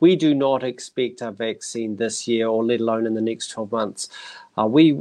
We 0.01 0.17
do 0.17 0.35
not 0.35 0.63
expect 0.63 1.23
a 1.23 1.31
vaccine 1.31 1.97
this 1.97 2.27
year 2.27 2.49
or 2.49 2.65
let 2.65 2.81
alone 2.81 3.07
in 3.07 3.15
the 3.15 3.21
next 3.21 3.49
12 3.49 3.73
months. 3.73 4.09
Uh, 4.57 4.67
we 4.67 5.01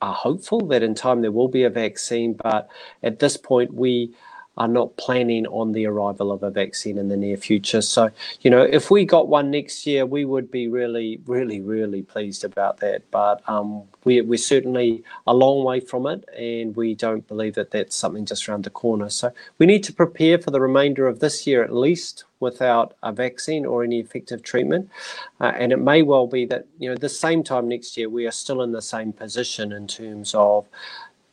are 0.00 0.14
hopeful 0.14 0.60
that 0.68 0.82
in 0.82 0.94
time 0.94 1.20
there 1.20 1.32
will 1.32 1.48
be 1.48 1.64
a 1.64 1.70
vaccine, 1.70 2.34
but 2.34 2.68
at 3.02 3.18
this 3.18 3.36
point 3.36 3.74
we 3.74 4.14
are 4.60 4.68
not 4.68 4.94
planning 4.98 5.46
on 5.46 5.72
the 5.72 5.86
arrival 5.86 6.30
of 6.30 6.42
a 6.42 6.50
vaccine 6.50 6.98
in 6.98 7.08
the 7.08 7.16
near 7.16 7.38
future. 7.38 7.80
So, 7.80 8.10
you 8.42 8.50
know, 8.50 8.60
if 8.60 8.90
we 8.90 9.06
got 9.06 9.26
one 9.26 9.50
next 9.50 9.86
year, 9.86 10.04
we 10.04 10.26
would 10.26 10.50
be 10.50 10.68
really, 10.68 11.18
really, 11.24 11.62
really 11.62 12.02
pleased 12.02 12.44
about 12.44 12.76
that. 12.80 13.10
But 13.10 13.42
um, 13.48 13.84
we, 14.04 14.20
we're 14.20 14.36
certainly 14.36 15.02
a 15.26 15.32
long 15.32 15.64
way 15.64 15.80
from 15.80 16.06
it, 16.06 16.28
and 16.38 16.76
we 16.76 16.94
don't 16.94 17.26
believe 17.26 17.54
that 17.54 17.70
that's 17.70 17.96
something 17.96 18.26
just 18.26 18.46
around 18.50 18.64
the 18.64 18.70
corner. 18.70 19.08
So, 19.08 19.32
we 19.56 19.64
need 19.64 19.82
to 19.84 19.94
prepare 19.94 20.36
for 20.38 20.50
the 20.50 20.60
remainder 20.60 21.08
of 21.08 21.20
this 21.20 21.46
year 21.46 21.64
at 21.64 21.72
least 21.72 22.24
without 22.38 22.94
a 23.02 23.12
vaccine 23.12 23.64
or 23.64 23.82
any 23.82 23.98
effective 23.98 24.42
treatment. 24.42 24.90
Uh, 25.40 25.52
and 25.56 25.72
it 25.72 25.78
may 25.78 26.02
well 26.02 26.26
be 26.26 26.44
that, 26.46 26.66
you 26.78 26.88
know, 26.90 26.96
the 26.96 27.08
same 27.08 27.42
time 27.42 27.68
next 27.68 27.96
year, 27.96 28.10
we 28.10 28.26
are 28.26 28.30
still 28.30 28.60
in 28.62 28.72
the 28.72 28.82
same 28.82 29.12
position 29.12 29.72
in 29.72 29.86
terms 29.86 30.34
of, 30.34 30.66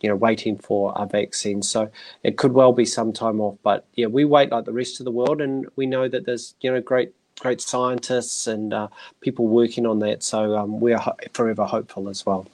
you 0.01 0.09
know, 0.09 0.15
waiting 0.15 0.57
for 0.57 0.93
a 0.95 1.05
vaccine. 1.05 1.61
So 1.61 1.89
it 2.23 2.37
could 2.37 2.53
well 2.53 2.73
be 2.73 2.85
some 2.85 3.13
time 3.13 3.41
off. 3.41 3.57
But 3.63 3.85
yeah, 3.95 4.07
we 4.07 4.25
wait 4.25 4.51
like 4.51 4.65
the 4.65 4.73
rest 4.73 4.99
of 4.99 5.05
the 5.05 5.11
world, 5.11 5.41
and 5.41 5.67
we 5.75 5.85
know 5.85 6.07
that 6.07 6.25
there's, 6.25 6.55
you 6.61 6.71
know, 6.71 6.81
great 6.81 7.13
great 7.39 7.61
scientists 7.61 8.47
and 8.47 8.73
uh, 8.73 8.87
people 9.21 9.47
working 9.47 9.85
on 9.85 9.99
that. 9.99 10.23
So 10.23 10.57
um, 10.57 10.79
we 10.79 10.93
are 10.93 10.99
ho- 10.99 11.17
forever 11.33 11.65
hopeful 11.65 12.09
as 12.09 12.25
well. 12.25 12.47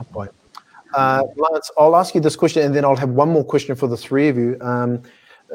Oh 0.00 0.04
boy. 0.04 0.28
Uh, 0.94 1.24
Lance, 1.36 1.70
I'll 1.78 1.96
ask 1.96 2.14
you 2.14 2.20
this 2.20 2.36
question 2.36 2.62
and 2.62 2.74
then 2.74 2.84
I'll 2.84 2.96
have 2.96 3.10
one 3.10 3.28
more 3.28 3.44
question 3.44 3.74
for 3.74 3.86
the 3.86 3.96
three 3.96 4.28
of 4.28 4.36
you. 4.36 4.56
Um, 4.60 5.02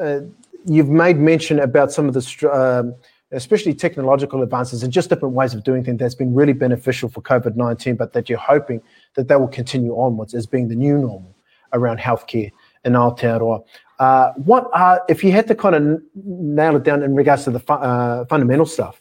uh, 0.00 0.20
you've 0.66 0.88
made 0.88 1.16
mention 1.16 1.58
about 1.60 1.92
some 1.92 2.08
of 2.08 2.14
the, 2.14 2.50
um, 2.52 2.94
especially 3.32 3.74
technological 3.74 4.42
advances 4.42 4.82
and 4.82 4.92
just 4.92 5.08
different 5.08 5.34
ways 5.34 5.54
of 5.54 5.62
doing 5.62 5.84
things 5.84 5.98
that's 5.98 6.14
been 6.14 6.34
really 6.34 6.52
beneficial 6.52 7.08
for 7.08 7.20
COVID 7.22 7.56
19, 7.56 7.96
but 7.96 8.12
that 8.12 8.28
you're 8.28 8.38
hoping 8.38 8.82
that 9.14 9.28
they 9.28 9.36
will 9.36 9.48
continue 9.48 9.92
onwards 9.98 10.34
as 10.34 10.46
being 10.46 10.68
the 10.68 10.74
new 10.74 10.98
normal 10.98 11.34
around 11.72 11.98
healthcare 11.98 12.50
in 12.84 12.94
Aotearoa. 12.94 13.64
Uh, 13.98 14.32
what 14.32 14.68
are, 14.72 15.02
if 15.08 15.22
you 15.22 15.30
had 15.30 15.46
to 15.46 15.54
kind 15.54 15.74
of 15.74 16.02
nail 16.14 16.76
it 16.76 16.82
down 16.82 17.02
in 17.02 17.14
regards 17.14 17.44
to 17.44 17.50
the 17.50 17.60
fu- 17.60 17.74
uh, 17.74 18.24
fundamental 18.26 18.66
stuff, 18.66 19.00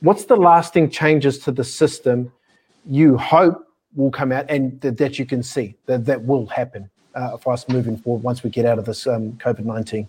what's 0.00 0.24
the 0.24 0.36
lasting 0.36 0.88
changes 0.88 1.38
to 1.38 1.50
the 1.50 1.64
system 1.64 2.32
you 2.88 3.16
hope 3.16 3.66
will 3.96 4.10
come 4.10 4.30
out 4.30 4.46
and 4.48 4.80
th- 4.80 4.94
that 4.96 5.18
you 5.18 5.26
can 5.26 5.42
see 5.42 5.74
that 5.86 6.04
that 6.04 6.22
will 6.22 6.46
happen 6.46 6.88
uh, 7.14 7.36
for 7.38 7.52
us 7.52 7.68
moving 7.68 7.96
forward 7.96 8.22
once 8.22 8.44
we 8.44 8.50
get 8.50 8.64
out 8.64 8.78
of 8.78 8.84
this 8.84 9.06
um, 9.06 9.32
COVID 9.32 9.64
19? 9.64 10.06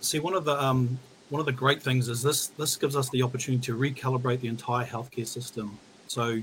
See, 0.00 0.18
one 0.18 0.34
of 0.34 0.44
the 0.44 0.60
um, 0.62 0.98
one 1.30 1.40
of 1.40 1.46
the 1.46 1.52
great 1.52 1.82
things 1.82 2.08
is 2.08 2.22
this 2.22 2.48
this 2.48 2.76
gives 2.76 2.96
us 2.96 3.08
the 3.10 3.22
opportunity 3.22 3.62
to 3.66 3.76
recalibrate 3.76 4.40
the 4.40 4.48
entire 4.48 4.86
healthcare 4.86 5.26
system. 5.26 5.78
So, 6.06 6.40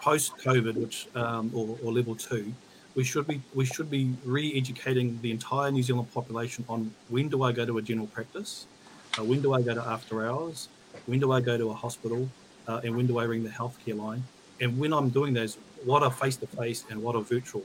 post 0.00 0.36
COVID, 0.38 0.74
which 0.74 1.08
um, 1.14 1.50
or, 1.54 1.78
or 1.82 1.92
level 1.92 2.14
two, 2.16 2.52
we 2.94 3.04
should 3.04 3.26
be 3.26 3.40
we 3.54 3.64
should 3.64 3.90
be 3.90 4.14
re-educating 4.24 5.18
the 5.22 5.30
entire 5.30 5.70
New 5.70 5.82
Zealand 5.82 6.12
population 6.12 6.64
on 6.68 6.92
when 7.08 7.28
do 7.28 7.42
I 7.42 7.52
go 7.52 7.64
to 7.64 7.78
a 7.78 7.82
general 7.82 8.08
practice, 8.08 8.66
uh, 9.18 9.24
when 9.24 9.42
do 9.42 9.52
I 9.52 9.62
go 9.62 9.74
to 9.74 9.82
after 9.82 10.26
hours, 10.26 10.68
when 11.06 11.20
do 11.20 11.30
I 11.30 11.40
go 11.40 11.56
to 11.56 11.70
a 11.70 11.74
hospital, 11.74 12.28
uh, 12.66 12.80
and 12.82 12.96
when 12.96 13.06
do 13.06 13.18
I 13.18 13.24
ring 13.24 13.44
the 13.44 13.50
healthcare 13.50 13.96
line, 13.96 14.24
and 14.60 14.76
when 14.78 14.92
I'm 14.92 15.10
doing 15.10 15.34
those, 15.34 15.56
what 15.84 16.02
are 16.02 16.10
face 16.10 16.36
to 16.36 16.46
face 16.48 16.84
and 16.90 17.00
what 17.00 17.14
are 17.14 17.22
virtual. 17.22 17.62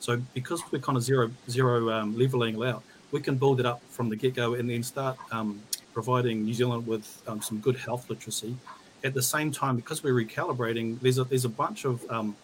So 0.00 0.22
because 0.32 0.62
we're 0.70 0.78
kind 0.78 0.96
of 0.96 1.02
zero 1.02 1.30
zero 1.50 1.90
um, 1.90 2.16
leveling 2.16 2.62
out, 2.64 2.82
we 3.10 3.20
can 3.20 3.36
build 3.36 3.60
it 3.60 3.66
up 3.66 3.82
from 3.90 4.08
the 4.08 4.16
get 4.16 4.34
go 4.34 4.54
and 4.54 4.70
then 4.70 4.82
start 4.82 5.18
um, 5.32 5.60
providing 6.00 6.44
New 6.44 6.54
Zealand 6.54 6.86
with 6.86 7.06
um, 7.26 7.42
some 7.42 7.58
good 7.58 7.76
health 7.76 8.08
literacy. 8.08 8.54
At 9.02 9.14
the 9.14 9.22
same 9.34 9.50
time, 9.50 9.74
because 9.74 10.00
we're 10.04 10.14
recalibrating, 10.24 10.86
there's 11.00 11.18
a 11.18 11.24
there's 11.24 11.44
a 11.44 11.54
bunch 11.64 11.84
of 11.84 11.94
um, 12.08 12.36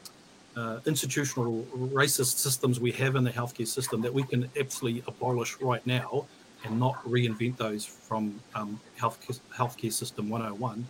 uh, 0.57 0.81
institutional 0.87 1.63
racist 2.01 2.39
systems 2.47 2.81
we 2.81 2.91
have 3.03 3.15
in 3.15 3.23
the 3.23 3.31
healthcare 3.31 3.71
system 3.79 4.03
that 4.03 4.13
we 4.13 4.25
can 4.25 4.51
absolutely 4.59 5.05
abolish 5.07 5.53
right 5.61 5.85
now 5.87 6.27
and 6.65 6.81
not 6.81 6.97
reinvent 7.05 7.57
those 7.57 7.85
from 7.87 8.23
um, 8.57 8.81
health 8.97 9.17
healthcare 9.61 9.93
system 9.93 10.29
101. 10.29 10.85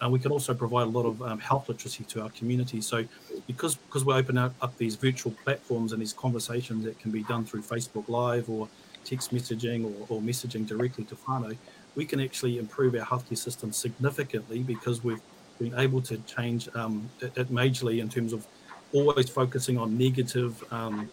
Uh, 0.00 0.08
we 0.08 0.20
can 0.20 0.30
also 0.30 0.54
provide 0.54 0.86
a 0.90 0.94
lot 0.98 1.06
of 1.06 1.20
um, 1.20 1.40
health 1.40 1.68
literacy 1.68 2.04
to 2.04 2.22
our 2.22 2.30
community. 2.30 2.80
So, 2.80 3.04
because 3.48 3.74
because 3.74 4.04
we 4.04 4.14
open 4.14 4.38
up, 4.38 4.52
up 4.62 4.72
these 4.78 4.94
virtual 4.94 5.32
platforms 5.44 5.92
and 5.92 6.00
these 6.00 6.12
conversations 6.12 6.84
that 6.84 6.96
can 7.00 7.10
be 7.10 7.24
done 7.24 7.44
through 7.44 7.62
Facebook 7.62 8.08
Live 8.08 8.48
or 8.48 8.68
text 9.04 9.34
messaging 9.34 9.80
or, 9.84 10.16
or 10.16 10.20
messaging 10.20 10.64
directly 10.66 11.04
to 11.04 11.16
whānau, 11.16 11.56
we 11.94 12.04
can 12.04 12.20
actually 12.20 12.58
improve 12.58 12.94
our 12.94 13.06
healthcare 13.06 13.38
system 13.38 13.72
significantly 13.72 14.60
because 14.60 15.04
we've 15.04 15.20
been 15.58 15.78
able 15.78 16.00
to 16.02 16.18
change 16.18 16.68
um, 16.74 17.08
it, 17.20 17.34
majorly 17.52 18.00
in 18.00 18.08
terms 18.08 18.32
of 18.32 18.46
always 18.92 19.28
focusing 19.28 19.78
on 19.78 19.96
negative, 19.96 20.62
um, 20.72 21.08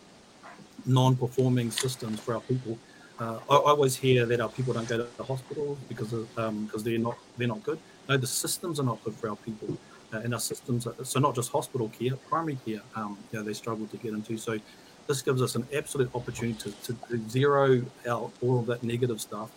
non-performing 0.86 1.72
systems 1.72 2.20
for 2.20 2.34
our 2.36 2.42
people. 2.42 2.78
Uh, 3.20 3.40
I, 3.50 3.56
I, 3.56 3.70
always 3.72 3.96
hear 3.96 4.26
that 4.26 4.40
our 4.40 4.50
people 4.50 4.74
don't 4.74 4.88
go 4.88 4.98
to 4.98 5.08
the 5.18 5.24
hospital 5.24 5.78
because 5.88 6.12
of, 6.12 6.40
um, 6.40 6.66
because 6.66 6.84
they're 6.84 6.98
not 6.98 7.18
they're 7.38 7.48
not 7.48 7.62
good. 7.64 7.78
No, 8.10 8.18
the 8.18 8.26
systems 8.26 8.80
are 8.80 8.84
not 8.84 9.04
good 9.04 9.14
for 9.14 9.30
our 9.30 9.36
people, 9.36 9.78
uh, 10.12 10.18
and 10.20 10.34
our 10.34 10.40
systems. 10.40 10.88
Are, 10.88 10.96
so 11.04 11.20
not 11.20 11.36
just 11.36 11.52
hospital 11.52 11.90
care, 11.90 12.16
primary 12.30 12.58
care. 12.66 12.82
Um, 12.96 13.20
you 13.32 13.38
know, 13.38 13.46
they 13.46 13.54
struggle 13.54 13.86
to 13.88 13.98
get 13.98 14.14
into. 14.14 14.38
So 14.38 14.58
this 15.06 15.22
gives 15.22 15.42
us 15.42 15.54
an 15.54 15.68
absolute 15.72 16.10
opportunity 16.16 16.74
to, 16.84 16.94
to 16.94 17.30
zero 17.30 17.84
out 18.08 18.32
all 18.42 18.60
of 18.60 18.66
that 18.68 18.82
negative 18.82 19.22
stuff 19.22 19.52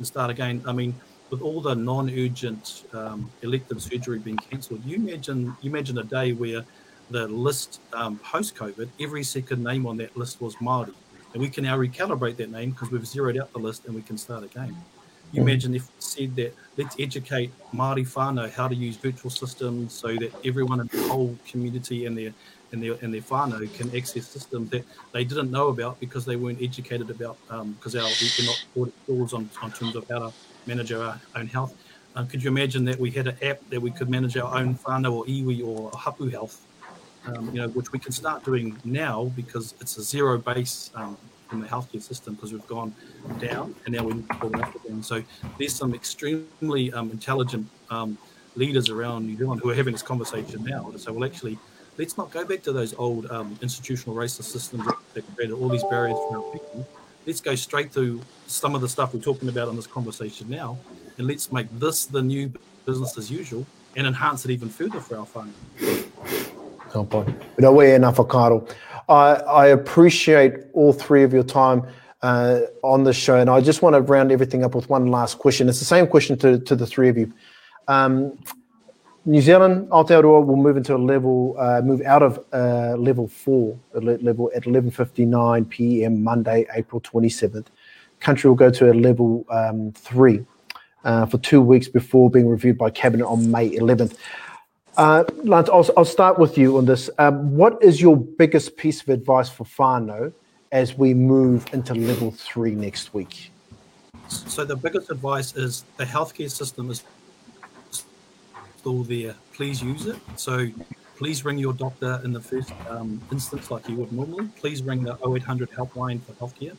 and 0.00 0.06
start 0.06 0.30
again. 0.30 0.62
I 0.66 0.72
mean, 0.72 0.94
with 1.28 1.42
all 1.42 1.60
the 1.60 1.74
non-urgent 1.74 2.84
um, 2.94 3.30
elective 3.42 3.80
surgery 3.82 4.18
being 4.18 4.38
cancelled, 4.38 4.82
you 4.84 4.96
imagine 4.96 5.54
you 5.60 5.70
imagine 5.70 5.98
a 5.98 6.02
day 6.02 6.32
where 6.32 6.64
the 7.10 7.28
list 7.28 7.80
um, 7.92 8.18
post-COVID, 8.18 8.88
every 8.98 9.22
second 9.22 9.62
name 9.62 9.86
on 9.86 9.96
that 9.98 10.16
list 10.16 10.40
was 10.40 10.58
Maori, 10.60 10.94
and 11.34 11.42
we 11.42 11.50
can 11.50 11.64
now 11.64 11.76
recalibrate 11.76 12.36
that 12.36 12.50
name 12.50 12.70
because 12.70 12.90
we've 12.90 13.06
zeroed 13.06 13.38
out 13.38 13.52
the 13.52 13.58
list 13.58 13.84
and 13.84 13.94
we 13.94 14.02
can 14.02 14.16
start 14.16 14.42
again. 14.42 14.74
You 15.32 15.42
imagine 15.42 15.74
if 15.74 15.82
we 15.82 16.00
said 16.00 16.34
that 16.36 16.54
let's 16.76 16.96
educate 16.98 17.52
Māori 17.72 18.04
whānau 18.14 18.50
how 18.50 18.66
to 18.66 18.74
use 18.74 18.96
virtual 18.96 19.30
systems 19.30 19.92
so 19.92 20.16
that 20.16 20.32
everyone 20.44 20.80
in 20.80 20.88
the 20.88 21.02
whole 21.08 21.36
community 21.46 22.06
and 22.06 22.18
their 22.18 22.32
and 22.72 22.82
their 22.82 22.96
and 23.02 23.12
their 23.12 23.20
whānau 23.22 23.72
can 23.74 23.94
access 23.96 24.26
systems 24.26 24.70
that 24.70 24.84
they 25.12 25.24
didn't 25.24 25.50
know 25.50 25.68
about 25.68 25.98
because 26.00 26.24
they 26.24 26.36
weren't 26.36 26.60
educated 26.62 27.10
about 27.10 27.36
because 27.76 27.94
um, 27.94 28.00
our 28.00 28.10
we're 28.38 28.46
not 28.46 28.64
taught 28.74 28.92
schools 29.02 29.32
on, 29.32 29.50
on 29.62 29.72
terms 29.72 29.96
of 29.96 30.08
how 30.08 30.18
to 30.18 30.32
manage 30.66 30.92
our 30.92 31.20
own 31.36 31.46
health. 31.46 31.74
Um, 32.16 32.26
could 32.26 32.42
you 32.42 32.50
imagine 32.50 32.84
that 32.86 32.98
we 32.98 33.10
had 33.10 33.28
an 33.28 33.36
app 33.42 33.60
that 33.70 33.80
we 33.80 33.90
could 33.90 34.10
manage 34.10 34.36
our 34.36 34.56
own 34.56 34.74
whānau 34.76 35.12
or 35.12 35.24
iwi 35.26 35.64
or 35.64 35.90
hapu 35.96 36.28
health, 36.28 36.66
um, 37.26 37.50
you 37.52 37.60
know, 37.60 37.68
which 37.68 37.92
we 37.92 37.98
can 37.98 38.12
start 38.12 38.44
doing 38.44 38.76
now 38.84 39.30
because 39.36 39.74
it's 39.80 39.96
a 39.96 40.02
zero 40.02 40.36
base 40.36 40.90
um, 40.94 41.16
in 41.52 41.60
the 41.60 41.66
healthcare 41.66 42.02
system 42.02 42.34
because 42.34 42.52
we've 42.52 42.66
gone 42.66 42.94
down 43.38 43.74
and 43.84 43.94
now 43.94 44.02
we're 44.02 44.14
going 44.40 44.60
up 44.60 44.74
again. 44.84 45.02
So 45.02 45.22
there's 45.58 45.74
some 45.74 45.94
extremely 45.94 46.92
um, 46.92 47.10
intelligent 47.10 47.68
um, 47.90 48.18
leaders 48.56 48.88
around 48.88 49.26
New 49.26 49.36
Zealand 49.36 49.60
who 49.62 49.70
are 49.70 49.74
having 49.74 49.92
this 49.92 50.02
conversation 50.02 50.64
now 50.64 50.90
to 50.90 50.98
say, 50.98 51.12
well, 51.12 51.24
actually, 51.24 51.58
let's 52.00 52.16
not 52.16 52.30
go 52.30 52.44
back 52.46 52.62
to 52.62 52.72
those 52.72 52.94
old 52.94 53.30
um, 53.30 53.58
institutional 53.60 54.16
racist 54.16 54.44
systems 54.44 54.86
that, 55.12 55.36
created 55.36 55.52
all 55.52 55.68
these 55.68 55.84
barriers 55.84 56.16
for 56.16 56.38
our 56.38 56.52
people. 56.52 56.88
Let's 57.26 57.42
go 57.42 57.54
straight 57.54 57.92
to 57.92 58.20
some 58.46 58.74
of 58.74 58.80
the 58.80 58.88
stuff 58.88 59.12
we're 59.12 59.20
talking 59.20 59.50
about 59.50 59.68
in 59.68 59.76
this 59.76 59.86
conversation 59.86 60.48
now, 60.48 60.78
and 61.18 61.26
let's 61.26 61.52
make 61.52 61.66
this 61.78 62.06
the 62.06 62.22
new 62.22 62.50
business 62.86 63.18
as 63.18 63.30
usual 63.30 63.66
and 63.96 64.06
enhance 64.06 64.46
it 64.46 64.50
even 64.50 64.70
further 64.70 64.98
for 64.98 65.18
our 65.18 65.26
fund. 65.26 65.52
No 66.94 67.04
point. 67.04 67.38
But 67.56 67.66
away 67.66 67.94
enough, 67.94 68.16
Carl. 68.28 68.66
I, 69.08 69.34
I 69.34 69.66
appreciate 69.66 70.54
all 70.72 70.94
three 70.94 71.22
of 71.22 71.34
your 71.34 71.42
time 71.42 71.86
uh, 72.22 72.60
on 72.82 73.04
the 73.04 73.12
show, 73.12 73.36
and 73.36 73.50
I 73.50 73.60
just 73.60 73.82
want 73.82 73.94
to 73.94 74.00
round 74.00 74.32
everything 74.32 74.64
up 74.64 74.74
with 74.74 74.88
one 74.88 75.08
last 75.08 75.38
question. 75.38 75.68
It's 75.68 75.80
the 75.80 75.84
same 75.84 76.06
question 76.06 76.38
to, 76.38 76.58
to 76.60 76.74
the 76.74 76.86
three 76.86 77.10
of 77.10 77.18
you. 77.18 77.30
Um, 77.88 78.38
New 79.26 79.42
Zealand, 79.42 79.88
Aotearoa 79.90 80.46
will 80.46 80.56
move 80.56 80.78
into 80.78 80.96
a 80.96 80.96
level, 80.96 81.54
uh, 81.58 81.82
move 81.82 82.00
out 82.02 82.22
of 82.22 82.42
uh, 82.54 82.96
level 82.96 83.28
four, 83.28 83.78
level 83.92 84.50
at 84.54 84.62
11:59 84.62 85.68
p.m. 85.68 86.22
Monday, 86.24 86.66
April 86.74 87.02
27th. 87.02 87.66
Country 88.20 88.48
will 88.48 88.56
go 88.56 88.70
to 88.70 88.90
a 88.90 88.94
level 88.94 89.44
um, 89.50 89.92
three 89.92 90.44
uh, 91.04 91.26
for 91.26 91.36
two 91.38 91.60
weeks 91.60 91.86
before 91.86 92.30
being 92.30 92.48
reviewed 92.48 92.78
by 92.78 92.88
cabinet 92.88 93.26
on 93.26 93.50
May 93.50 93.70
11th. 93.70 94.16
Uh, 94.96 95.24
Lance, 95.44 95.68
I'll, 95.68 95.88
I'll 95.98 96.04
start 96.04 96.38
with 96.38 96.56
you 96.56 96.78
on 96.78 96.86
this. 96.86 97.10
Um, 97.18 97.56
what 97.56 97.82
is 97.82 98.00
your 98.00 98.16
biggest 98.16 98.76
piece 98.78 99.02
of 99.02 99.10
advice 99.10 99.50
for 99.50 99.64
whānau 99.64 100.32
as 100.72 100.96
we 100.96 101.12
move 101.12 101.66
into 101.72 101.94
level 101.94 102.30
three 102.30 102.74
next 102.74 103.12
week? 103.12 103.50
So 104.28 104.64
the 104.64 104.76
biggest 104.76 105.10
advice 105.10 105.56
is 105.56 105.84
the 105.96 106.04
healthcare 106.04 106.50
system 106.50 106.90
is 106.90 107.02
still 108.80 109.02
there. 109.04 109.34
Please 109.52 109.82
use 109.82 110.06
it. 110.06 110.16
So 110.36 110.54
please 111.18 111.44
ring 111.44 111.58
your 111.58 111.74
doctor 111.74 112.12
in 112.24 112.32
the 112.32 112.40
first 112.40 112.72
um, 112.88 113.20
instance 113.30 113.70
like 113.70 113.86
you 113.90 113.96
would 113.96 114.10
normally. 114.10 114.46
Please 114.56 114.82
ring 114.82 115.02
the 115.02 115.14
0800 115.22 115.70
helpline 115.70 116.18
for 116.22 116.32
healthcare. 116.40 116.74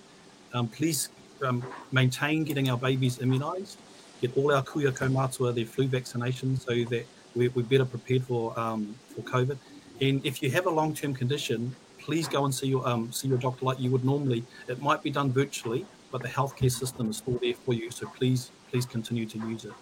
Um, 0.56 0.68
please 0.68 1.10
um, 1.46 1.64
maintain 1.92 2.44
getting 2.44 2.72
our 2.72 2.78
babies 2.78 3.20
immunised. 3.20 3.76
Get 4.20 4.36
all 4.36 4.52
our 4.52 4.64
kuia 4.64 4.92
kaumātua 4.92 5.54
their 5.54 5.66
flu 5.74 5.88
vaccinations 5.88 6.62
so 6.68 6.74
that 6.90 7.06
we're, 7.36 7.52
we're 7.52 7.72
better 7.74 7.86
prepared 7.86 8.24
for 8.24 8.60
um, 8.60 8.96
for 9.14 9.22
COVID. 9.22 9.58
And 10.02 10.26
if 10.26 10.42
you 10.42 10.50
have 10.50 10.66
a 10.66 10.74
long 10.80 10.96
term 10.96 11.14
condition, 11.14 11.76
please 12.00 12.28
go 12.28 12.46
and 12.46 12.54
see 12.60 12.68
your 12.68 12.88
um, 12.88 13.12
see 13.12 13.28
your 13.28 13.38
doctor 13.38 13.64
like 13.64 13.80
you 13.80 13.92
would 13.92 14.04
normally. 14.04 14.44
It 14.68 14.82
might 14.82 15.04
be 15.04 15.12
done 15.12 15.32
virtually, 15.32 15.86
but 16.12 16.24
the 16.24 16.32
healthcare 16.38 16.72
system 16.72 17.12
is 17.12 17.18
still 17.18 17.38
there 17.44 17.54
for 17.54 17.74
you. 17.76 17.92
So 17.92 18.08
please 18.08 18.50
please 18.72 18.88
continue 18.88 19.28
to 19.28 19.38
use 19.38 19.66
it. 19.66 19.74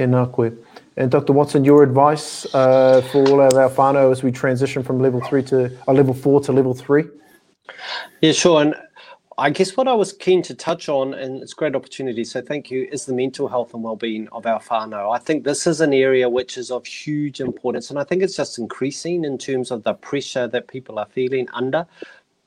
Tēnā. 0.00 0.56
And 0.96 1.10
Dr. 1.10 1.32
Watson, 1.32 1.64
your 1.64 1.82
advice 1.82 2.46
uh, 2.54 3.00
for 3.10 3.26
all 3.28 3.40
of 3.40 3.54
our 3.54 3.70
whānau 3.70 4.12
as 4.12 4.22
we 4.22 4.32
transition 4.32 4.82
from 4.82 5.00
level 5.00 5.20
three 5.20 5.42
to 5.44 5.70
uh, 5.88 5.92
level 5.92 6.14
four 6.14 6.40
to 6.42 6.52
level 6.52 6.74
three? 6.74 7.04
Yeah, 8.20 8.32
sure. 8.32 8.60
And 8.60 8.74
I 9.38 9.48
guess 9.48 9.74
what 9.74 9.88
I 9.88 9.94
was 9.94 10.12
keen 10.12 10.42
to 10.42 10.54
touch 10.54 10.90
on, 10.90 11.14
and 11.14 11.42
it's 11.42 11.52
a 11.52 11.56
great 11.56 11.74
opportunity, 11.74 12.24
so 12.24 12.42
thank 12.42 12.70
you, 12.70 12.86
is 12.92 13.06
the 13.06 13.14
mental 13.14 13.48
health 13.48 13.72
and 13.72 13.82
well-being 13.82 14.28
of 14.32 14.44
our 14.44 14.60
whānau. 14.60 15.14
I 15.14 15.18
think 15.18 15.44
this 15.44 15.66
is 15.66 15.80
an 15.80 15.94
area 15.94 16.28
which 16.28 16.58
is 16.58 16.70
of 16.70 16.84
huge 16.84 17.40
importance, 17.40 17.88
and 17.88 17.98
I 17.98 18.04
think 18.04 18.22
it's 18.22 18.36
just 18.36 18.58
increasing 18.58 19.24
in 19.24 19.38
terms 19.38 19.70
of 19.70 19.82
the 19.82 19.94
pressure 19.94 20.46
that 20.48 20.68
people 20.68 20.98
are 20.98 21.06
feeling 21.06 21.48
under, 21.54 21.86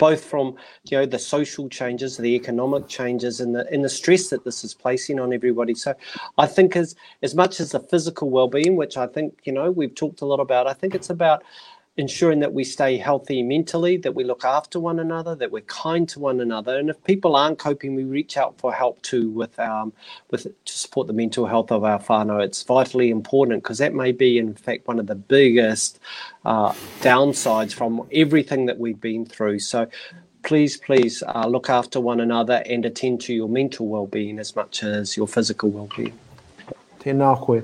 both 0.04 0.26
from 0.26 0.56
you 0.89 0.97
know 0.97 1.06
the 1.06 1.18
social 1.18 1.70
changes, 1.70 2.18
the 2.18 2.36
economic 2.36 2.89
changes, 2.89 3.39
and 3.39 3.56
the 3.56 3.64
and 3.74 3.86
the 3.86 3.93
stress 3.99 4.28
that 4.32 4.43
this 4.43 4.66
is 4.66 4.74
placing 4.74 5.18
on 5.18 5.32
everybody. 5.32 5.74
So, 5.74 5.93
I 6.38 6.45
think 6.45 6.76
as 6.76 6.93
as 7.22 7.34
much 7.34 7.62
as 7.62 7.72
the 7.72 7.80
physical 7.80 8.30
well-being, 8.30 8.76
which 8.76 8.97
I 8.97 9.08
think 9.08 9.30
you 9.45 9.54
know 9.54 9.72
we've 9.72 9.95
talked 9.95 10.20
a 10.20 10.26
lot 10.26 10.41
about, 10.41 10.68
I 10.68 10.74
think 10.74 10.93
it's 10.93 11.10
about 11.10 11.43
ensuring 11.96 12.39
that 12.39 12.54
we 12.54 12.64
stay 12.64 12.98
healthy 12.98 13.44
mentally, 13.44 13.98
that 13.98 14.16
we 14.16 14.24
look 14.24 14.44
after 14.44 14.80
one 14.80 15.00
another, 15.00 15.36
that 15.36 15.52
we're 15.52 15.62
kind 15.62 16.10
to 16.10 16.20
one 16.20 16.39
another, 16.39 16.80
and 16.80 16.89
if 16.89 17.04
people 17.04 17.36
aren't 17.36 17.60
coping, 17.60 17.94
we 17.94 18.04
reach 18.04 18.36
out 18.36 18.58
for 18.58 18.74
help 18.74 19.02
too 19.04 19.30
with 19.30 19.58
um 19.60 19.94
with 20.32 20.44
to 20.44 20.74
support 20.74 21.06
the 21.08 21.14
mental 21.14 21.46
health 21.46 21.72
of 21.72 21.84
our 21.84 22.00
whānau. 22.00 22.44
It's 22.44 22.64
vitally 22.64 23.12
important 23.12 23.62
because 23.64 23.78
that 23.78 23.94
may 23.94 24.12
be 24.12 24.39
in 24.39 24.56
fact 24.56 24.88
one 24.88 25.00
of 25.00 25.08
the 25.08 25.16
biggest 25.16 26.00
uh, 26.46 26.72
downsides 27.02 27.74
from 27.74 28.08
everything 28.12 28.66
that 28.66 28.80
we've 28.80 29.02
been 29.02 29.26
through. 29.26 29.60
So. 29.60 29.88
Please, 30.46 30.76
please 30.76 31.24
uh, 31.26 31.48
look 31.48 31.70
after 31.70 32.02
one 32.02 32.20
another 32.20 32.62
and 32.66 32.84
attend 32.86 33.22
to 33.22 33.34
your 33.34 33.48
mental 33.48 33.88
well-being 33.88 34.39
as 34.39 34.58
much 34.58 34.84
as 34.84 35.16
your 35.16 35.26
physical 35.26 35.70
well-being. 35.70 36.12
Tēnā 37.00 37.39
koe. 37.39 37.64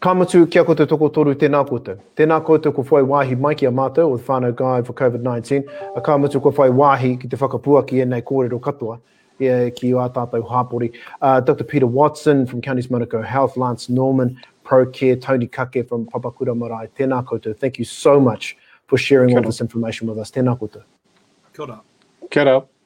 Kamatu 0.00 0.46
kia 0.46 0.62
ko 0.64 0.74
te 0.78 0.84
toko 0.86 1.08
toru 1.10 1.32
tēnā 1.34 1.64
koutou. 1.66 1.98
Tēnā 2.14 2.36
koutou 2.46 2.70
ko 2.70 2.84
whai 2.86 3.02
wāhi 3.02 3.38
mai 3.38 3.56
ki 3.58 3.66
a 3.66 3.72
mātou 3.74 4.14
o 4.14 4.18
whānau 4.18 4.54
guide 4.54 4.86
for 4.86 4.94
COVID-19. 4.94 5.64
A 5.96 6.00
kamatu 6.00 6.40
ko 6.40 6.52
whai 6.54 6.68
wāhi 6.70 7.16
ki 7.20 7.26
te 7.26 7.36
whakapua 7.36 7.82
ki 7.88 8.02
e 8.02 8.04
nei 8.04 8.22
kōrero 8.22 8.60
katoa 8.62 9.00
yeah, 9.40 9.68
ki 9.70 9.92
o 9.94 9.98
a 9.98 10.08
tātou 10.08 10.46
hāpori. 10.46 10.92
Uh, 11.20 11.40
Dr. 11.40 11.64
Peter 11.64 11.88
Watson 11.88 12.46
from 12.46 12.62
Counties 12.62 12.86
Manukau 12.86 13.24
Health, 13.24 13.56
Lance 13.56 13.88
Norman, 13.88 14.40
ProCare, 14.64 15.20
Tony 15.20 15.48
Kake 15.48 15.88
from 15.88 16.06
Papakura 16.06 16.56
Marae. 16.56 16.86
Tēnā 16.96 17.24
koutou. 17.24 17.58
Thank 17.58 17.80
you 17.80 17.84
so 17.84 18.20
much 18.20 18.56
for 18.86 18.98
sharing 18.98 19.36
all 19.36 19.42
this 19.42 19.60
information 19.60 20.06
with 20.06 20.18
us. 20.18 20.30
Tēnā 20.30 20.56
koutou. 20.56 20.84
Kia 21.52 21.64
ora. 21.64 21.80
Kia 22.30 22.42
ora. 22.46 22.77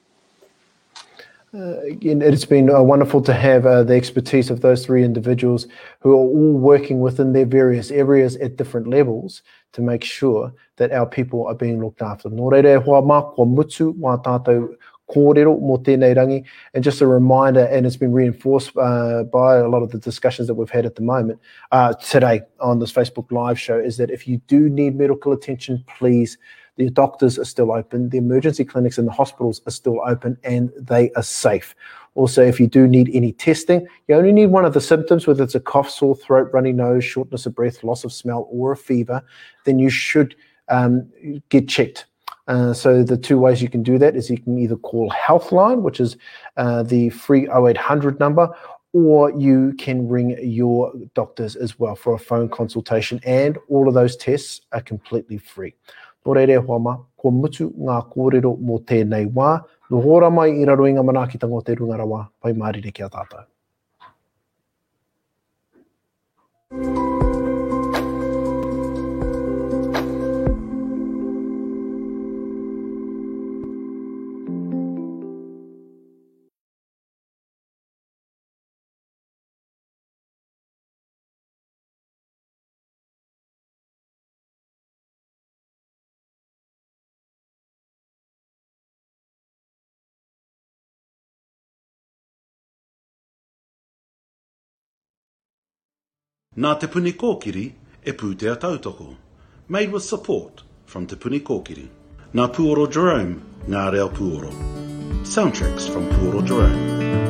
Uh, 1.54 1.76
it's 2.00 2.46
been 2.46 2.70
uh, 2.70 2.80
wonderful 2.80 3.20
to 3.20 3.34
have 3.34 3.66
uh, 3.66 3.82
the 3.82 3.94
expertise 3.94 4.48
of 4.48 4.62
those 4.62 4.86
three 4.86 5.04
individuals 5.04 5.66
who 6.00 6.12
are 6.12 6.14
all 6.14 6.54
working 6.54 7.00
within 7.00 7.34
their 7.34 7.44
various 7.44 7.90
areas 7.90 8.36
at 8.36 8.56
different 8.56 8.88
levels 8.88 9.42
to 9.72 9.82
make 9.82 10.02
sure 10.02 10.50
that 10.76 10.90
our 10.92 11.04
people 11.04 11.46
are 11.46 11.54
being 11.54 11.78
looked 11.78 12.00
after. 12.00 12.30
Nō 12.30 12.82
hoa 12.82 13.02
mā, 13.02 13.34
kua 13.34 13.44
mutu, 13.44 13.92
mā 13.98 14.24
tātou 14.24 14.74
kōrero 15.10 15.60
mō 15.60 15.84
tēnei 15.84 16.16
rangi. 16.16 16.42
And 16.72 16.82
just 16.82 17.02
a 17.02 17.06
reminder, 17.06 17.66
and 17.66 17.84
it's 17.84 17.98
been 17.98 18.12
reinforced 18.12 18.74
uh, 18.78 19.24
by 19.24 19.56
a 19.56 19.68
lot 19.68 19.82
of 19.82 19.90
the 19.90 19.98
discussions 19.98 20.48
that 20.48 20.54
we've 20.54 20.70
had 20.70 20.86
at 20.86 20.94
the 20.94 21.02
moment 21.02 21.38
uh, 21.70 21.92
today 21.92 22.40
on 22.60 22.78
this 22.78 22.90
Facebook 22.92 23.30
Live 23.30 23.60
show, 23.60 23.78
is 23.78 23.98
that 23.98 24.10
if 24.10 24.26
you 24.26 24.38
do 24.48 24.70
need 24.70 24.96
medical 24.96 25.32
attention, 25.32 25.84
please 25.98 26.38
the 26.76 26.90
doctors 26.90 27.38
are 27.38 27.44
still 27.44 27.72
open, 27.72 28.08
the 28.08 28.18
emergency 28.18 28.64
clinics 28.64 28.98
and 28.98 29.06
the 29.06 29.12
hospitals 29.12 29.60
are 29.66 29.70
still 29.70 30.00
open, 30.06 30.38
and 30.44 30.70
they 30.78 31.10
are 31.12 31.22
safe. 31.22 31.74
Also, 32.14 32.42
if 32.42 32.60
you 32.60 32.66
do 32.66 32.86
need 32.86 33.10
any 33.12 33.32
testing, 33.32 33.86
you 34.08 34.14
only 34.14 34.32
need 34.32 34.46
one 34.46 34.64
of 34.64 34.74
the 34.74 34.80
symptoms, 34.80 35.26
whether 35.26 35.42
it's 35.42 35.54
a 35.54 35.60
cough, 35.60 35.90
sore 35.90 36.16
throat, 36.16 36.50
runny 36.52 36.72
nose, 36.72 37.04
shortness 37.04 37.46
of 37.46 37.54
breath, 37.54 37.82
loss 37.82 38.04
of 38.04 38.12
smell, 38.12 38.48
or 38.50 38.72
a 38.72 38.76
fever, 38.76 39.22
then 39.64 39.78
you 39.78 39.90
should 39.90 40.34
um, 40.68 41.08
get 41.48 41.68
checked. 41.68 42.06
Uh, 42.48 42.72
so 42.72 43.02
the 43.02 43.16
two 43.16 43.38
ways 43.38 43.62
you 43.62 43.68
can 43.68 43.82
do 43.82 43.98
that 43.98 44.16
is 44.16 44.28
you 44.28 44.38
can 44.38 44.58
either 44.58 44.76
call 44.76 45.10
Healthline, 45.10 45.82
which 45.82 46.00
is 46.00 46.16
uh, 46.56 46.82
the 46.82 47.08
free 47.10 47.48
0800 47.48 48.18
number, 48.18 48.48
or 48.92 49.30
you 49.38 49.74
can 49.78 50.06
ring 50.06 50.36
your 50.42 50.92
doctors 51.14 51.56
as 51.56 51.78
well 51.78 51.94
for 51.94 52.14
a 52.14 52.18
phone 52.18 52.48
consultation. 52.48 53.20
And 53.24 53.58
all 53.68 53.88
of 53.88 53.94
those 53.94 54.16
tests 54.16 54.62
are 54.72 54.82
completely 54.82 55.38
free. 55.38 55.74
no 56.26 56.34
reire 56.34 56.58
hoa 56.58 56.78
ma, 56.78 56.96
ko 57.16 57.30
mutu 57.30 57.70
ngā 57.76 58.00
kōrero 58.12 58.56
mō 58.58 58.82
tēnei 58.88 59.30
wā, 59.30 59.54
no 59.90 60.02
hōra 60.02 60.32
mai 60.32 60.50
i 60.50 60.66
raro 60.68 60.88
inga 60.90 61.02
mana 61.02 61.26
ki 61.26 61.38
tango 61.38 61.62
te 61.62 61.74
runga 61.74 62.00
rawa, 62.02 62.26
pai 62.40 62.52
maari 62.52 62.84
re 62.84 62.92
kia 62.92 63.08
tātou. 63.08 63.46
Thank 66.72 66.96
you. 66.96 67.11
Nā 96.54 96.74
Te 96.78 96.86
Puni 96.86 97.14
Kōkiri 97.16 97.62
e 98.04 98.12
pūtea 98.12 98.58
tautoko. 98.60 99.06
Made 99.68 99.90
with 99.90 100.02
support 100.04 100.62
from 100.84 101.06
Te 101.06 101.16
Puni 101.16 101.40
Kōkiri. 101.40 101.86
Nā 102.34 102.48
Puoro 102.52 102.84
Jerome, 102.92 103.40
Ngā 103.66 103.90
Reo 103.92 104.10
Puoro. 104.10 104.52
Soundtracks 105.24 105.88
from 105.88 106.10
Puoro 106.10 106.44
Jerome. 106.44 107.21